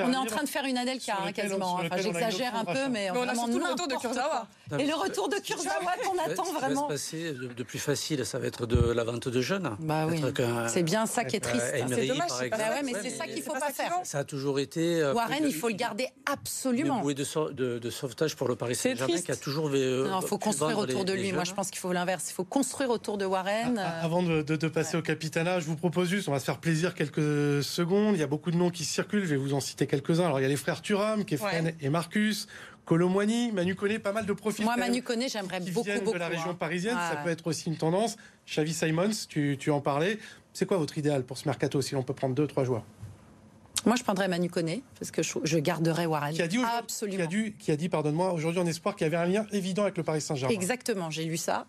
On 0.00 0.12
est 0.12 0.16
en 0.16 0.24
train 0.26 0.42
de 0.42 0.48
faire 0.48 0.64
une 0.64 0.76
hein, 0.76 0.84
on- 1.28 1.32
quasiment. 1.32 1.74
Enfin, 1.74 1.96
une 1.96 2.02
j'exagère 2.02 2.56
un 2.56 2.64
peu, 2.64 2.88
mais, 2.88 3.10
Mais 3.12 3.18
on 3.18 3.22
a 3.22 3.34
vraiment 3.34 3.46
le 3.46 3.52
retour 3.54 3.86
de 3.86 3.92
n'importe 3.92 4.02
Kurzawa. 4.02 4.48
Et 4.78 4.86
le 4.86 4.94
retour 4.94 5.28
de 5.28 5.36
Kurzawa 5.36 5.92
qu'on 6.04 6.18
attend 6.18 6.44
ce 6.44 6.48
qui 6.48 6.54
va 6.54 6.60
vraiment. 6.60 6.88
se 6.88 6.92
passer 6.92 7.32
de, 7.32 7.62
plus 7.62 7.78
facile, 7.78 8.26
ça 8.26 8.38
va 8.40 8.46
être 8.48 8.66
de 8.66 8.90
la 8.92 9.04
vente 9.04 9.28
de 9.28 9.40
jeunes. 9.40 9.76
Bah 9.78 10.06
oui. 10.08 10.20
C'est 10.68 10.82
bien 10.82 11.06
ça 11.06 11.24
qui 11.24 11.36
est 11.36 11.46
euh, 11.46 11.50
triste. 11.50 11.66
Emery, 11.74 11.94
C'est 11.94 12.06
dommage, 12.08 12.82
mais 12.84 12.92
c'est 13.00 13.10
ça 13.10 13.26
qu'il 13.26 13.42
faut 13.42 13.52
c'est 13.54 13.60
pas 13.60 13.72
faire. 13.72 13.94
Ça 14.02 14.18
a 14.18 14.24
toujours 14.24 14.58
été. 14.58 15.00
euh, 15.00 15.14
Warren, 15.14 15.44
il 15.46 15.54
faut 15.54 15.68
le 15.68 15.74
garder 15.74 16.08
absolument. 16.26 17.00
bouée 17.00 17.14
de, 17.14 17.52
de- 17.52 17.78
de 17.78 17.90
sauvetage 17.90 18.34
pour 18.34 18.48
le 18.48 18.56
Paris 18.56 18.74
C'est 18.74 18.90
Saint-Germain 18.96 19.20
qui 19.20 19.30
a 19.32 19.36
toujours. 19.36 19.68
euh, 19.72 20.10
Il 20.20 20.26
faut 20.26 20.38
pu 20.38 20.44
construire 20.44 20.78
autour 20.78 21.04
de 21.04 21.12
lui. 21.12 21.32
Moi, 21.32 21.44
je 21.44 21.52
pense 21.52 21.70
qu'il 21.70 21.78
faut 21.78 21.92
l'inverse. 21.92 22.32
Faut 22.40 22.44
construire 22.44 22.88
autour 22.88 23.18
de 23.18 23.26
Warren. 23.26 23.76
Euh, 23.78 24.02
Avant 24.02 24.22
de, 24.22 24.40
de- 24.40 24.56
de 24.56 24.68
passer 24.68 24.96
au 24.96 25.02
capitanat, 25.02 25.60
je 25.60 25.66
vous 25.66 25.76
propose 25.76 26.08
juste, 26.08 26.26
on 26.26 26.32
va 26.32 26.38
se 26.40 26.46
faire 26.46 26.56
plaisir 26.56 26.94
quelques 26.94 27.62
secondes. 27.62 28.14
Il 28.14 28.18
y 28.20 28.22
a 28.22 28.26
beaucoup 28.26 28.50
de 28.50 28.56
noms 28.56 28.70
qui 28.70 28.86
circulent, 28.86 29.24
je 29.26 29.34
vais 29.34 29.36
vous 29.36 29.52
en 29.52 29.60
citer 29.60 29.86
quelques-uns. 29.86 30.24
Alors 30.24 30.40
il 30.40 30.42
y 30.44 30.46
a 30.46 30.48
les 30.48 30.56
frères 30.56 30.80
Thuram, 30.80 31.26
Kefren 31.26 31.66
Ouais. 31.66 31.74
et 31.82 31.90
Marcus, 31.90 32.48
Colomwani, 32.86 33.52
Manu 33.52 33.74
connaît 33.74 33.98
pas 33.98 34.12
mal 34.12 34.24
de 34.24 34.32
profils. 34.32 34.64
Moi, 34.64 34.74
Manu 34.78 35.02
Koné, 35.02 35.28
j'aimerais 35.28 35.60
beaucoup, 35.60 35.86
beaucoup. 35.98 36.14
de 36.14 36.18
la 36.18 36.28
région 36.28 36.52
hein. 36.52 36.56
parisienne, 36.58 36.96
ça 36.96 37.16
ouais. 37.18 37.24
peut 37.24 37.30
être 37.30 37.46
aussi 37.46 37.68
une 37.68 37.76
tendance. 37.76 38.16
Xavi 38.48 38.72
Simons, 38.72 39.10
tu, 39.28 39.58
tu 39.60 39.70
en 39.70 39.82
parlais. 39.82 40.18
C'est 40.54 40.64
quoi 40.64 40.78
votre 40.78 40.96
idéal 40.96 41.24
pour 41.24 41.36
ce 41.36 41.46
mercato 41.46 41.82
si 41.82 41.94
l'on 41.94 42.02
peut 42.02 42.14
prendre 42.14 42.34
deux, 42.34 42.46
trois 42.46 42.64
joueurs? 42.64 42.84
Moi, 43.86 43.96
je 43.96 44.02
prendrais 44.02 44.28
Manu 44.28 44.50
Koné, 44.50 44.82
parce 44.98 45.10
que 45.10 45.22
je, 45.22 45.32
je 45.42 45.58
garderais 45.58 46.06
Warren. 46.06 46.34
Qui 46.34 46.42
a 46.42 46.48
dit, 46.48 46.58
aujourd'hui- 46.58 46.78
Absolument. 46.78 47.16
qui 47.16 47.22
a 47.22 47.26
dit, 47.26 47.52
qui 47.58 47.70
a 47.72 47.76
dit 47.76 47.88
pardonne-moi, 47.88 48.32
aujourd'hui 48.32 48.60
en 48.60 48.66
espoir 48.66 48.94
qu'il 48.94 49.06
y 49.06 49.08
avait 49.08 49.16
un 49.16 49.26
lien 49.26 49.46
évident 49.52 49.82
avec 49.84 49.96
le 49.96 50.02
Paris 50.02 50.20
Saint-Germain. 50.20 50.54
Exactement, 50.54 51.10
j'ai 51.10 51.24
lu 51.24 51.36
ça. 51.36 51.66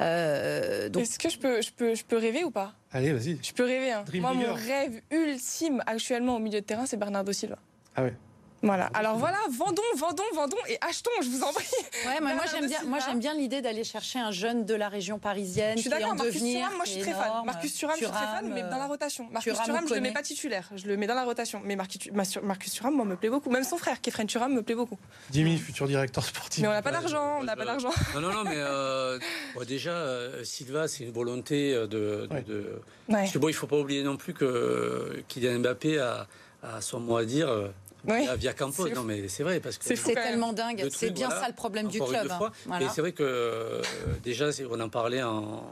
Euh, 0.00 0.88
donc, 0.88 1.02
Est-ce 1.02 1.18
que 1.18 1.28
je 1.30 1.38
peux, 1.38 1.62
je, 1.62 1.70
peux, 1.72 1.94
je 1.94 2.04
peux 2.04 2.18
rêver 2.18 2.44
ou 2.44 2.50
pas? 2.50 2.74
Allez, 2.92 3.12
vas-y. 3.12 3.38
Je 3.42 3.52
peux 3.52 3.64
rêver. 3.64 3.92
Hein. 3.92 4.04
Moi, 4.14 4.34
mon 4.34 4.54
rêve 4.54 5.00
ultime 5.10 5.82
actuellement 5.86 6.36
au 6.36 6.40
milieu 6.40 6.60
de 6.60 6.66
terrain, 6.66 6.86
c'est 6.86 6.96
Bernardo 6.96 7.32
Silva. 7.32 7.58
Ah 7.96 8.02
ouais. 8.04 8.14
Voilà. 8.62 8.90
Alors 8.94 9.16
voilà, 9.16 9.38
vendons, 9.50 9.80
vendons, 9.96 10.22
vendons 10.34 10.56
et 10.68 10.78
achetons, 10.80 11.10
je 11.22 11.28
vous 11.28 11.42
en 11.44 11.52
prie. 11.52 11.64
ouais, 12.06 12.20
moi, 12.20 12.32
j'aime 12.50 12.66
bien, 12.66 12.78
moi, 12.84 12.98
Silva. 12.98 13.10
j'aime 13.12 13.20
bien 13.20 13.34
l'idée 13.34 13.62
d'aller 13.62 13.84
chercher 13.84 14.18
un 14.18 14.32
jeune 14.32 14.64
de 14.66 14.74
la 14.74 14.88
région 14.88 15.18
parisienne 15.20 15.76
Je 15.76 15.82
suis 15.82 15.90
d'accord, 15.90 16.16
Marcus 16.16 16.34
devenir. 16.34 16.60
Thuram, 16.64 16.76
moi 16.76 16.84
je 16.84 16.90
suis 16.90 17.00
très 17.02 17.12
fan. 17.12 17.32
Marcus 17.46 17.74
Thuram, 17.74 17.94
je 17.98 18.04
suis 18.04 18.12
très 18.12 18.26
fan, 18.26 18.50
mais 18.52 18.62
dans 18.62 18.78
la 18.78 18.86
rotation. 18.86 19.28
Marcus 19.30 19.54
Thuram, 19.62 19.86
je 19.88 19.94
le 19.94 20.00
mets 20.00 20.12
pas 20.12 20.22
titulaire, 20.22 20.68
je 20.74 20.86
le 20.86 20.96
mets 20.96 21.06
dans 21.06 21.14
la 21.14 21.24
rotation. 21.24 21.60
Mais 21.64 21.76
Marcus, 21.76 22.10
Marcus 22.42 22.72
Thuram, 22.72 22.94
moi, 22.94 23.04
me 23.04 23.16
plaît 23.16 23.30
beaucoup. 23.30 23.50
Même 23.50 23.64
son 23.64 23.76
frère, 23.78 24.00
Kefren 24.00 24.26
Thuram, 24.26 24.52
me 24.52 24.62
plaît 24.62 24.74
beaucoup. 24.74 24.98
Jimmy, 25.30 25.56
futur 25.58 25.86
directeur 25.86 26.24
sportif. 26.24 26.62
Mais 26.62 26.68
on 26.68 26.72
n'a 26.72 26.82
pas 26.82 26.90
d'argent, 26.90 27.38
on 27.40 27.44
n'a 27.44 27.54
pas 27.56 27.64
d'argent. 27.64 27.90
Non, 28.14 28.20
non, 28.20 28.32
non, 28.32 28.42
mais 28.44 28.56
euh, 28.56 29.18
bon, 29.54 29.64
déjà, 29.64 29.92
euh, 29.92 30.42
Silva, 30.44 30.88
c'est 30.88 31.04
une 31.04 31.12
volonté 31.12 31.74
euh, 31.74 31.86
de. 31.86 32.26
de- 32.28 32.34
Ouais. 32.34 32.42
de- 32.42 32.82
Ouais. 33.08 33.14
Parce 33.20 33.32
que 33.32 33.38
bon, 33.38 33.48
il 33.48 33.52
ne 33.52 33.56
faut 33.56 33.66
pas 33.66 33.78
oublier 33.78 34.02
non 34.02 34.16
plus 34.18 34.34
que 34.34 35.22
Kylian 35.28 35.60
Mbappé 35.60 35.98
a, 35.98 36.26
a 36.62 36.80
son 36.82 37.00
mot 37.00 37.16
à 37.16 37.24
dire 37.24 37.48
euh, 37.48 37.68
Oui. 38.06 38.22
via, 38.22 38.36
via 38.36 38.52
Campos. 38.52 38.86
C'est 38.86 38.94
Non, 38.94 39.02
mais 39.02 39.28
c'est 39.28 39.42
vrai, 39.42 39.60
parce 39.60 39.78
que. 39.78 39.84
C'est 39.94 40.14
tellement 40.14 40.52
dingue. 40.52 40.86
C'est 40.90 41.10
bien 41.10 41.26
voilà, 41.28 41.42
ça 41.42 41.48
le 41.48 41.54
problème 41.54 41.88
du 41.88 42.00
club. 42.00 42.30
hein. 42.30 42.50
Voilà. 42.66 42.84
Mais 42.86 42.90
c'est 42.94 43.00
vrai 43.00 43.12
que 43.12 43.22
euh, 43.22 43.82
déjà, 44.22 44.48
on 44.70 44.80
en 44.80 44.88
parlait 44.88 45.22
en 45.22 45.64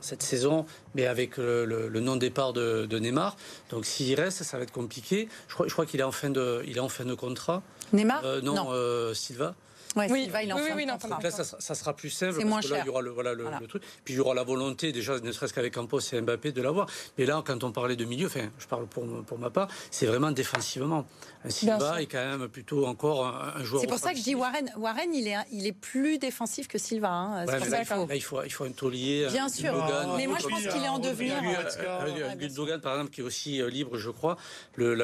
cette 0.00 0.22
saison, 0.22 0.66
mais 0.94 1.06
avec 1.06 1.38
le, 1.38 1.64
le- 1.64 1.88
le 1.88 2.00
non-départ 2.00 2.52
de, 2.52 2.84
de 2.86 2.98
Neymar. 2.98 3.36
Donc 3.70 3.86
s'il 3.86 4.14
reste, 4.20 4.42
ça 4.42 4.58
va 4.58 4.62
être 4.64 4.72
compliqué. 4.72 5.28
Je 5.48 5.54
crois, 5.54 5.66
je 5.66 5.72
crois 5.72 5.86
qu'il 5.86 5.98
est 6.00 6.04
en 6.04 6.12
fin 6.12 6.28
de, 6.30 6.62
il 6.66 6.76
est 6.76 6.80
en 6.80 6.90
fin 6.90 7.04
de 7.06 7.14
contrat. 7.14 7.62
Neymar 7.94 8.22
Euh, 8.24 8.40
non, 8.42 8.68
euh, 8.70 9.14
Silva. 9.14 9.54
Ouais, 9.96 10.06
Oui, 10.10 10.22
Silva, 10.24 10.42
il 10.42 10.52
en 10.52 10.56
oui, 10.56 10.62
oui, 10.74 10.86
Donc 10.86 11.22
là, 11.22 11.30
ça, 11.30 11.44
sera- 11.44 11.60
ça 11.60 11.74
sera 11.74 11.94
plus 11.94 12.10
simple. 12.10 12.32
C'est 12.32 12.38
parce 12.40 12.48
moins 12.50 12.60
que 12.60 12.68
là, 12.68 12.76
cher. 12.76 12.84
il 12.84 12.88
y 12.88 12.90
aura 12.90 13.02
le, 13.02 13.10
voilà, 13.10 13.34
le, 13.34 13.42
Voilà. 13.42 13.58
le 13.60 13.66
truc. 13.66 13.82
Puis 14.04 14.14
il 14.14 14.16
y 14.16 14.20
aura 14.20 14.34
la 14.34 14.42
volonté, 14.42 14.92
déjà, 14.92 15.18
ne 15.20 15.32
serait-ce 15.32 15.54
qu'avec 15.54 15.74
Campos 15.74 16.00
et 16.12 16.20
Mbappé, 16.20 16.52
de 16.52 16.62
l'avoir. 16.62 16.86
Mais 17.18 17.26
là, 17.26 17.42
quand 17.46 17.62
on 17.64 17.72
parlait 17.72 17.96
de 17.96 18.04
milieu, 18.04 18.26
enfin, 18.26 18.48
je 18.58 18.66
parle 18.66 18.86
pour, 18.86 19.04
pour 19.24 19.38
ma 19.38 19.50
part, 19.50 19.68
c'est 19.90 20.06
vraiment 20.06 20.30
défensivement. 20.32 21.06
Un 21.44 21.50
Silva 21.50 22.00
est 22.00 22.06
quand 22.06 22.24
même 22.38 22.48
plutôt 22.48 22.86
encore 22.86 23.26
un, 23.26 23.54
un 23.60 23.64
joueur. 23.64 23.82
C'est 23.82 23.86
pour 23.88 23.98
ça 23.98 24.12
que 24.12 24.18
je 24.18 24.22
dis. 24.24 24.34
Warren. 24.34 24.72
Warren, 24.78 25.14
il 25.14 25.28
est, 25.28 25.36
il 25.52 25.66
est 25.66 25.72
plus 25.72 26.18
défensif 26.18 26.66
que 26.68 26.78
Silva. 26.78 27.10
hein. 27.10 27.44
Ouais, 27.46 27.52
là, 27.52 27.58
il 27.58 27.62
qu'il 27.62 27.84
faut, 27.86 28.06
là, 28.06 28.14
il 28.16 28.20
faut, 28.22 28.42
il 28.44 28.50
faut 28.50 28.64
un 28.64 28.70
taulier. 28.72 29.26
Bien 29.30 29.44
un 29.46 29.48
sûr. 29.48 29.72
Mais 30.16 30.26
moi, 30.26 30.38
je 30.40 30.48
pense 30.48 30.60
qu'il 30.66 30.82
est 30.82 30.88
en 30.88 30.98
devenir. 30.98 31.34
Euh, 31.80 32.34
Gundogan, 32.36 32.80
par 32.80 32.94
exemple, 32.94 33.10
qui 33.10 33.20
est 33.20 33.24
aussi 33.24 33.60
euh, 33.60 33.68
libre, 33.68 33.98
je 33.98 34.10
crois. 34.10 34.36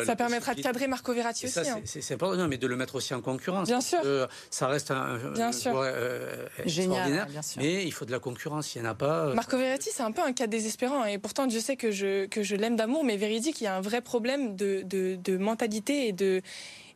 Ça 0.06 0.16
permettra 0.16 0.54
de 0.54 0.62
cadrer 0.62 0.86
Marco 0.86 1.12
Verratti 1.12 1.44
aussi. 1.46 1.54
c'est- 1.54 1.68
hein. 1.68 1.80
c'est 1.84 2.14
important, 2.14 2.36
non, 2.36 2.48
mais 2.48 2.58
de 2.58 2.66
le 2.66 2.76
mettre 2.76 2.94
aussi 2.94 3.12
en 3.14 3.20
concurrence. 3.20 3.68
Bien 3.68 3.80
sûr. 3.80 4.00
que 4.00 4.26
ça 4.50 4.66
reste 4.66 4.79
un 4.90 5.18
Bien 5.32 5.52
sûr. 5.52 5.72
joueur 5.72 5.84
euh, 5.94 6.46
Génial, 6.64 7.26
bien 7.30 7.42
sûr. 7.42 7.60
mais 7.60 7.84
il 7.84 7.92
faut 7.92 8.04
de 8.04 8.10
la 8.12 8.18
concurrence. 8.18 8.74
Il 8.74 8.80
n'y 8.82 8.88
en 8.88 8.90
a 8.92 8.94
pas. 8.94 9.26
euh, 9.26 9.34
Marco 9.34 9.58
Verratti, 9.58 9.90
c'est 9.92 10.02
un 10.02 10.12
peu 10.12 10.22
un 10.22 10.32
cas 10.32 10.46
désespérant. 10.46 11.04
Et 11.04 11.18
pourtant, 11.18 11.46
Dieu 11.46 11.60
sait 11.60 11.76
que 11.76 11.90
je, 11.90 12.26
que 12.26 12.42
je 12.42 12.56
l'aime 12.56 12.76
d'amour, 12.76 13.04
mais 13.04 13.16
véridique, 13.16 13.60
il 13.60 13.64
y 13.64 13.66
a 13.66 13.76
un 13.76 13.80
vrai 13.80 14.00
problème 14.00 14.56
de, 14.56 14.82
de, 14.84 15.16
de 15.22 15.36
mentalité 15.36 16.08
et 16.08 16.12
de. 16.12 16.40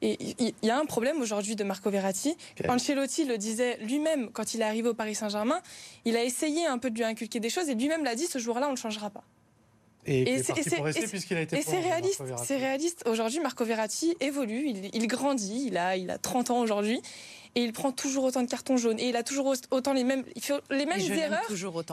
Et 0.03 0.19
il 0.39 0.53
y 0.63 0.71
a 0.71 0.79
un 0.79 0.85
problème 0.85 1.21
aujourd'hui 1.23 1.57
de 1.57 1.65
Marco 1.65 1.89
Verratti. 1.91 2.37
Ok. 2.61 2.69
Ancelotti 2.69 3.25
le 3.25 3.39
disait 3.39 3.79
lui-même 3.79 4.31
quand 4.33 4.53
il 4.55 4.61
est 4.61 4.65
arrivé 4.65 4.89
au 4.89 4.95
Paris 4.95 5.15
Saint-Germain. 5.15 5.61
Il 6.05 6.17
a 6.17 6.23
essayé 6.25 6.67
un 6.67 6.79
peu 6.79 6.91
de 6.91 6.97
lui 6.97 7.05
inculquer 7.05 7.41
des 7.41 7.49
choses 7.49 7.69
et 7.71 7.75
lui-même 7.75 8.05
l'a 8.05 8.15
dit 8.15 8.27
ce 8.27 8.39
jour-là, 8.39 8.67
on 8.67 8.71
ne 8.73 8.77
le 8.77 8.81
changera 8.81 9.09
pas. 9.11 9.25
Et, 10.07 10.35
Et 10.35 10.43
c'est- 10.43 10.53
réaliste, 10.53 12.21
Marco 12.21 12.25
Verratti. 12.27 12.45
c'est 12.47 12.57
réaliste. 12.59 13.05
Aujourd'hui, 13.09 13.41
Marco 13.41 13.65
Verratti 13.65 14.15
évolue, 14.21 14.65
il, 14.69 14.91
il 14.95 15.07
grandit, 15.07 15.65
il 15.69 15.79
a, 15.79 15.97
il 15.97 16.11
a 16.11 16.19
30 16.19 16.51
ans 16.51 16.61
aujourd'hui, 16.61 17.01
et 17.55 17.63
il 17.63 17.73
prend 17.73 17.93
toujours 17.93 18.25
autant 18.25 18.43
de 18.43 18.49
cartons 18.49 18.77
jaunes, 18.77 18.99
et 18.99 19.09
il 19.09 19.17
a 19.17 19.23
toujours 19.23 19.55
autant 19.71 19.93
les 19.93 20.05
mêmes, 20.05 20.25
il 20.35 20.43
fait 20.43 20.55
les 20.71 20.87
mêmes 20.87 20.99
Et 21.01 21.07
erreurs 21.19 21.41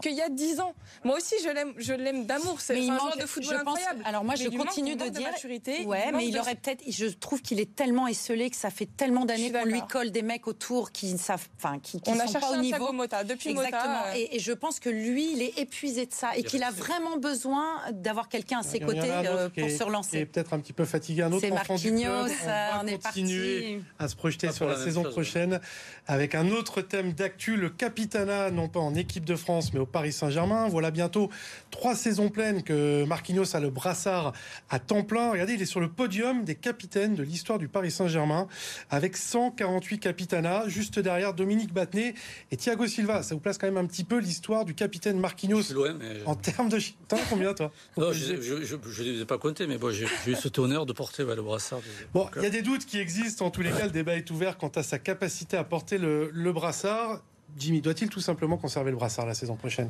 qu'il 0.02 0.13
y 0.15 0.21
a 0.21 0.30
10 0.30 0.60
ans. 0.60 0.74
Moi 1.04 1.17
aussi, 1.17 1.36
je 1.43 1.50
l'aime, 1.50 1.74
je 1.78 1.93
l'aime 1.93 2.26
d'amour. 2.26 2.60
C'est 2.62 2.74
Mais 2.74 2.84
il 2.86 2.89
un 2.89 2.93
manque- 2.93 3.02
joueur 3.02 3.17
de 3.17 3.26
football 3.26 3.58
je 3.60 3.63
pense- 3.63 3.78
incroyable. 3.78 4.04
alors 4.06 4.24
moi, 4.24 4.34
Mais 4.38 4.43
je 4.45 4.50
continue 4.58 4.91
il 4.91 4.97
de 4.97 5.10
dire- 5.10 5.30
maturité. 5.32 5.86
Ouais, 5.86 6.06
manque 6.12 6.15
mais 6.21 6.28
il 6.28 6.34
de- 6.34 6.39
aurait 6.39 6.56
peut-être. 6.56 6.84
Je 6.88 7.06
trouve 7.08 7.41
qu'il 7.41 7.60
est 7.60 7.76
tellement 7.76 8.08
esselé 8.08 8.50
que 8.50 8.56
ça 8.56 8.69
fait 8.69 8.88
tellement 8.97 9.26
d'années 9.26 9.52
qu'on 9.52 9.65
lui 9.65 9.82
colle 9.89 10.12
des 10.12 10.21
mecs 10.21 10.47
autour 10.47 10.91
qui 10.91 11.13
ne 11.13 11.17
savent, 11.17 11.47
enfin, 11.58 11.80
qui, 11.80 12.02
qui 12.02 12.10
On 12.10 12.15
sont 12.15 12.19
a 12.21 12.24
cherché 12.28 12.39
pas 12.39 12.52
au 12.52 12.54
un 12.56 12.62
niveau. 12.62 12.91
Motta 12.91 13.24
depuis 13.24 13.50
Exactement. 13.52 13.82
Motta. 13.82 14.08
euh, 14.10 14.13
Et, 14.15 14.36
et 14.36 14.39
je 14.39 14.52
pense 14.54 14.80
que 14.80 14.89
lui, 14.89 15.32
il 15.34 15.41
est 15.41 15.58
épuisé 15.60 16.06
de 16.06 16.13
ça 16.13 16.36
et 16.36 16.39
Il 16.39 16.45
qu'il 16.45 16.63
a 16.63 16.71
vraiment 16.71 17.17
besoin 17.17 17.65
d'avoir 17.91 18.30
quelqu'un 18.30 18.60
à 18.60 18.63
ses 18.63 18.80
côtés 18.80 19.00
euh, 19.04 19.50
pour 19.50 19.63
est- 19.63 19.78
se 19.78 19.84
relancer. 19.84 20.17
est 20.17 20.26
peut-être 20.26 20.54
un 20.54 20.60
petit 20.60 20.74
peu 20.74 20.86
fatigué, 20.86 21.21
un 21.24 21.32
autre 21.32 21.52
enfant 21.52 21.76
du 21.76 21.91
club. 21.91 22.02
va 22.45 22.82
on 22.84 22.88
est 22.88 22.97
continuer 23.02 23.62
parti. 23.78 23.86
à 24.00 24.08
se 24.08 24.15
projeter 24.15 24.52
sur 24.52 24.65
la 24.67 24.78
saison 24.78 25.04
chose. 25.04 25.13
Prochaine 25.59 25.61
avec 26.07 26.35
un 26.35 26.49
autre 26.51 26.81
thème 26.81 27.13
d'actu, 27.13 27.55
le 27.55 27.69
capitanat, 27.69 28.51
non 28.51 28.67
pas 28.67 28.79
en 28.79 28.95
équipe 28.95 29.23
de 29.23 29.35
France, 29.35 29.71
mais 29.73 29.79
au 29.79 29.85
Paris 29.85 30.11
Saint-Germain. 30.11 30.67
Voilà 30.67 30.91
bientôt 30.91 31.29
trois 31.69 31.95
saisons 31.95 32.29
pleines 32.29 32.63
que 32.63 33.05
Marquinhos 33.05 33.55
a 33.55 33.59
le 33.59 33.69
brassard 33.69 34.33
à 34.69 34.79
temps 34.79 35.03
plein. 35.03 35.31
Regardez, 35.31 35.53
il 35.53 35.61
est 35.61 35.65
sur 35.65 35.79
le 35.79 35.89
podium 35.89 36.43
des 36.43 36.55
capitaines 36.55 37.15
de 37.15 37.23
l'histoire 37.23 37.59
du 37.59 37.67
Paris 37.69 37.91
Saint-Germain 37.91 38.47
avec 38.89 39.15
148 39.15 39.99
capitanats, 39.99 40.67
juste 40.67 40.99
derrière 40.99 41.33
Dominique 41.33 41.73
Battenet 41.73 42.13
et 42.51 42.57
Thiago 42.57 42.87
Silva. 42.87 43.23
Ça 43.23 43.35
vous 43.35 43.41
place 43.41 43.57
quand 43.57 43.67
même 43.67 43.77
un 43.77 43.85
petit 43.85 44.03
peu 44.03 44.17
l'histoire 44.19 44.65
du 44.65 44.73
capitaine 44.73 45.19
Marquinhos 45.19 45.61
mais. 45.99 46.23
en 46.25 46.35
termes 46.35 46.69
de... 46.69 46.79
T'en 47.07 47.17
as 47.17 47.19
combien, 47.29 47.53
toi? 47.53 47.71
Non, 47.97 48.11
je 48.11 48.33
ne 48.33 49.03
les 49.03 49.21
ai 49.21 49.25
pas 49.25 49.37
comptés, 49.37 49.67
mais 49.67 49.77
bon, 49.77 49.91
j'ai 49.91 50.05
eu 50.27 50.35
cet 50.35 50.57
honneur 50.59 50.85
de 50.85 50.93
porter 50.93 51.23
ouais, 51.23 51.35
le 51.35 51.41
brassard. 51.41 51.79
de- 51.79 51.83
Bon, 52.13 52.27
il 52.37 52.43
y 52.43 52.45
a 52.45 52.49
des 52.49 52.61
doutes 52.61 52.85
qui 52.85 52.99
existent. 52.99 53.45
En 53.45 53.51
tous 53.51 53.61
les 53.61 53.69
cas, 53.71 53.85
le 53.85 53.91
débat 53.91 54.15
est 54.15 54.29
ouvert 54.31 54.57
quant 54.57 54.69
à 54.75 54.83
sa 54.83 54.97
capacité 54.99 55.21
à 55.54 55.63
porter 55.63 55.97
le, 55.97 56.30
le 56.34 56.54
brassard. 56.54 57.21
Jimmy, 57.58 57.82
doit-il 57.82 58.10
tout 58.10 58.21
simplement 58.21 58.58
conserver 58.58 58.91
le 58.91 58.97
brassard 58.97 59.25
la 59.25 59.34
saison 59.34 59.56
prochaine? 59.56 59.89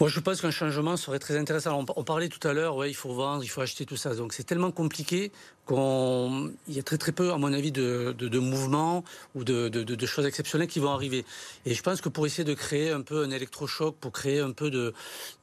Moi, 0.00 0.08
je 0.08 0.18
pense 0.18 0.40
qu'un 0.40 0.50
changement 0.50 0.96
serait 0.96 1.18
très 1.18 1.36
intéressant. 1.36 1.84
On, 1.94 2.04
parlait 2.04 2.30
tout 2.30 2.48
à 2.48 2.54
l'heure, 2.54 2.74
ouais, 2.74 2.90
il 2.90 2.94
faut 2.94 3.12
vendre, 3.12 3.44
il 3.44 3.48
faut 3.48 3.60
acheter 3.60 3.84
tout 3.84 3.98
ça. 3.98 4.14
Donc, 4.14 4.32
c'est 4.32 4.44
tellement 4.44 4.70
compliqué 4.70 5.30
qu'on, 5.66 6.50
il 6.68 6.74
y 6.74 6.78
a 6.78 6.82
très 6.82 6.96
très 6.96 7.12
peu, 7.12 7.32
à 7.32 7.36
mon 7.36 7.52
avis, 7.52 7.70
de, 7.70 8.14
de, 8.16 8.28
de 8.28 8.38
mouvements 8.38 9.04
ou 9.34 9.44
de, 9.44 9.68
de, 9.68 10.06
choses 10.06 10.24
exceptionnelles 10.24 10.68
qui 10.68 10.78
vont 10.78 10.88
arriver. 10.88 11.26
Et 11.66 11.74
je 11.74 11.82
pense 11.82 12.00
que 12.00 12.08
pour 12.08 12.24
essayer 12.24 12.44
de 12.44 12.54
créer 12.54 12.92
un 12.92 13.02
peu 13.02 13.22
un 13.22 13.30
électrochoc, 13.30 13.94
pour 13.96 14.12
créer 14.12 14.40
un 14.40 14.52
peu 14.52 14.70
de, 14.70 14.94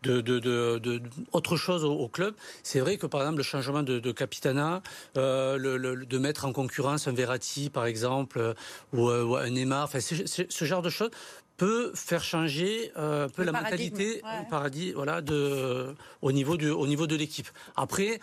de, 0.01 0.21
de, 0.21 1.01
autre 1.33 1.55
chose 1.55 1.85
au, 1.85 2.07
club, 2.07 2.33
c'est 2.63 2.79
vrai 2.79 2.97
que 2.97 3.05
par 3.05 3.21
exemple 3.21 3.37
le 3.37 3.43
changement 3.43 3.83
de, 3.83 4.11
capitana, 4.11 4.81
euh, 5.17 5.57
le, 5.57 5.77
le- 5.77 6.03
de 6.03 6.17
mettre 6.17 6.45
en 6.45 6.51
concurrence 6.51 7.07
un 7.07 7.11
Verratti, 7.11 7.69
par 7.69 7.85
exemple, 7.85 8.39
euh, 8.39 8.53
ou, 8.91 9.07
euh, 9.09 9.23
ou 9.23 9.35
un 9.35 9.51
Neymar, 9.51 9.83
enfin, 9.83 9.99
ce 9.99 10.65
genre 10.65 10.81
de 10.81 10.89
choses 10.89 11.11
peut 11.57 11.91
faire 11.95 12.23
changer 12.23 12.91
euh, 12.97 13.25
un 13.25 13.29
peu 13.29 13.41
Le 13.41 13.51
la 13.51 13.61
mentalité, 13.61 14.21
ouais. 14.23 14.45
paradis, 14.49 14.93
voilà, 14.93 15.21
de, 15.21 15.93
au 16.21 16.31
niveau 16.31 16.55
du, 16.55 16.69
au 16.69 16.87
niveau 16.87 17.07
de 17.07 17.15
l'équipe. 17.15 17.49
Après, 17.75 18.19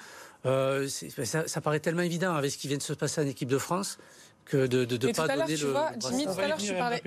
euh, 0.47 0.89
ça, 0.89 1.49
ça 1.49 1.61
paraît 1.61 1.81
tellement 1.81 2.03
évident 2.03 2.35
avec 2.35 2.53
ce 2.53 2.59
qui 2.59 2.69
vient 2.69 2.77
de 2.77 2.83
se 2.83 2.93
passer 2.93 3.21
en 3.21 3.27
équipe 3.27 3.49
de 3.49 3.59
France 3.59 3.99
que 4.45 4.67
de 4.67 4.85
ne 4.85 5.13
pas 5.13 5.29
donner 5.29 5.55
tu 5.55 5.67
vois, 5.67 5.93
Jimmy, 5.99 6.25
tout 6.25 6.41
à 6.41 6.49
l'heure, 6.49 6.59
tu 6.59 6.75
parlais. 6.75 7.03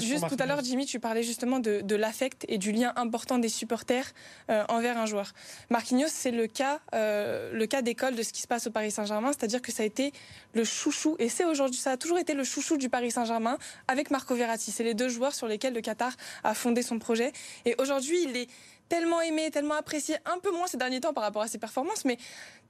Juste 0.00 0.28
tout 0.28 0.36
à 0.38 0.46
l'heure, 0.46 0.62
Jimmy, 0.64 0.86
tu 0.86 1.00
parlais 1.00 1.22
justement 1.22 1.58
de, 1.58 1.80
de 1.80 1.96
l'affect 1.96 2.44
et 2.48 2.58
du 2.58 2.72
lien 2.72 2.92
important 2.96 3.38
des 3.38 3.48
supporters 3.48 4.12
euh, 4.50 4.64
envers 4.68 4.96
un 4.98 5.06
joueur. 5.06 5.32
Marquinhos, 5.70 6.08
c'est 6.08 6.30
le 6.30 6.46
cas, 6.46 6.80
euh, 6.94 7.52
le 7.52 7.66
cas 7.66 7.82
d'école 7.82 8.14
de 8.14 8.22
ce 8.22 8.32
qui 8.32 8.42
se 8.42 8.48
passe 8.48 8.66
au 8.66 8.70
Paris 8.70 8.90
Saint-Germain, 8.90 9.32
c'est-à-dire 9.32 9.60
que 9.60 9.72
ça 9.72 9.82
a 9.82 9.86
été 9.86 10.12
le 10.54 10.64
chouchou, 10.64 11.16
et 11.18 11.28
c'est 11.28 11.44
aujourd'hui, 11.44 11.80
ça 11.80 11.92
a 11.92 11.96
toujours 11.96 12.18
été 12.18 12.34
le 12.34 12.44
chouchou 12.44 12.76
du 12.76 12.88
Paris 12.88 13.10
Saint-Germain 13.10 13.58
avec 13.88 14.10
Marco 14.10 14.34
Verratti. 14.34 14.70
C'est 14.70 14.84
les 14.84 14.94
deux 14.94 15.08
joueurs 15.08 15.34
sur 15.34 15.46
lesquels 15.46 15.74
le 15.74 15.80
Qatar 15.80 16.12
a 16.44 16.54
fondé 16.54 16.82
son 16.82 16.98
projet. 16.98 17.32
Et 17.64 17.74
aujourd'hui, 17.78 18.24
il 18.24 18.36
est 18.36 18.48
tellement 18.88 19.22
aimé, 19.22 19.50
tellement 19.50 19.74
apprécié, 19.74 20.16
un 20.26 20.38
peu 20.38 20.50
moins 20.50 20.66
ces 20.66 20.76
derniers 20.76 21.00
temps 21.00 21.14
par 21.14 21.24
rapport 21.24 21.40
à 21.40 21.48
ses 21.48 21.56
performances, 21.56 22.04
mais 22.04 22.18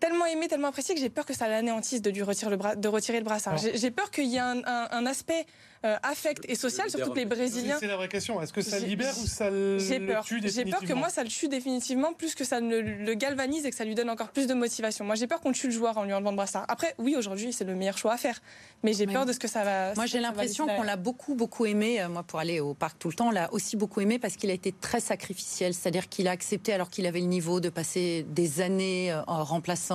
tellement 0.02 0.26
aimé, 0.26 0.48
tellement 0.48 0.68
apprécié 0.68 0.96
que 0.96 1.00
j'ai 1.00 1.10
peur 1.10 1.24
que 1.24 1.32
ça 1.32 1.46
l'anéantisse 1.46 2.02
de 2.02 2.10
lui 2.10 2.22
retirer 2.22 2.50
le, 2.50 2.56
bras, 2.56 2.74
de 2.74 2.88
retirer 2.88 3.18
le 3.18 3.24
brassard. 3.24 3.56
J'ai 3.56 3.90
peur 3.92 4.10
qu'il 4.10 4.26
y 4.26 4.34
ait 4.36 4.40
un, 4.40 5.06
aspect 5.06 5.46
euh, 5.84 5.96
affect 6.02 6.44
et 6.48 6.56
social, 6.56 6.90
surtout 6.90 7.10
que 7.10 7.18
les 7.18 7.24
Brésiliens. 7.24 7.76
C'est 7.78 7.86
la 7.86 7.96
vraie 7.96 8.08
question. 8.08 8.40
Est-ce 8.42 8.52
que 8.52 8.62
ça 8.62 8.80
libère 8.80 9.14
ou 9.22 9.26
ça 9.26 9.48
le, 9.48 9.78
tue 10.24 10.40
définitivement 10.40 10.50
J'ai 10.50 10.64
peur 10.64 10.80
que 10.80 10.92
moi 10.92 11.08
ça 11.08 11.22
le 11.22 11.28
tue 11.28 11.48
définitivement, 11.48 12.12
plus 12.14 12.34
que 12.34 12.42
ça 12.44 12.60
ne 12.60 12.78
le 12.78 13.14
galvanise 13.14 13.64
et 13.64 13.70
que 13.70 13.76
ça 13.76 13.84
lui 13.84 13.94
donne 13.94 14.10
encore 14.10 14.30
plus 14.30 14.48
de 14.48 14.54
motivation. 14.54 15.04
Moi 15.04 15.14
j'ai 15.14 15.28
peur 15.28 15.40
qu'on 15.40 15.52
tue 15.52 15.68
le 15.68 15.72
joueur 15.72 15.96
en 15.98 16.04
lui 16.04 16.12
enlevant 16.12 16.30
le 16.30 16.36
brassard. 16.36 16.64
Après, 16.68 16.94
oui, 16.98 17.14
aujourd'hui 17.16 17.52
c'est 17.52 17.64
le 17.64 17.76
meilleur 17.76 17.96
choix 17.96 18.14
à 18.14 18.16
faire, 18.16 18.40
mais 18.82 18.94
j'ai 18.94 19.06
peur 19.06 19.24
de 19.24 19.32
ce 19.32 19.38
que 19.38 19.48
ça 19.48 19.62
va. 19.62 19.94
Moi 19.94 20.06
j'ai 20.06 20.18
l'impression 20.20 20.66
qu'on 20.66 20.82
l'a 20.82 20.96
beaucoup 20.96 21.36
beaucoup 21.36 21.66
aimé. 21.66 22.00
Euh, 22.00 22.08
moi 22.08 22.24
pour 22.24 22.40
aller 22.40 22.58
au 22.58 22.74
parc 22.74 22.98
tout 22.98 23.08
le 23.08 23.14
temps, 23.14 23.28
on 23.28 23.32
l'a 23.32 23.52
aussi 23.52 23.76
beaucoup 23.76 24.00
aimé 24.00 24.18
parce 24.18 24.34
qu'il 24.34 24.50
a 24.50 24.54
été 24.54 24.72
très 24.72 25.00
sacrificiel, 25.00 25.74
c'est-à-dire 25.74 26.08
qu'il 26.08 26.26
a 26.26 26.32
accepté 26.32 26.72
alors 26.72 26.90
qu'il 26.90 27.06
avait 27.06 27.20
le 27.20 27.26
niveau 27.26 27.60
de 27.60 27.68
passer 27.68 28.26
des 28.28 28.60
années 28.60 29.12
euh, 29.12 29.22
en 29.28 29.44
remplaçant. 29.44 29.91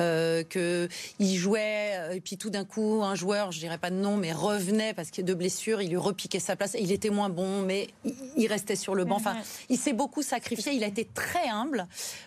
Euh, 0.00 0.42
qu'il 0.44 1.36
jouait 1.36 1.92
euh, 1.94 2.12
et 2.12 2.20
puis 2.20 2.36
tout 2.36 2.50
d'un 2.50 2.64
coup 2.64 3.02
un 3.02 3.14
joueur, 3.14 3.52
je 3.52 3.58
dirais 3.58 3.78
pas 3.78 3.90
de 3.90 3.96
nom, 3.96 4.16
mais 4.16 4.32
revenait 4.32 4.94
parce 4.94 5.10
qu'il 5.10 5.24
de 5.24 5.34
blessures, 5.34 5.82
il 5.82 5.90
lui 5.90 5.96
repiquait 5.96 6.40
sa 6.40 6.56
place. 6.56 6.76
Il 6.78 6.92
était 6.92 7.10
moins 7.10 7.28
bon, 7.28 7.62
mais 7.62 7.88
il 8.36 8.46
restait 8.46 8.76
sur 8.76 8.94
le 8.94 9.04
banc. 9.04 9.16
Enfin, 9.16 9.36
il 9.68 9.78
s'est 9.78 9.92
beaucoup 9.92 10.22
sacrifié. 10.22 10.72
Il 10.72 10.84
a 10.84 10.86
été 10.86 11.04
très 11.04 11.48
humble. 11.48 11.86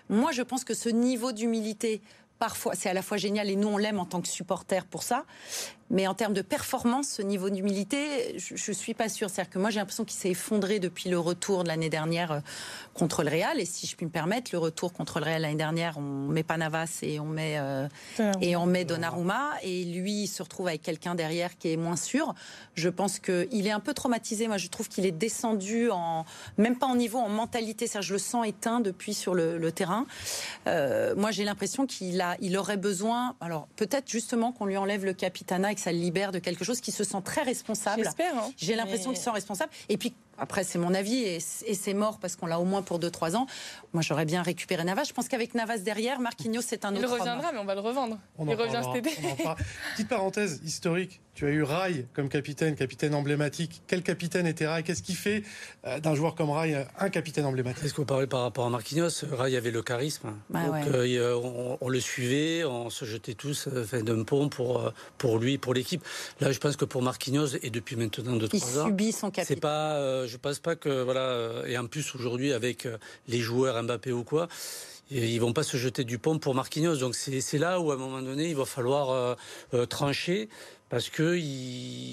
Moi, 0.10 0.32
je 0.32 0.42
pense 0.42 0.64
que 0.64 0.74
ce 0.74 0.90
niveau 0.90 1.32
d'humilité 1.32 2.02
parfois, 2.42 2.74
c'est 2.74 2.90
à 2.90 2.94
la 2.94 3.04
fois 3.04 3.18
génial 3.18 3.52
et 3.52 3.56
nous 3.56 3.68
on 3.68 3.78
l'aime 3.78 4.00
en 4.00 4.06
tant 4.06 4.20
que 4.20 4.28
supporter 4.28 4.84
pour 4.86 5.04
ça. 5.04 5.26
Mais 5.92 6.08
en 6.08 6.14
termes 6.14 6.34
de 6.34 6.42
performance, 6.42 7.10
ce 7.10 7.22
niveau 7.22 7.50
d'humilité, 7.50 8.38
je 8.38 8.54
ne 8.54 8.76
suis 8.76 8.94
pas 8.94 9.10
sûre. 9.10 9.30
C'est-à-dire 9.30 9.52
que 9.52 9.60
moi, 9.60 9.72
j'ai 9.72 9.80
l'impression 9.80 10.06
qu'il 10.06 10.18
s'est 10.18 10.30
effondré 10.30 10.80
depuis 10.80 11.10
le 11.10 11.20
retour 11.20 11.64
de 11.64 11.68
l'année 11.68 11.90
dernière 11.90 12.32
euh, 12.32 12.40
contre 12.94 13.24
le 13.24 13.30
Real. 13.30 13.60
Et 13.60 13.66
si 13.66 13.88
je 13.88 13.98
puis 13.98 14.06
me 14.06 14.12
permettre, 14.12 14.52
le 14.54 14.58
retour 14.58 14.94
contre 14.94 15.20
le 15.20 15.26
Real 15.26 15.42
l'année 15.42 15.56
dernière, 15.56 15.98
on 15.98 16.30
met 16.30 16.44
Panavas 16.44 17.00
et 17.02 17.20
on 17.20 17.26
met, 17.26 17.56
euh, 17.58 17.90
et 18.40 18.56
on 18.56 18.66
met 18.66 18.86
Donnarumma. 18.86 19.50
Et 19.64 19.84
lui, 19.84 20.24
il 20.24 20.28
se 20.28 20.42
retrouve 20.42 20.70
avec 20.70 20.82
quelqu'un 20.82 21.14
derrière 21.14 21.58
qui 21.58 21.74
est 21.74 21.78
moins 21.78 21.98
sûr. 21.98 22.36
Je 22.76 22.88
pense 22.88 23.20
qu'il 23.20 23.68
est 23.68 23.72
un 23.72 23.82
peu 23.82 23.94
traumatisé. 23.94 24.48
Moi, 24.48 24.58
je 24.58 24.70
trouve 24.70 24.88
qu'il 24.88 25.06
est 25.06 25.12
descendu, 25.12 25.92
en, 25.92 26.26
même 26.58 26.78
pas 26.78 26.88
en 26.88 26.96
niveau, 26.96 27.20
en 27.20 27.28
mentalité. 27.28 27.86
cest 27.88 28.02
je 28.02 28.14
le 28.14 28.20
sens 28.20 28.48
éteint 28.48 28.80
depuis 28.80 29.14
sur 29.14 29.36
le, 29.36 29.72
terrain. 29.74 30.06
Euh, 30.68 31.16
moi, 31.16 31.32
j'ai 31.32 31.44
l'impression 31.44 31.86
qu'il 31.86 32.22
a, 32.22 32.31
il 32.39 32.58
aurait 32.58 32.78
besoin, 32.78 33.36
alors 33.41 33.67
peut-être 33.76 34.10
justement 34.10 34.52
qu'on 34.52 34.65
lui 34.65 34.78
enlève 34.78 35.06
le 35.06 35.13
capitana, 35.13 35.70
ça 35.76 35.91
le 35.91 35.98
libère 35.98 36.32
de 36.32 36.39
quelque 36.39 36.63
chose 36.63 36.82
qui 36.82 36.91
se 36.91 37.04
sent 37.04 37.22
très 37.24 37.41
responsable. 37.41 38.04
J'espère. 38.04 38.36
Hein. 38.38 38.52
J'ai 38.58 38.76
l'impression 38.76 39.10
qu'il 39.10 39.17
se 39.17 39.24
sent 39.24 39.32
responsable. 39.32 39.72
Et 39.89 39.98
puis 39.98 40.13
après, 40.42 40.64
c'est 40.64 40.80
mon 40.80 40.96
avis 40.96 41.22
et, 41.22 41.40
c'est 41.40 41.94
mort 41.94 42.18
parce 42.20 42.36
qu'on 42.36 42.48
l'a 42.48 42.60
au 42.60 42.66
moins 42.66 42.82
pour 42.82 43.00
2-3 43.00 43.36
ans. 43.36 43.46
Moi, 43.94 44.02
j'aurais 44.02 44.26
bien 44.26 44.42
récupéré 44.42 44.84
Navas. 44.84 45.04
Je 45.04 45.14
pense 45.14 45.28
qu'avec 45.28 45.54
Navas 45.54 45.78
derrière, 45.78 46.20
Marquinhos, 46.20 46.64
c'est 46.66 46.84
un 46.84 46.96
autre. 46.96 47.02
Il 47.02 47.06
reviendra, 47.06 47.52
mais 47.52 47.60
on 47.60 47.66
va 47.66 47.76
le 47.76 47.82
revendre. 47.82 48.18
Il 48.40 48.56
revient 48.56 48.82
cet 48.84 49.06
été. 49.06 49.16
Petite 49.94 50.10
parenthèse 50.10 50.60
historique. 50.66 51.22
Tu 51.34 51.46
as 51.46 51.50
eu 51.50 51.64
Rai 51.64 52.08
comme 52.14 52.28
capitaine, 52.28 52.76
capitaine 52.76 53.16
emblématique. 53.16 53.84
Quel 53.88 54.04
capitaine 54.04 54.46
était 54.46 54.68
Rai? 54.68 54.84
Qu'est-ce 54.84 55.04
qui 55.04 55.14
fait 55.14 55.44
euh, 55.86 56.00
d'un 56.00 56.14
joueur 56.14 56.36
comme 56.36 56.50
Rai 56.50 56.76
euh, 56.76 56.84
un 57.00 57.10
capitaine 57.10 57.46
emblématique? 57.46 57.86
Est-ce 57.86 57.94
que 57.94 58.02
vous 58.02 58.06
parlez 58.06 58.28
par 58.28 58.42
rapport 58.42 58.66
à 58.66 58.70
Marquinhos? 58.70 59.24
Rai 59.32 59.56
avait 59.56 59.72
le 59.72 59.82
charisme. 59.82 60.34
Bah 60.50 60.66
Donc, 60.66 60.88
euh, 60.88 61.78
on, 61.80 61.88
le 61.88 62.00
suivait, 62.02 62.66
on 62.66 62.90
se 62.90 63.06
jetait 63.06 63.34
tous 63.34 63.70
d'un 63.70 64.24
pont 64.24 64.50
pour, 64.50 64.92
pour 65.18 65.40
lui, 65.40 65.58
pour 65.58 65.74
l'équipe. 65.74 66.04
Là, 66.42 66.52
je 66.52 66.60
pense 66.60 66.76
que 66.76 66.86
pour 66.86 67.02
Marquinhos, 67.02 67.56
et 67.62 67.70
depuis 67.70 67.96
maintenant 67.96 68.36
2-3 68.36 68.44
ans. 68.44 68.50
Il 68.52 68.60
subit 68.60 69.12
son 69.14 69.32
capitaine. 69.32 69.46
C'est 69.56 69.62
pas 69.62 70.28
je 70.32 70.38
pense 70.38 70.60
pas 70.60 70.78
que 70.78 71.04
voilà 71.04 71.63
et 71.67 71.78
en 71.78 71.88
plus 71.88 72.15
aujourd'hui 72.15 72.54
avec 72.54 72.86
euh, 72.86 72.98
les 73.28 73.39
joueurs 73.39 73.82
Mbappé 73.84 74.13
ou 74.13 74.24
quoi 74.24 74.48
ils 75.12 75.39
vont 75.39 75.52
pas 75.52 75.63
se 75.63 75.76
jeter 75.76 76.06
du 76.06 76.20
pont 76.20 76.39
pour 76.39 76.56
Marquinhos. 76.56 76.96
Donc 76.96 77.15
c'est 77.15 77.58
là 77.58 77.82
où 77.82 77.91
à 77.91 77.96
un 77.96 77.98
moment 77.98 78.22
donné 78.22 78.50
il 78.50 78.56
va 78.56 78.63
falloir 78.63 79.10
euh, 79.10 79.36
euh, 79.74 79.86
trancher 79.86 80.48
parce 80.89 81.10
que 81.10 81.38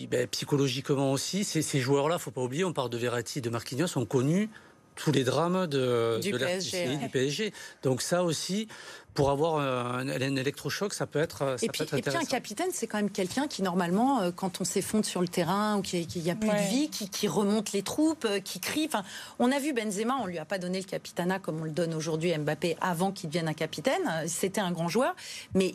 ben, 0.09 0.26
psychologiquement 0.28 1.12
aussi 1.12 1.44
ces, 1.44 1.81
joueurs-là, 1.81 2.18
faut 2.18 2.31
pas 2.31 2.42
oublier, 2.42 2.64
on 2.64 2.72
parle 2.72 2.90
de 2.90 2.98
Verratti, 2.98 3.40
de 3.40 3.50
Marquinhos, 3.50 3.96
ont 3.96 4.04
connu 4.04 4.50
tous 4.98 5.12
les 5.12 5.24
drames 5.24 5.66
de, 5.66 6.18
du, 6.20 6.32
PSG, 6.32 6.96
du 6.96 7.08
PSG. 7.08 7.52
Donc 7.82 8.02
ça 8.02 8.24
aussi, 8.24 8.68
pour 9.14 9.30
avoir 9.30 9.58
un, 9.58 10.06
électrochoc, 10.06 10.92
ça 10.92 11.06
peut 11.06 11.20
être, 11.20 11.56
ça 11.58 11.66
et, 11.66 11.68
puis, 11.68 11.84
et 11.96 12.02
puis 12.02 12.16
un 12.16 12.24
capitaine, 12.24 12.68
c'est 12.72 12.87
quand 12.87 12.98
même 12.98 13.11
quelqu'un 13.11 13.46
qui, 13.46 13.62
normalement, 13.62 14.20
euh, 14.20 14.30
quand 14.30 14.61
on 14.61 14.64
s'effondre 14.64 15.04
sur 15.04 15.20
le 15.20 15.28
terrain 15.28 15.78
ou 15.78 15.82
qu'il 15.82 16.06
n'y 16.16 16.30
a 16.30 16.34
plus 16.34 16.48
de 16.48 16.68
vie, 16.68 16.90
qui, 16.90 17.28
remonte 17.28 17.72
les 17.72 17.82
troupes, 17.82 18.24
euh, 18.24 18.40
qui 18.40 18.61
crie. 18.61 18.87
Enfin, 18.87 19.04
on 19.38 19.50
a 19.52 19.58
vu 19.58 19.72
Benzema, 19.72 20.16
on 20.20 20.26
lui 20.26 20.38
a 20.38 20.44
pas 20.44 20.58
donné 20.58 20.78
le 20.78 20.84
capitana 20.84 21.38
comme 21.38 21.61
on 21.61 21.64
le 21.64 21.70
donne 21.70 21.94
aujourd'hui 21.94 22.37
Mbappé 22.37 22.76
avant 22.80 23.12
qu'il 23.12 23.30
devienne 23.30 23.48
un 23.48 23.54
capitaine. 23.54 24.02
C'était 24.26 24.61
un 24.61 24.72
grand 24.72 24.88
joueur, 24.88 25.14
mais 25.54 25.74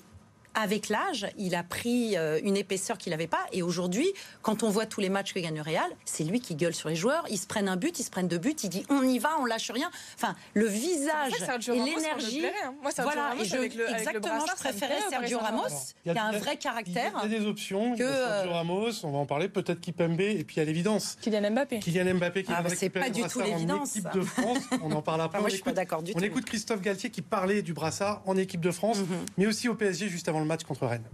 avec 0.56 0.90
l'âge, 0.90 1.28
il 1.38 1.56
a 1.56 1.64
pris 1.64 2.18
euh, 2.18 2.40
une 2.44 2.58
épaisseur 2.58 2.98
qu'il 2.98 3.12
n'avait 3.12 3.28
pas. 3.28 3.46
Et 3.52 3.62
aujourd'hui, 3.62 4.08
quand 4.42 4.64
on 4.64 4.70
voit 4.70 4.86
tous 4.86 5.02
les 5.02 5.10
matchs 5.10 5.34
que 5.34 5.40
gagne 5.40 5.56
le 5.56 5.62
Real, 5.62 5.90
c'est 6.06 6.24
lui 6.24 6.40
qui 6.40 6.56
gueule 6.56 6.74
sur 6.74 6.90
les 6.90 6.96
joueurs. 6.96 7.26
Ils 7.30 7.38
se 7.38 7.48
prennent 7.48 7.68
un 7.68 7.76
but, 7.76 8.00
ils 8.00 8.04
se 8.04 8.12
prennent 8.12 8.28
deux 8.28 8.38
buts, 8.38 8.56
il 8.64 8.70
dit 8.70 8.86
on 8.90 9.02
y 9.04 9.20
va, 9.20 9.30
on 9.40 9.46
lâche 9.46 9.72
rien. 9.72 9.90
Enfin, 10.16 10.36
le 10.54 10.66
visage 10.68 11.34
et 11.68 11.72
l'énergie. 11.72 12.46
Hein. 12.46 12.74
Moi, 12.82 12.92
voilà, 12.98 13.34
et 13.40 13.46
je, 13.46 13.56
avec 13.56 13.76
le, 13.76 13.90
exactement, 13.90 14.46
je 14.46 14.56
préférais 14.56 15.00
Sergio 15.10 15.40
Ramos, 15.40 15.64
qui 16.04 16.10
a, 16.10 16.24
un 16.24 16.38
vrai 16.38 16.58
caractère. 16.58 17.12
Il 17.24 17.32
y 17.32 17.36
a 17.36 17.40
des 17.40 17.46
options. 17.46 17.96
Que, 17.96 18.04
Sergio 18.04 18.52
euh, 18.52 18.54
Ramos, 18.54 18.92
on 19.04 19.12
va 19.12 19.18
en 19.18 19.26
parler, 19.26 19.50
peut-être 19.50 19.82
Kipembe, 19.82 20.22
et 20.22 20.44
puis 20.44 20.62
à 20.62 20.66
l'évidence. 20.66 21.18
Kylian 21.22 21.52
Mbappé. 21.52 21.80
Kylian 21.80 22.16
Mbappé 22.16 22.44
qui 22.44 22.52
ah, 22.54 22.64
c'est 22.76 22.90
pas 22.90 23.10
du 23.10 23.24
tout 23.24 23.42
l'évidence. 23.42 23.96
équipe 23.96 24.14
de 24.14 24.22
France, 24.22 24.60
on 24.82 24.92
en 24.92 25.02
parle 25.02 25.22
après. 25.24 25.40
moi, 25.40 25.50
je 25.50 25.56
suis 25.56 25.64
pas 25.64 25.74
d'accord 25.74 26.04
du 26.04 26.14
tout. 26.14 26.20
On 26.20 26.24
écoute 26.24 26.46
Christophe 26.46 26.82
Galtier 26.82 27.10
qui 27.10 27.22
parlait 27.22 27.62
du 27.62 27.74
brassard 27.74 28.22
en 28.26 28.38
équipe 28.38 28.62
de 28.62 28.72
France, 28.72 29.00
mhm. 29.00 29.26
mais 29.38 29.48
aussi 29.48 29.70
au 29.70 29.76
PSG 29.76 30.10
juste 30.10 30.30
avant 30.30 30.43
match 30.46 30.64
contre 30.64 30.88
Rennes. 30.88 31.08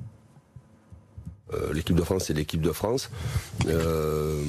Euh, 1.53 1.73
l'équipe 1.73 1.95
de 1.95 2.03
France, 2.03 2.25
c'est 2.25 2.33
l'équipe 2.33 2.61
de 2.61 2.71
France. 2.71 3.09
Euh, 3.65 4.43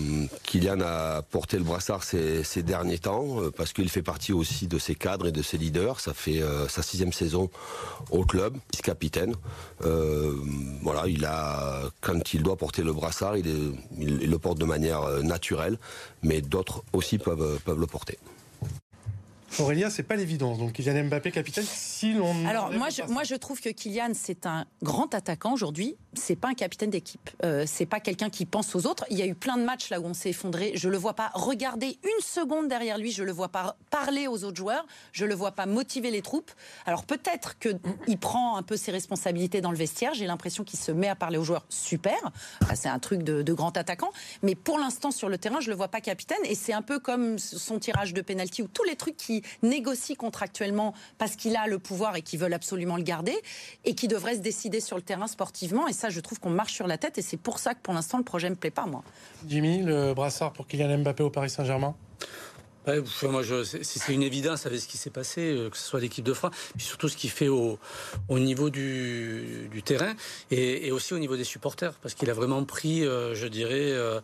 Kylian 0.45 0.81
a 0.81 1.23
porté 1.23 1.57
le 1.57 1.65
brassard 1.65 2.05
ces, 2.05 2.63
derniers 2.63 2.99
temps 2.99 3.41
euh, 3.41 3.51
parce 3.51 3.73
qu'il 3.73 3.89
fait 3.89 4.03
partie 4.03 4.33
aussi 4.33 4.67
de 4.67 4.79
ses 4.79 4.95
cadres 4.95 5.27
et 5.27 5.33
de 5.33 5.43
ses 5.43 5.57
leaders. 5.57 6.01
Ça 6.01 6.13
fait 6.13 6.43
sa 6.69 6.83
sixième 6.83 7.13
saison 7.13 7.51
au 8.11 8.25
club, 8.25 8.57
il 8.73 8.79
est 8.79 8.83
capitaine. 8.83 9.35
voilà, 10.83 11.07
il 11.07 11.25
a 11.25 11.83
quand 12.01 12.35
il 12.35 12.43
doit 12.43 12.57
porter 12.57 12.83
le 12.83 12.93
brassard, 12.93 13.37
il, 13.37 13.81
le 13.99 14.39
porte 14.39 14.59
de 14.59 14.65
manière 14.65 15.23
naturelle, 15.23 15.79
mais 16.23 16.41
d'autres 16.41 16.83
aussi 16.93 17.19
peuvent 17.19 17.61
le 17.67 17.87
porter. 17.87 18.19
Aurélia, 19.59 19.91
c'est 19.91 20.03
pas 20.03 20.17
l'évidence. 20.17 20.59
Donc 20.59 20.73
Kylian 20.73 21.05
Mbappé 21.05 21.31
capitaine. 21.31 21.65
Si 21.67 22.13
l'on 22.13 22.47
alors 22.47 22.71
moi 22.73 22.89
je, 22.89 23.03
moi 23.11 23.25
je 23.25 23.35
trouve 23.35 23.61
que 23.61 23.69
Kylian 23.69 24.13
c'est 24.15 24.47
un 24.47 24.65
grand 24.83 25.15
attaquant 25.15 25.53
aujourd'hui. 25.53 25.97
C'est 26.15 26.35
pas 26.37 26.49
un 26.49 26.55
capitaine 26.55 26.91
d'équipe. 26.91 27.31
Euh, 27.45 27.65
c'est 27.67 27.87
pas 27.87 28.01
quelqu'un 28.01 28.31
qui 28.31 28.45
pense 28.45 28.75
aux 28.75 28.87
autres. 28.87 29.05
Il 29.11 29.19
y 29.19 29.23
a 29.23 29.27
eu 29.27 29.35
plein 29.37 29.57
de 29.57 29.63
matchs 29.63 29.91
là 29.91 30.01
où 30.01 30.07
on 30.07 30.15
s'est 30.15 30.31
effondré. 30.31 30.73
Je 30.75 30.89
le 30.89 30.97
vois 30.97 31.15
pas 31.15 31.31
regarder 31.35 31.99
une 32.03 32.25
seconde 32.25 32.67
derrière 32.67 32.99
lui. 32.99 33.13
Je 33.13 33.23
le 33.23 33.31
vois 33.31 33.49
pas 33.49 33.77
parler 33.91 34.27
aux 34.27 34.43
autres 34.43 34.57
joueurs. 34.57 34.85
Je 35.13 35.25
le 35.25 35.35
vois 35.35 35.53
pas 35.53 35.67
motiver 35.67 36.11
les 36.11 36.21
troupes. 36.21 36.51
Alors 36.85 37.05
peut-être 37.05 37.59
que 37.59 37.69
il 38.09 38.19
prend 38.19 38.57
un 38.57 38.63
peu 38.63 38.77
ses 38.77 38.91
responsabilités 38.91 39.61
dans 39.61 39.71
le 39.71 39.77
vestiaire. 39.77 40.13
J'ai 40.15 40.27
l'impression 40.27 40.65
qu'il 40.65 40.81
se 40.81 40.91
met 40.91 41.09
à 41.09 41.15
parler 41.15 41.39
aux 41.39 41.45
joueurs. 41.45 41.65
Super. 41.69 42.19
c'est 42.75 42.89
un 42.89 42.99
truc 42.99 43.23
de, 43.23 43.53
grand 43.53 43.77
attaquant. 43.77 44.11
Mais 44.43 44.55
pour 44.55 44.79
l'instant 44.79 45.13
sur 45.13 45.29
le 45.29 45.39
terrain, 45.39 45.61
je 45.61 45.71
le 45.71 45.77
vois 45.77 45.89
pas 45.89 46.01
capitaine. 46.01 46.39
Et 46.45 46.57
c'est 46.57 46.73
un 46.73 46.83
peu 46.83 46.99
comme 46.99 47.39
son 47.39 47.79
tirage 47.79 48.15
de 48.15 48.21
penalty 48.21 48.63
ou 48.63 48.69
tous 48.69 48.85
les 48.85 48.97
trucs 48.97 49.17
qui 49.17 49.43
négocie 49.63 50.17
contractuellement 50.17 50.93
parce 51.19 51.37
qu'il 51.37 51.57
a 51.57 51.69
le 51.69 51.79
pouvoir 51.79 52.17
et 52.17 52.23
qu'ils 52.23 52.41
veulent 52.41 52.53
absolument 52.53 52.97
le 52.97 53.03
garder 53.05 53.37
et 53.85 53.95
qui 53.95 54.09
devrait 54.09 54.35
se 54.35 54.41
décider 54.41 54.81
sur 54.81 54.97
le 54.97 55.03
terrain 55.03 55.29
sportivement. 55.29 55.87
Ça, 56.01 56.11
je 56.11 56.21
trouve 56.21 56.41
qu'on 56.41 56.51
marche 56.51 56.73
sur 56.73 56.87
la 56.87 56.99
tête 56.99 57.19
et 57.19 57.23
c'est 57.23 57.37
pour 57.37 57.59
ça 57.59 57.75
que 57.75 57.81
pour 57.81 57.95
l'instant, 57.95 58.19
le 58.19 58.25
projet 58.25 58.49
ne 58.49 58.55
me 58.55 58.59
plaît 58.59 58.71
pas, 58.71 58.87
moi. 58.87 59.03
Jimmy, 59.47 59.83
le 59.83 60.15
brassard 60.15 60.53
pour 60.53 60.67
Kylian 60.67 60.99
Mbappé 60.99 61.23
au 61.23 61.31
Paris 61.31 61.51
Saint-Germain? 61.51 61.95
Moi, 62.87 63.43
c'est 63.83 64.13
une 64.13 64.23
évidence 64.23 64.67
avec 64.67 64.81
ce 64.81 64.89
qui 64.89 64.97
s'est 64.97 65.11
passé, 65.11 65.53
euh, 65.53 65.71
que 65.71 65.77
ce 65.77 65.83
soit 65.83 66.01
l'équipe 66.01 66.25
de 66.25 66.33
France, 66.33 66.55
puis 66.77 66.85
surtout 66.85 67.09
ce 67.09 67.17
qu'il 67.17 67.31
fait 67.31 67.49
au, 67.49 67.79
au, 68.29 68.39
niveau 68.39 68.71
du, 68.71 69.69
du 69.71 69.83
terrain 69.83 70.15
et, 70.51 70.87
et, 70.87 70.93
aussi 70.93 71.13
au 71.15 71.19
niveau 71.19 71.37
des 71.37 71.45
supporters, 71.45 71.95
parce 71.95 72.15
qu'il 72.15 72.31
a 72.31 72.35
vraiment 72.35 72.65
pris, 72.65 73.05
euh, 73.05 73.35
je 73.35 73.47
dirais, 73.47 73.91
euh, 73.93 74.21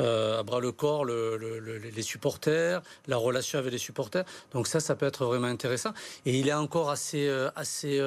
euh, 0.00 0.40
à 0.40 0.42
bras 0.42 0.60
le 0.60 0.72
corps 0.72 1.04
le, 1.04 1.36
le, 1.36 1.78
les 1.78 2.02
supporters, 2.02 2.82
la 3.06 3.16
relation 3.16 3.58
avec 3.58 3.72
les 3.72 3.78
supporters. 3.78 4.24
Donc 4.52 4.66
ça, 4.66 4.80
ça 4.80 4.94
peut 4.94 5.06
être 5.06 5.24
vraiment 5.24 5.46
intéressant. 5.46 5.90
Et 6.26 6.38
il 6.38 6.48
est 6.48 6.52
encore 6.52 6.90
assez, 6.90 7.28
assez, 7.54 8.00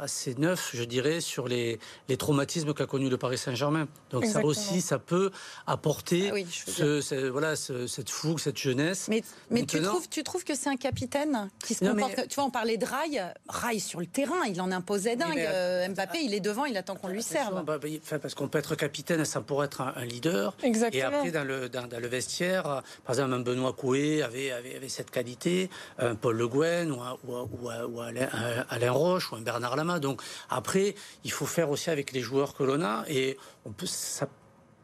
assez 0.00 0.34
neuf, 0.36 0.70
je 0.74 0.84
dirais, 0.84 1.20
sur 1.20 1.48
les, 1.48 1.78
les 2.08 2.16
traumatismes 2.16 2.74
qu'a 2.74 2.86
connu 2.86 3.08
le 3.08 3.16
Paris 3.16 3.38
Saint-Germain. 3.38 3.88
Donc 4.10 4.24
Exactement. 4.24 4.54
ça 4.54 4.60
aussi, 4.60 4.80
ça 4.80 4.98
peut 4.98 5.30
apporter 5.66 6.28
ah 6.30 6.34
oui, 6.34 6.46
ce, 6.50 7.00
ce, 7.00 7.28
voilà, 7.28 7.56
ce, 7.56 7.86
cette 7.86 8.10
fougue, 8.10 8.38
cette 8.38 8.58
jeunesse. 8.58 9.06
Mais 9.08 9.22
mais 9.50 9.64
tu 9.64 9.80
trouves, 9.80 10.08
tu 10.08 10.22
trouves 10.22 10.44
que 10.44 10.54
c'est 10.54 10.68
un 10.68 10.76
capitaine 10.76 11.50
qui 11.64 11.74
se 11.74 11.84
comporte. 11.84 12.14
Mais... 12.16 12.26
Tu 12.26 12.34
vois, 12.34 12.44
on 12.44 12.50
parlait 12.50 12.76
de 12.76 12.84
Rail. 12.84 13.22
Rail 13.48 13.80
sur 13.80 14.00
le 14.00 14.06
terrain, 14.06 14.44
il 14.46 14.60
en 14.60 14.70
imposait 14.72 15.16
dingue. 15.16 15.34
Mais, 15.34 15.46
euh, 15.48 15.88
Mbappé, 15.88 16.18
il 16.22 16.34
est 16.34 16.40
devant, 16.40 16.64
il 16.64 16.76
attend 16.76 16.96
qu'on 16.96 17.08
lui 17.08 17.22
serve. 17.22 17.64
Bah, 17.64 17.78
bah, 17.78 17.88
enfin, 18.02 18.18
parce 18.18 18.34
qu'on 18.34 18.48
peut 18.48 18.58
être 18.58 18.74
capitaine, 18.74 19.24
ça 19.24 19.40
pourrait 19.40 19.66
être 19.66 19.80
un, 19.80 19.92
un 19.96 20.04
leader. 20.04 20.56
Exactement. 20.62 21.00
Et 21.00 21.02
après, 21.02 21.30
dans 21.30 21.44
le, 21.44 21.68
dans, 21.68 21.86
dans 21.86 22.00
le 22.00 22.08
vestiaire, 22.08 22.82
par 23.04 23.14
exemple, 23.14 23.32
un 23.32 23.40
Benoît 23.40 23.72
Coué 23.72 24.22
avait, 24.22 24.50
avait, 24.50 24.76
avait, 24.76 24.88
cette 24.88 25.10
qualité, 25.10 25.70
un 25.98 26.14
Paul 26.14 26.36
Le 26.36 26.48
Guen 26.48 26.92
ou, 26.92 27.00
ou, 27.26 27.34
ou, 27.34 27.68
ou 27.68 28.00
Alain, 28.00 28.28
Alain, 28.68 28.92
Roche 28.92 29.32
ou 29.32 29.36
un 29.36 29.40
Bernard 29.40 29.76
Lama. 29.76 29.98
Donc 29.98 30.22
après, 30.50 30.94
il 31.24 31.32
faut 31.32 31.46
faire 31.46 31.70
aussi 31.70 31.90
avec 31.90 32.12
les 32.12 32.20
joueurs 32.20 32.54
que 32.54 32.62
l'on 32.62 32.82
a 32.82 33.04
et 33.08 33.36
on 33.64 33.70
peut, 33.70 33.86
ça 33.86 34.28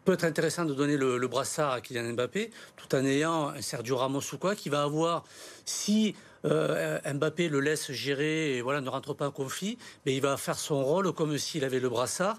peut 0.04 0.12
être 0.12 0.24
intéressant 0.24 0.64
de 0.64 0.74
donner 0.74 0.96
le, 0.96 1.18
le, 1.18 1.28
brassard 1.28 1.72
à 1.72 1.80
Kylian 1.80 2.12
Mbappé, 2.12 2.50
tout 2.76 2.94
en 2.94 3.04
ayant 3.04 3.48
un 3.48 3.60
Sergio 3.62 3.96
Ramos 3.96 4.20
ou 4.32 4.38
quoi, 4.38 4.54
qui 4.54 4.68
va 4.68 4.82
avoir, 4.82 5.24
si 5.64 6.14
euh, 6.44 6.98
Mbappé 7.12 7.48
le 7.48 7.60
laisse 7.60 7.90
gérer 7.92 8.56
et 8.56 8.62
voilà, 8.62 8.80
ne 8.80 8.88
rentre 8.88 9.14
pas 9.14 9.28
en 9.28 9.30
conflit, 9.30 9.78
mais 10.04 10.14
il 10.14 10.20
va 10.20 10.36
faire 10.36 10.58
son 10.58 10.84
rôle 10.84 11.12
comme 11.12 11.38
s'il 11.38 11.64
avait 11.64 11.80
le 11.80 11.88
brassard. 11.88 12.38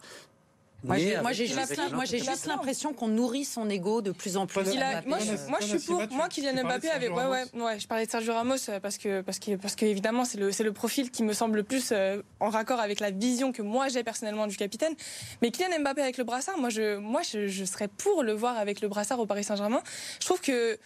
Moi, 0.86 1.32
j'ai 1.32 1.48
juste, 1.48 1.80
moi, 1.93 2.06
j'ai 2.06 2.19
juste 2.19 2.45
l'impression 2.45 2.93
qu'on 2.93 3.08
nourrit 3.08 3.45
son 3.45 3.69
ego 3.69 4.02
de 4.02 4.12
plus 4.12 4.38
en 4.38 4.45
plus. 4.45 4.62
A, 4.78 5.02
moi, 5.06 5.17
je, 5.19 5.50
moi, 5.50 5.60
je 5.62 5.78
suis 5.78 5.88
pour. 5.88 6.02
Moi, 6.12 6.30
Kylian 6.30 6.63
Mbappé 6.63 6.89
avec. 6.89 7.15
Ouais, 7.15 7.26
ouais, 7.26 7.43
ouais. 7.54 7.80
Je 7.80 7.88
parlais 7.88 8.06
de 8.06 8.12
Sergio 8.12 8.34
Ramos 8.34 8.56
euh, 8.69 8.80
parce 8.80 8.98
que, 8.98 9.21
parce 9.21 9.39
que, 9.39 9.56
parce 9.56 9.76
que 9.76 9.86
évidemment, 9.86 10.26
c'est 10.26 10.38
le, 10.38 10.52
c'est 10.52 10.63
le 10.63 10.74
profil 10.74 11.12
qui 11.12 11.24
me 11.24 11.34
semble 11.34 11.58
le 11.58 11.63
plus 11.63 11.89
euh, 11.91 12.21
en 12.39 12.50
raccord 12.50 12.80
avec 12.80 13.00
la 13.00 13.12
vision 13.12 13.52
que 13.52 13.62
moi 13.62 13.88
j'ai 13.88 14.04
personnellement 14.04 14.48
du 14.48 14.58
capitaine. 14.58 14.93
Mais 15.41 15.52
Kylian 15.52 15.80
Mbappé 15.82 16.02
avec 16.02 16.17
le 16.17 16.24
brassard, 16.24 16.58
moi, 16.58 16.69
je, 16.69 16.98
moi, 16.98 17.21
je, 17.21 17.48
je 17.48 17.65
serais 17.65 17.88
pour 17.88 18.24
le 18.24 18.34
voir 18.34 18.58
avec 18.58 18.82
le 18.82 18.88
brassard 18.88 19.19
au 19.19 19.26
Paris 19.26 19.43
Saint-Germain. 19.43 19.82
Je 20.19 20.26
trouve 20.26 20.41
que 20.41 20.78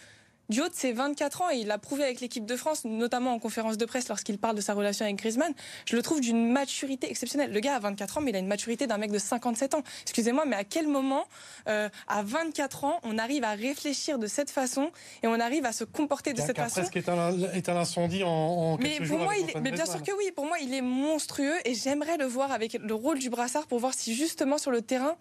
du 0.50 0.62
haut 0.62 0.68
de 0.68 0.74
ses 0.74 0.92
24 0.92 1.42
ans, 1.42 1.50
et 1.52 1.58
il 1.58 1.68
l'a 1.68 1.78
prouvé 1.78 2.04
avec 2.04 2.22
l'équipe 2.22 2.46
de 2.46 2.56
France, 2.56 2.86
notamment 2.86 3.34
en 3.34 3.40
conférence 3.40 3.78
de 3.78 3.86
presse 3.86 4.10
lorsqu'il 4.10 4.38
parle 4.38 4.56
de 4.56 4.62
sa 4.62 4.74
relation 4.74 5.06
avec 5.06 5.18
Griezmann, 5.18 5.54
je 5.86 5.96
le 5.96 6.02
trouve 6.02 6.22
d'une 6.22 6.52
maturité 6.52 7.10
exceptionnelle. 7.10 7.52
Le 7.52 7.60
gars 7.60 7.76
a 7.76 7.80
24 7.80 8.18
ans, 8.18 8.22
mais 8.22 8.32
il 8.32 8.36
a 8.36 8.40
une 8.40 8.48
maturité 8.48 8.88
d'un 8.88 8.98
mec 8.98 9.12
de 9.12 9.20
57 9.20 9.76
ans. 9.76 9.84
Excusez-moi, 10.04 10.46
mais 10.46 10.56
à 10.56 10.64
quel 10.64 10.88
moment, 10.88 11.26
euh, 11.68 11.90
à 12.08 12.24
24 12.24 12.84
ans, 12.84 13.00
on 13.04 13.18
arrive 13.18 13.44
à 13.44 13.52
réfléchir 13.52 14.18
de 14.18 14.28
cette 14.28 14.50
façon 14.50 14.92
et 15.24 15.28
on 15.28 15.40
arrive 15.40 15.66
à 15.66 15.72
se 15.72 15.84
comporter 15.84 16.34
de 16.34 16.42
cette 16.42 16.58
façon? 16.58 16.82
presque 16.82 16.98
éteint 16.98 17.74
l'incendie 17.74 18.24
en, 18.24 18.30
en 18.30 18.78
mais 18.78 18.98
quelques 18.98 19.08
pour 19.08 19.08
jours 19.08 19.20
moi, 19.20 19.34
il 19.38 19.50
est, 19.50 19.60
mais 19.60 19.72
bien 19.72 19.86
sûr 19.86 20.02
que 20.02 20.12
oui. 20.18 20.32
Pour 20.36 20.46
moi, 20.46 20.58
il 20.60 20.74
est 20.74 20.82
monstrueux 20.82 21.56
et 21.66 21.74
j'aimerais 21.74 22.18
le 22.18 22.26
voir 22.26 22.52
avec 22.52 22.74
le 22.74 22.94
rôle 22.94 23.20
du 23.20 23.30
brassard 23.30 23.68
pour 23.68 23.80
voir 23.80 23.94
si 23.94 24.16
justement 24.16 24.58
sur 24.58 24.72
le 24.72 24.82
terrain 24.82 25.16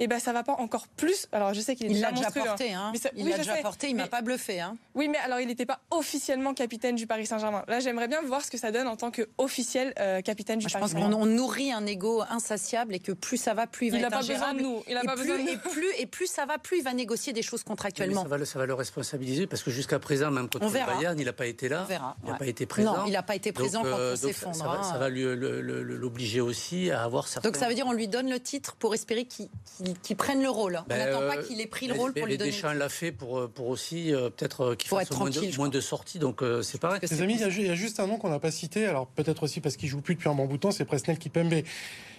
et 0.00 0.04
eh 0.04 0.06
ben 0.06 0.18
ça 0.18 0.32
va 0.32 0.42
pas 0.42 0.54
encore 0.54 0.88
plus. 0.88 1.28
Alors 1.30 1.52
je 1.52 1.60
sais 1.60 1.76
qu'il 1.76 1.86
est 1.88 1.90
il 1.90 2.00
l'a 2.00 2.10
déjà 2.10 2.30
porté, 2.30 2.72
hein. 2.72 2.90
Ça, 2.98 3.10
il 3.14 3.22
oui, 3.22 3.32
l'a 3.32 3.36
déjà 3.36 3.56
sais. 3.56 3.60
porté, 3.60 3.90
il 3.90 3.96
m'a 3.96 4.06
pas 4.06 4.22
bluffé. 4.22 4.58
Hein. 4.58 4.78
Oui, 4.94 5.08
mais 5.08 5.18
alors 5.18 5.40
il 5.40 5.46
n'était 5.46 5.66
pas 5.66 5.80
officiellement 5.90 6.54
capitaine 6.54 6.96
du 6.96 7.06
Paris 7.06 7.26
Saint-Germain. 7.26 7.64
Là, 7.68 7.80
j'aimerais 7.80 8.08
bien 8.08 8.22
voir 8.22 8.42
ce 8.42 8.50
que 8.50 8.56
ça 8.56 8.72
donne 8.72 8.88
en 8.88 8.96
tant 8.96 9.10
qu'officiel 9.10 9.92
euh, 10.00 10.22
capitaine 10.22 10.58
du 10.58 10.64
Moi, 10.64 10.72
Paris 10.72 10.88
Saint-Germain. 10.88 11.10
Je 11.10 11.16
pense 11.16 11.26
qu'on 11.26 11.26
nourrit 11.26 11.70
un 11.70 11.84
ego 11.84 12.22
insatiable 12.30 12.94
et 12.94 12.98
que 12.98 13.12
plus 13.12 13.36
ça 13.36 13.52
va, 13.52 13.66
plus 13.66 13.88
il 13.88 13.90
va 13.90 13.98
il 13.98 14.04
être 14.04 14.06
a 14.06 14.20
pas 14.20 14.26
besoin 14.26 14.54
de 14.54 14.62
nous. 14.62 14.82
Il 14.88 14.96
a 14.96 15.02
et 15.02 15.04
pas 15.04 15.16
plus, 15.16 15.22
besoin 15.24 15.36
de 15.36 15.42
nous. 15.42 15.48
Et 15.50 15.56
plus, 15.58 15.92
et 15.98 16.06
plus 16.06 16.26
ça 16.28 16.46
va, 16.46 16.56
plus 16.56 16.78
il 16.78 16.82
va 16.82 16.94
négocier 16.94 17.34
des 17.34 17.42
choses 17.42 17.62
contractuellement. 17.62 18.22
Ça 18.22 18.28
va, 18.28 18.38
le, 18.38 18.46
ça 18.46 18.58
va, 18.58 18.64
le, 18.64 18.72
responsabiliser 18.72 19.46
parce 19.46 19.62
que 19.62 19.70
jusqu'à 19.70 19.98
présent, 19.98 20.30
même 20.30 20.48
quand 20.48 20.62
on 20.62 20.68
verra. 20.68 20.94
Bayern, 20.94 21.20
il 21.20 21.26
n'a 21.26 21.34
pas 21.34 21.44
été 21.44 21.68
là. 21.68 21.82
On 21.82 21.88
verra. 21.88 22.16
Il 22.24 22.30
n'a 22.30 22.38
pas 22.38 22.46
été 22.46 22.64
présent. 22.64 22.96
Non, 22.96 23.04
il 23.06 23.12
n'a 23.12 23.22
pas 23.22 23.36
été 23.36 23.52
présent 23.52 23.82
donc, 23.82 23.92
quand 23.92 23.98
euh, 23.98 24.14
on 24.14 24.16
s'effondre. 24.16 24.56
Ça, 24.56 24.64
va, 24.64 24.82
ça 24.82 24.96
va 24.96 25.10
l'obliger 25.10 26.40
aussi 26.40 26.90
à 26.90 27.02
avoir 27.02 27.28
certains. 27.28 27.46
Donc 27.46 27.58
ça 27.58 27.68
veut 27.68 27.74
dire 27.74 27.86
on 27.86 27.92
lui 27.92 28.08
donne 28.08 28.30
le 28.30 28.40
titre 28.40 28.76
pour 28.76 28.94
espérer 28.94 29.26
qu'il 29.26 29.50
qu 29.94 30.00
qu 30.02 30.14
prenne 30.14 30.42
le 30.42 30.50
rôle. 30.50 30.80
Ben, 30.88 30.94
on 30.94 31.20
n'attend 31.20 31.36
pas 31.36 31.42
qu'il 31.42 31.60
ait 31.60 31.66
pris 31.66 31.86
le 31.86 31.94
rôle 31.94 32.12
pour 32.12 32.26
lui 32.26 32.36
donner. 32.36 32.50
Deschamps 32.50 32.72
l'a 32.72 32.88
fait 32.88 33.12
pour, 33.12 33.48
pour 33.50 33.68
aussi 33.68 34.12
euh, 34.12 34.30
peut-être 34.30 34.74
qu'il 34.74 34.88
fasse 34.88 35.10
moins 35.12 35.30
de, 35.30 35.56
moins 35.56 35.68
de, 35.68 35.80
sorties, 35.80 36.18
donc 36.18 36.42
euh, 36.42 36.62
c'est 36.62 36.80
pareil. 36.80 37.00
Les 37.02 37.22
amis, 37.22 37.34
il 37.34 37.40
y, 37.40 37.66
y, 37.66 37.70
a 37.70 37.74
juste 37.74 38.00
un 38.00 38.06
nom 38.06 38.18
qu'on 38.18 38.30
n'a 38.30 38.38
pas 38.38 38.50
cité, 38.50 38.86
alors 38.86 39.06
peut-être 39.06 39.42
aussi 39.42 39.60
parce 39.60 39.76
qu'il 39.76 39.88
joue 39.88 40.00
plus 40.00 40.14
depuis 40.14 40.28
un 40.28 40.34
bon 40.34 40.46
bout 40.46 40.56
de 40.56 40.60
temps, 40.62 40.70
c'est 40.70 40.84
Presnel 40.84 41.18
Kipembe, 41.18 41.62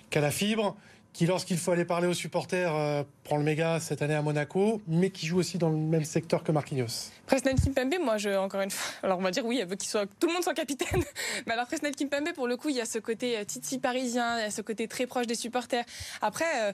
qui 0.10 0.18
a 0.18 0.22
la 0.22 0.32
fibre, 0.32 0.76
qui 1.14 1.26
lorsqu'il 1.26 1.58
faut 1.58 1.72
aller 1.72 1.86
parler 1.86 2.08
aux 2.08 2.14
supporters 2.14 2.74
euh, 2.74 3.04
prend 3.24 3.38
le 3.38 3.44
méga 3.44 3.80
cette 3.80 4.02
année 4.02 4.16
à 4.16 4.22
Monaco, 4.22 4.82
mais 4.88 5.10
qui 5.10 5.26
joue 5.26 5.40
aussi 5.40 5.58
dans 5.58 5.70
le 5.70 5.76
même 5.76 6.06
secteur 6.06 6.44
que 6.44 6.52
Marquinhos. 6.52 7.12
Presnel 7.26 7.56
Kimpembe, 7.56 7.96
moi, 8.02 8.18
je, 8.18 8.30
encore 8.30 8.62
une 8.62 8.72
fois, 8.72 8.94
alors 9.04 9.20
on 9.20 9.22
va 9.22 9.32
dire 9.32 9.46
oui, 9.46 9.60
elle 9.62 9.68
veut 9.68 9.76
qu'il 9.76 9.90
soit, 9.90 10.06
tout 10.20 10.28
le 10.28 10.34
monde 10.34 10.44
soit 10.44 10.54
capitaine. 10.54 11.04
Mais 11.46 11.54
alors 11.54 11.68
Presnel 11.68 11.96
Kimpembe, 11.96 12.34
pour 12.34 12.48
le 12.48 12.56
coup, 12.56 12.70
il 12.70 12.78
y 12.78 12.82
a 12.82 12.86
ce 12.86 13.00
côté 13.00 13.38
euh, 13.38 13.44
titi 13.44 13.78
parisien, 13.78 14.40
il 14.40 14.44
y 14.44 14.46
a 14.46 14.52
ce 14.52 14.62
côté 14.62 14.88
très 14.88 15.06
proche 15.06 15.28
des 15.28 15.36
supporters. 15.36 15.86
Après. 16.22 16.46
Euh, 16.62 16.72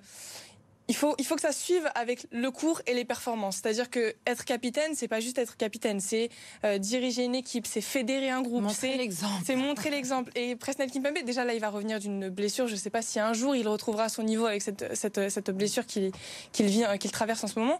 il 0.89 0.95
faut, 0.95 1.15
il 1.17 1.25
faut 1.25 1.35
que 1.35 1.41
ça 1.41 1.51
suive 1.51 1.89
avec 1.95 2.27
le 2.31 2.49
cours 2.49 2.81
et 2.87 2.93
les 2.93 3.03
performances. 3.03 3.57
C'est-à-dire 3.57 3.89
que 3.89 4.15
être 4.25 4.45
capitaine, 4.45 4.95
c'est 4.95 5.07
pas 5.07 5.19
juste 5.19 5.37
être 5.37 5.57
capitaine, 5.57 5.99
c'est 5.99 6.29
euh, 6.63 6.77
diriger 6.77 7.25
une 7.25 7.35
équipe, 7.35 7.67
c'est 7.67 7.81
fédérer 7.81 8.29
un 8.29 8.41
groupe, 8.41 8.63
c'est 8.69 8.95
l'exemple. 8.95 9.43
C'est 9.45 9.55
montrer 9.55 9.89
l'exemple. 9.89 10.31
Et 10.35 10.55
Presnel 10.55 10.89
Kimpembe, 10.89 11.23
déjà 11.25 11.43
là, 11.43 11.53
il 11.53 11.59
va 11.59 11.69
revenir 11.69 11.99
d'une 11.99 12.29
blessure. 12.29 12.67
Je 12.67 12.75
sais 12.75 12.89
pas 12.89 13.01
si 13.01 13.19
un 13.19 13.33
jour 13.33 13.55
il 13.55 13.67
retrouvera 13.67 14.07
son 14.07 14.23
niveau 14.23 14.45
avec 14.45 14.61
cette, 14.61 14.95
cette, 14.95 15.29
cette 15.29 15.51
blessure 15.51 15.85
qu'il 15.85 16.11
qu'il 16.53 16.67
vit, 16.67 16.83
qu'il 16.99 17.11
traverse 17.11 17.43
en 17.43 17.47
ce 17.47 17.59
moment. 17.59 17.79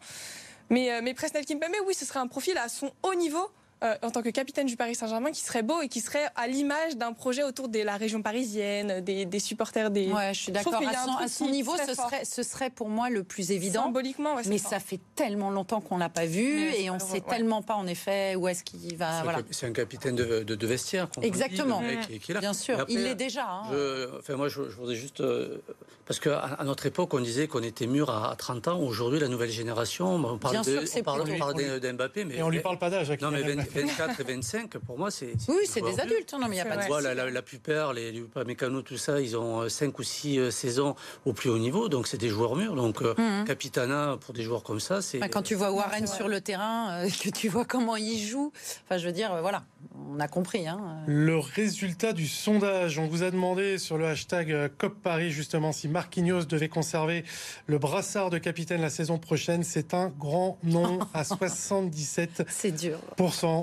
Mais, 0.70 0.92
euh, 0.92 1.02
mais 1.02 1.14
Presnel 1.14 1.46
Kimpembe, 1.46 1.76
oui, 1.86 1.94
ce 1.94 2.06
serait 2.06 2.20
un 2.20 2.28
profil 2.28 2.58
à 2.58 2.68
son 2.68 2.92
haut 3.04 3.16
niveau 3.16 3.50
euh, 3.84 3.96
en 4.02 4.10
tant 4.10 4.22
que 4.22 4.30
capitaine 4.30 4.66
du 4.66 4.76
Paris 4.76 4.96
Saint-Germain 4.96 5.32
qui 5.32 5.42
serait 5.42 5.62
beau 5.62 5.82
et 5.82 5.88
qui 5.88 6.02
serait 6.02 6.26
à 6.36 6.48
l'image 6.48 6.98
d'un 6.98 7.14
projet 7.14 7.44
autour 7.44 7.70
de 7.70 7.80
la 7.80 7.96
région 7.96 8.22
parisienne, 8.22 9.02
des, 9.02 9.26
des 9.26 9.40
supporters 9.40 9.92
des. 9.92 10.12
Ouais, 10.12 10.34
je 10.34 10.40
suis 10.40 10.52
d'accord. 10.52 10.82
À, 10.84 11.24
à, 11.24 11.28
son 11.28 11.50
niveau, 11.50 11.74
ce 11.86 11.94
serait, 11.94 12.26
ce 12.26 12.42
serait 12.42 12.70
pour 12.70 12.90
moi 12.90 13.10
le 13.10 13.24
plus 13.24 13.52
évident. 13.52 13.84
Symboliquement, 13.84 14.36
ouais, 14.36 14.42
mais 14.48 14.58
fort. 14.58 14.72
ça 14.72 14.80
fait 14.80 15.00
tellement 15.16 15.52
longtemps 15.52 15.82
qu'on 15.82 15.98
l'a 15.98 16.10
pas 16.10 16.26
vu 16.26 16.72
et 16.74 16.90
on 16.90 17.00
sait 17.00 17.14
ouais. 17.14 17.22
tellement 17.22 17.62
pas 17.62 17.76
en 17.76 17.86
effet 17.86 18.36
où 18.36 18.48
est-ce 18.48 18.64
qu'il 18.64 18.98
va. 18.98 19.22
Voilà. 19.24 19.40
C'est 19.52 19.68
un 19.68 19.74
capitaine 19.74 20.16
de, 20.16 20.44
de, 20.44 20.56
de 20.56 20.68
vestiaire. 20.68 21.08
Exactement. 21.22 21.82
Dit, 21.82 22.08
qui, 22.08 22.20
qui 22.20 22.32
est 22.32 22.34
là. 22.34 22.40
Bien 22.40 22.54
sûr, 22.54 22.80
après, 22.80 22.94
il 22.94 23.04
l'est 23.04 23.16
déjà. 23.16 23.48
Hein. 23.48 23.64
Je, 23.72 24.18
enfin, 24.18 24.36
moi, 24.36 24.50
je, 24.50 24.64
je 24.70 24.76
voudrais 24.76 24.96
juste 24.96 25.22
euh, 25.22 25.58
parce 26.08 26.20
qu'à 26.22 26.40
à 26.40 26.64
notre 26.64 26.86
époque, 26.86 27.14
on 27.14 27.20
disait 27.20 27.48
qu'on 27.48 27.62
était 27.62 27.86
mûr 27.86 28.10
à, 28.10 28.32
à 28.32 28.36
30 28.36 28.70
ans. 28.70 28.80
Aujourd'hui, 28.80 29.20
la 29.20 29.28
nouvelle 29.28 29.50
génération, 29.50 30.16
on 30.16 30.38
parle, 30.38 30.62
d'Mbappé, 31.82 32.24
mais 32.24 32.38
et 32.38 32.44
on 32.44 32.50
lui 32.50 32.62
parle 32.62 32.80
pas 32.80 32.90
d'âge. 32.90 33.10
Non, 33.22 33.30
mais 33.30 33.44
24 33.74 34.20
et 34.20 34.24
25 34.24 34.78
pour 34.80 34.98
moi, 34.98 35.12
c'est. 35.12 35.34
Oui, 35.48 35.64
c'est 35.66 35.82
des 35.82 36.00
adultes, 36.00 36.34
non, 36.34 36.48
mais 36.48 36.58
il 36.58 36.62
n'y 36.64 36.70
a 36.70 36.76
pas 36.76 36.78
de 36.78 36.88
voilà, 36.88 37.14
la, 37.14 37.30
la, 37.30 37.42
plupart, 37.42 37.94
les, 37.94 38.12
les 38.12 38.24
Mécano, 38.46 38.82
tout 38.82 38.98
ça, 38.98 39.20
ils 39.22 39.36
ont 39.38 39.68
5 39.68 39.98
ou 40.00 40.04
6 40.04 40.52
saisons 40.52 40.96
au 41.26 41.34
plus 41.34 41.50
haut 41.50 41.58
niveau, 41.58 41.90
donc 41.90 42.08
c'est 42.08 42.18
des 42.18 42.30
joueurs 42.30 42.56
mûrs. 42.56 42.76
Donc, 42.76 43.02
mm 43.02 43.14
-hmm. 43.18 43.46
Capitana, 43.46 44.18
pour 44.20 44.34
des 44.34 44.44
joueurs 44.44 44.64
comme 44.64 44.80
ça, 44.80 45.02
c'est. 45.02 45.20
Bah, 45.20 45.30
quand 45.30 45.44
tu 45.44 45.56
vois 45.56 45.72
Warren 45.72 46.08
sur 46.08 46.28
le 46.28 46.42
terrain, 46.42 46.80
euh, 46.92 47.10
que 47.24 47.30
tu 47.30 47.50
vois 47.50 47.66
comment 47.66 47.98
il 47.98 48.20
joue, 48.20 48.52
enfin, 48.84 48.98
je 48.98 49.06
veux 49.08 49.14
dire, 49.14 49.32
euh, 49.34 49.42
voilà, 49.42 49.64
on 50.12 50.20
a 50.20 50.28
compris. 50.28 50.68
Hein. 50.68 50.80
Le 51.08 51.38
résultat 51.38 52.14
du 52.14 52.28
sondage, 52.28 53.00
on 53.00 53.08
vous 53.08 53.24
a 53.24 53.32
demandé 53.32 53.78
sur 53.78 53.98
le 53.98 54.06
hashtag 54.08 54.72
COP 54.78 54.96
Paris, 55.02 55.32
justement, 55.32 55.72
si 55.72 55.88
Marquinhos 55.88 56.46
devait 56.46 56.70
conserver 56.70 57.24
le 57.68 57.78
brassard 57.78 58.30
de 58.30 58.38
capitaine 58.38 58.82
la 58.82 58.90
saison 58.90 59.18
prochaine. 59.18 59.64
C'est 59.64 59.94
un 59.94 60.10
grand 60.10 60.58
non 60.64 61.00
à 61.14 61.24
77%. 61.24 62.46
C'est 62.50 62.72
dur. 62.72 63.00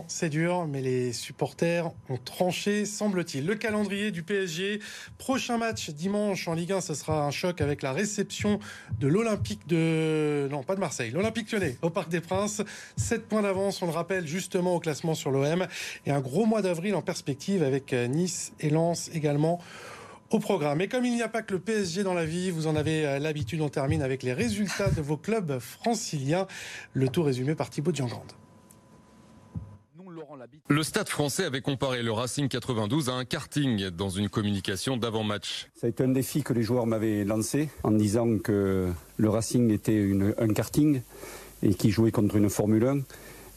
C'est 0.08 0.28
dur, 0.28 0.66
mais 0.66 0.80
les 0.80 1.12
supporters 1.12 1.92
ont 2.08 2.16
tranché, 2.16 2.84
semble-t-il. 2.84 3.46
Le 3.46 3.54
calendrier 3.54 4.10
du 4.10 4.22
PSG, 4.22 4.80
prochain 5.18 5.58
match 5.58 5.90
dimanche 5.90 6.48
en 6.48 6.54
Ligue 6.54 6.72
1, 6.72 6.80
ce 6.80 6.94
sera 6.94 7.24
un 7.24 7.30
choc 7.30 7.60
avec 7.60 7.82
la 7.82 7.92
réception 7.92 8.58
de 8.98 9.06
l'Olympique 9.06 9.66
de... 9.68 10.48
Non, 10.50 10.62
pas 10.62 10.74
de 10.74 10.80
Marseille, 10.80 11.10
l'Olympique 11.10 11.52
lyonnais 11.52 11.76
au 11.82 11.90
Parc 11.90 12.08
des 12.08 12.20
Princes. 12.20 12.62
7 12.96 13.26
points 13.28 13.42
d'avance, 13.42 13.82
on 13.82 13.86
le 13.86 13.92
rappelle, 13.92 14.26
justement 14.26 14.74
au 14.74 14.80
classement 14.80 15.14
sur 15.14 15.30
l'OM. 15.30 15.66
Et 16.06 16.10
un 16.10 16.20
gros 16.20 16.46
mois 16.46 16.62
d'avril 16.62 16.94
en 16.94 17.02
perspective 17.02 17.62
avec 17.62 17.92
Nice 17.92 18.52
et 18.60 18.70
Lens 18.70 19.10
également 19.14 19.60
au 20.30 20.38
programme. 20.38 20.80
Et 20.80 20.88
comme 20.88 21.04
il 21.04 21.14
n'y 21.14 21.22
a 21.22 21.28
pas 21.28 21.42
que 21.42 21.52
le 21.52 21.60
PSG 21.60 22.02
dans 22.02 22.14
la 22.14 22.24
vie, 22.24 22.50
vous 22.50 22.66
en 22.66 22.74
avez 22.74 23.18
l'habitude, 23.20 23.60
on 23.60 23.68
termine 23.68 24.02
avec 24.02 24.22
les 24.22 24.32
résultats 24.32 24.90
de 24.90 25.00
vos 25.00 25.16
clubs 25.16 25.58
franciliens. 25.58 26.46
Le 26.92 27.08
tout 27.08 27.22
résumé 27.22 27.54
par 27.54 27.70
Thibaut 27.70 27.92
Diangande. 27.92 28.32
Le 30.68 30.82
stade 30.82 31.08
français 31.08 31.44
avait 31.44 31.60
comparé 31.60 32.02
le 32.02 32.12
Racing 32.12 32.48
92 32.48 33.08
à 33.08 33.14
un 33.14 33.24
karting 33.24 33.90
dans 33.90 34.08
une 34.08 34.28
communication 34.28 34.96
d'avant-match. 34.96 35.68
Ça 35.74 35.86
a 35.86 35.90
été 35.90 36.04
un 36.04 36.08
défi 36.08 36.42
que 36.42 36.52
les 36.52 36.62
joueurs 36.62 36.86
m'avaient 36.86 37.24
lancé 37.24 37.68
en 37.82 37.90
disant 37.90 38.38
que 38.38 38.90
le 39.16 39.28
Racing 39.28 39.70
était 39.70 39.96
une, 39.96 40.34
un 40.38 40.48
karting 40.48 41.02
et 41.62 41.74
qui 41.74 41.90
jouait 41.90 42.10
contre 42.10 42.36
une 42.36 42.50
Formule 42.50 42.86
1. 42.86 43.00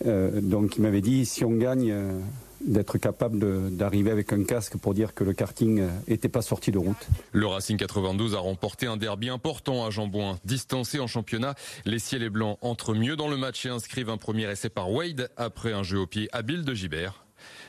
Euh, 0.06 0.42
donc 0.42 0.78
il 0.78 0.84
m'avait 0.84 1.02
dit 1.02 1.26
si 1.26 1.44
on 1.44 1.56
gagne, 1.56 1.92
euh, 1.92 2.20
d'être 2.62 2.98
capable 2.98 3.76
d'arriver 3.76 4.12
avec 4.12 4.34
un 4.34 4.44
casque 4.44 4.78
pour 4.78 4.94
dire 4.94 5.14
que 5.14 5.24
le 5.24 5.34
karting 5.34 5.88
n'était 6.08 6.30
pas 6.30 6.42
sorti 6.42 6.72
de 6.72 6.78
route. 6.78 7.08
Le 7.32 7.48
Racing 7.48 7.78
92 7.78 8.36
a 8.36 8.40
remporté 8.40 8.88
un 8.88 8.98
derby 8.98 9.30
important 9.30 9.86
à 9.86 9.90
Jambouin. 9.90 10.40
Distancé 10.46 11.00
en 11.00 11.08
championnat, 11.08 11.56
les 11.86 12.00
ciels 12.00 12.24
et 12.24 12.30
blancs 12.30 12.58
entrent 12.62 12.94
mieux 12.94 13.16
dans 13.16 13.28
le 13.28 13.38
match 13.38 13.66
et 13.66 13.70
inscrivent 13.70 14.10
un 14.10 14.18
premier 14.18 14.50
essai 14.50 14.70
par 14.70 14.92
Wade 14.92 15.30
après 15.38 15.74
un 15.74 15.84
jeu 15.84 16.00
au 16.00 16.08
pied 16.08 16.30
habile 16.32 16.64
de 16.64 16.74
Gibert. 16.74 17.27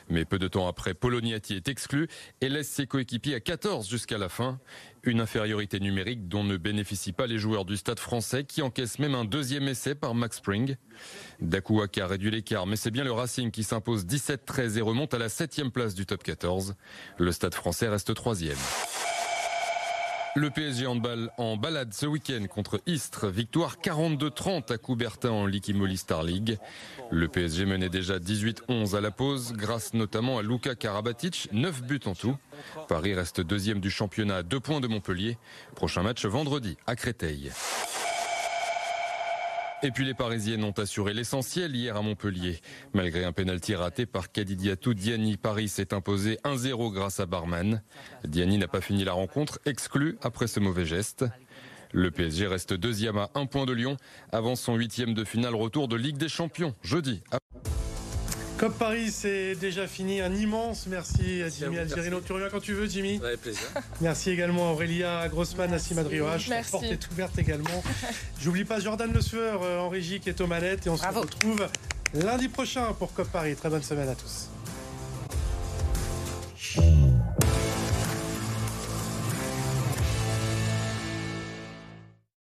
Mais 0.09 0.25
peu 0.25 0.39
de 0.39 0.47
temps 0.47 0.67
après, 0.67 0.93
Poloniati 0.93 1.55
est 1.55 1.67
exclu 1.67 2.07
et 2.41 2.49
laisse 2.49 2.67
ses 2.67 2.87
coéquipiers 2.87 3.35
à 3.35 3.39
14 3.39 3.87
jusqu'à 3.87 4.17
la 4.17 4.29
fin. 4.29 4.59
Une 5.03 5.21
infériorité 5.21 5.79
numérique 5.79 6.27
dont 6.27 6.43
ne 6.43 6.57
bénéficient 6.57 7.13
pas 7.13 7.27
les 7.27 7.37
joueurs 7.37 7.63
du 7.65 7.77
stade 7.77 7.99
français 7.99 8.43
qui 8.43 8.61
encaissent 8.61 8.99
même 8.99 9.15
un 9.15 9.25
deuxième 9.25 9.67
essai 9.67 9.95
par 9.95 10.15
Max 10.15 10.37
Spring. 10.37 10.75
Dakuaka 11.41 12.07
réduit 12.07 12.31
l'écart, 12.31 12.65
mais 12.65 12.75
c'est 12.75 12.91
bien 12.91 13.03
le 13.03 13.11
Racing 13.11 13.51
qui 13.51 13.63
s'impose 13.63 14.05
17-13 14.05 14.77
et 14.77 14.81
remonte 14.81 15.13
à 15.13 15.19
la 15.19 15.29
7 15.29 15.69
place 15.71 15.93
du 15.93 16.05
top 16.05 16.23
14. 16.23 16.75
Le 17.17 17.31
stade 17.31 17.53
français 17.53 17.87
reste 17.87 18.13
troisième. 18.13 18.57
Le 20.35 20.51
PSG 20.51 20.85
handball 20.85 21.31
en 21.37 21.57
balade 21.57 21.93
ce 21.93 22.05
week-end 22.05 22.45
contre 22.47 22.81
Istres. 22.85 23.27
Victoire 23.27 23.77
42-30 23.77 24.71
à 24.71 24.77
Coubertin 24.77 25.31
en 25.31 25.45
Ligue 25.45 25.97
Star 25.97 26.23
League. 26.23 26.57
Le 27.09 27.27
PSG 27.27 27.65
menait 27.65 27.89
déjà 27.89 28.19
18-11 28.19 28.95
à 28.95 29.01
la 29.01 29.11
pause 29.11 29.53
grâce 29.53 29.93
notamment 29.93 30.37
à 30.37 30.43
Luka 30.43 30.75
Karabatic, 30.75 31.49
9 31.51 31.83
buts 31.83 31.99
en 32.05 32.13
tout. 32.13 32.37
Paris 32.87 33.15
reste 33.15 33.41
deuxième 33.41 33.79
du 33.79 33.89
championnat 33.89 34.37
à 34.37 34.43
2 34.43 34.59
points 34.59 34.81
de 34.81 34.87
Montpellier. 34.87 35.37
Prochain 35.75 36.03
match 36.03 36.25
vendredi 36.25 36.77
à 36.85 36.95
Créteil. 36.95 37.51
Et 39.81 39.91
puis 39.91 40.03
les 40.03 40.13
Parisiennes 40.13 40.65
ont 40.65 40.71
assuré 40.71 41.13
l'essentiel 41.13 41.73
hier 41.73 41.95
à 41.95 42.01
Montpellier. 42.01 42.59
Malgré 42.93 43.23
un 43.23 43.31
pénalty 43.31 43.75
raté 43.75 44.05
par 44.05 44.29
Kadidiatou, 44.29 44.93
Diani 44.93 45.37
Paris 45.37 45.69
s'est 45.69 45.93
imposé 45.93 46.37
1-0 46.43 46.91
grâce 46.91 47.21
à 47.21 47.25
Barman. 47.25 47.81
Diani 48.25 48.57
n'a 48.57 48.67
pas 48.67 48.81
fini 48.81 49.05
la 49.05 49.13
rencontre, 49.13 49.59
exclu 49.65 50.17
après 50.21 50.47
ce 50.47 50.59
mauvais 50.59 50.85
geste. 50.85 51.25
Le 51.93 52.11
PSG 52.11 52.47
reste 52.47 52.73
deuxième 52.73 53.17
à 53.17 53.29
un 53.35 53.45
point 53.45 53.65
de 53.65 53.71
Lyon 53.71 53.95
avant 54.33 54.57
son 54.57 54.75
huitième 54.75 55.13
de 55.13 55.23
finale 55.23 55.55
retour 55.55 55.87
de 55.87 55.95
Ligue 55.95 56.17
des 56.17 56.29
Champions 56.29 56.75
jeudi. 56.83 57.23
COP 58.59 58.77
Paris, 58.77 59.09
c'est 59.09 59.55
déjà 59.55 59.87
fini. 59.87 60.19
Un 60.19 60.35
immense 60.35 60.85
merci 60.87 61.41
à 61.41 61.47
Jimmy 61.47 61.77
Algerino. 61.77 62.19
Tu 62.19 62.33
reviens 62.33 62.49
quand 62.49 62.59
tu 62.59 62.73
veux, 62.73 62.87
Jimmy. 62.87 63.17
Avec 63.23 63.39
plaisir. 63.39 63.63
Merci 64.01 64.31
également 64.31 64.67
à 64.67 64.73
Aurélia 64.73 65.29
Grossman, 65.29 65.71
Nassim 65.71 65.97
Adrioche. 65.97 66.49
La 66.49 66.61
porte 66.63 66.83
est 66.83 67.09
ouverte 67.09 67.39
également. 67.39 67.81
J'oublie 68.41 68.65
pas 68.65 68.81
Jordan 68.81 69.13
Le 69.13 69.21
Sueur 69.21 69.61
euh, 69.63 69.79
en 69.79 69.87
régie 69.87 70.19
qui 70.19 70.27
est 70.27 70.41
aux 70.41 70.47
manettes. 70.47 70.87
Et 70.87 70.89
on 70.89 70.97
se 70.97 71.07
retrouve 71.07 71.67
lundi 72.13 72.49
prochain 72.49 72.91
pour 72.99 73.13
COP 73.13 73.29
Paris. 73.29 73.55
Très 73.55 73.69
bonne 73.69 73.83
semaine 73.83 74.09
à 74.09 74.15
tous. 74.15 74.49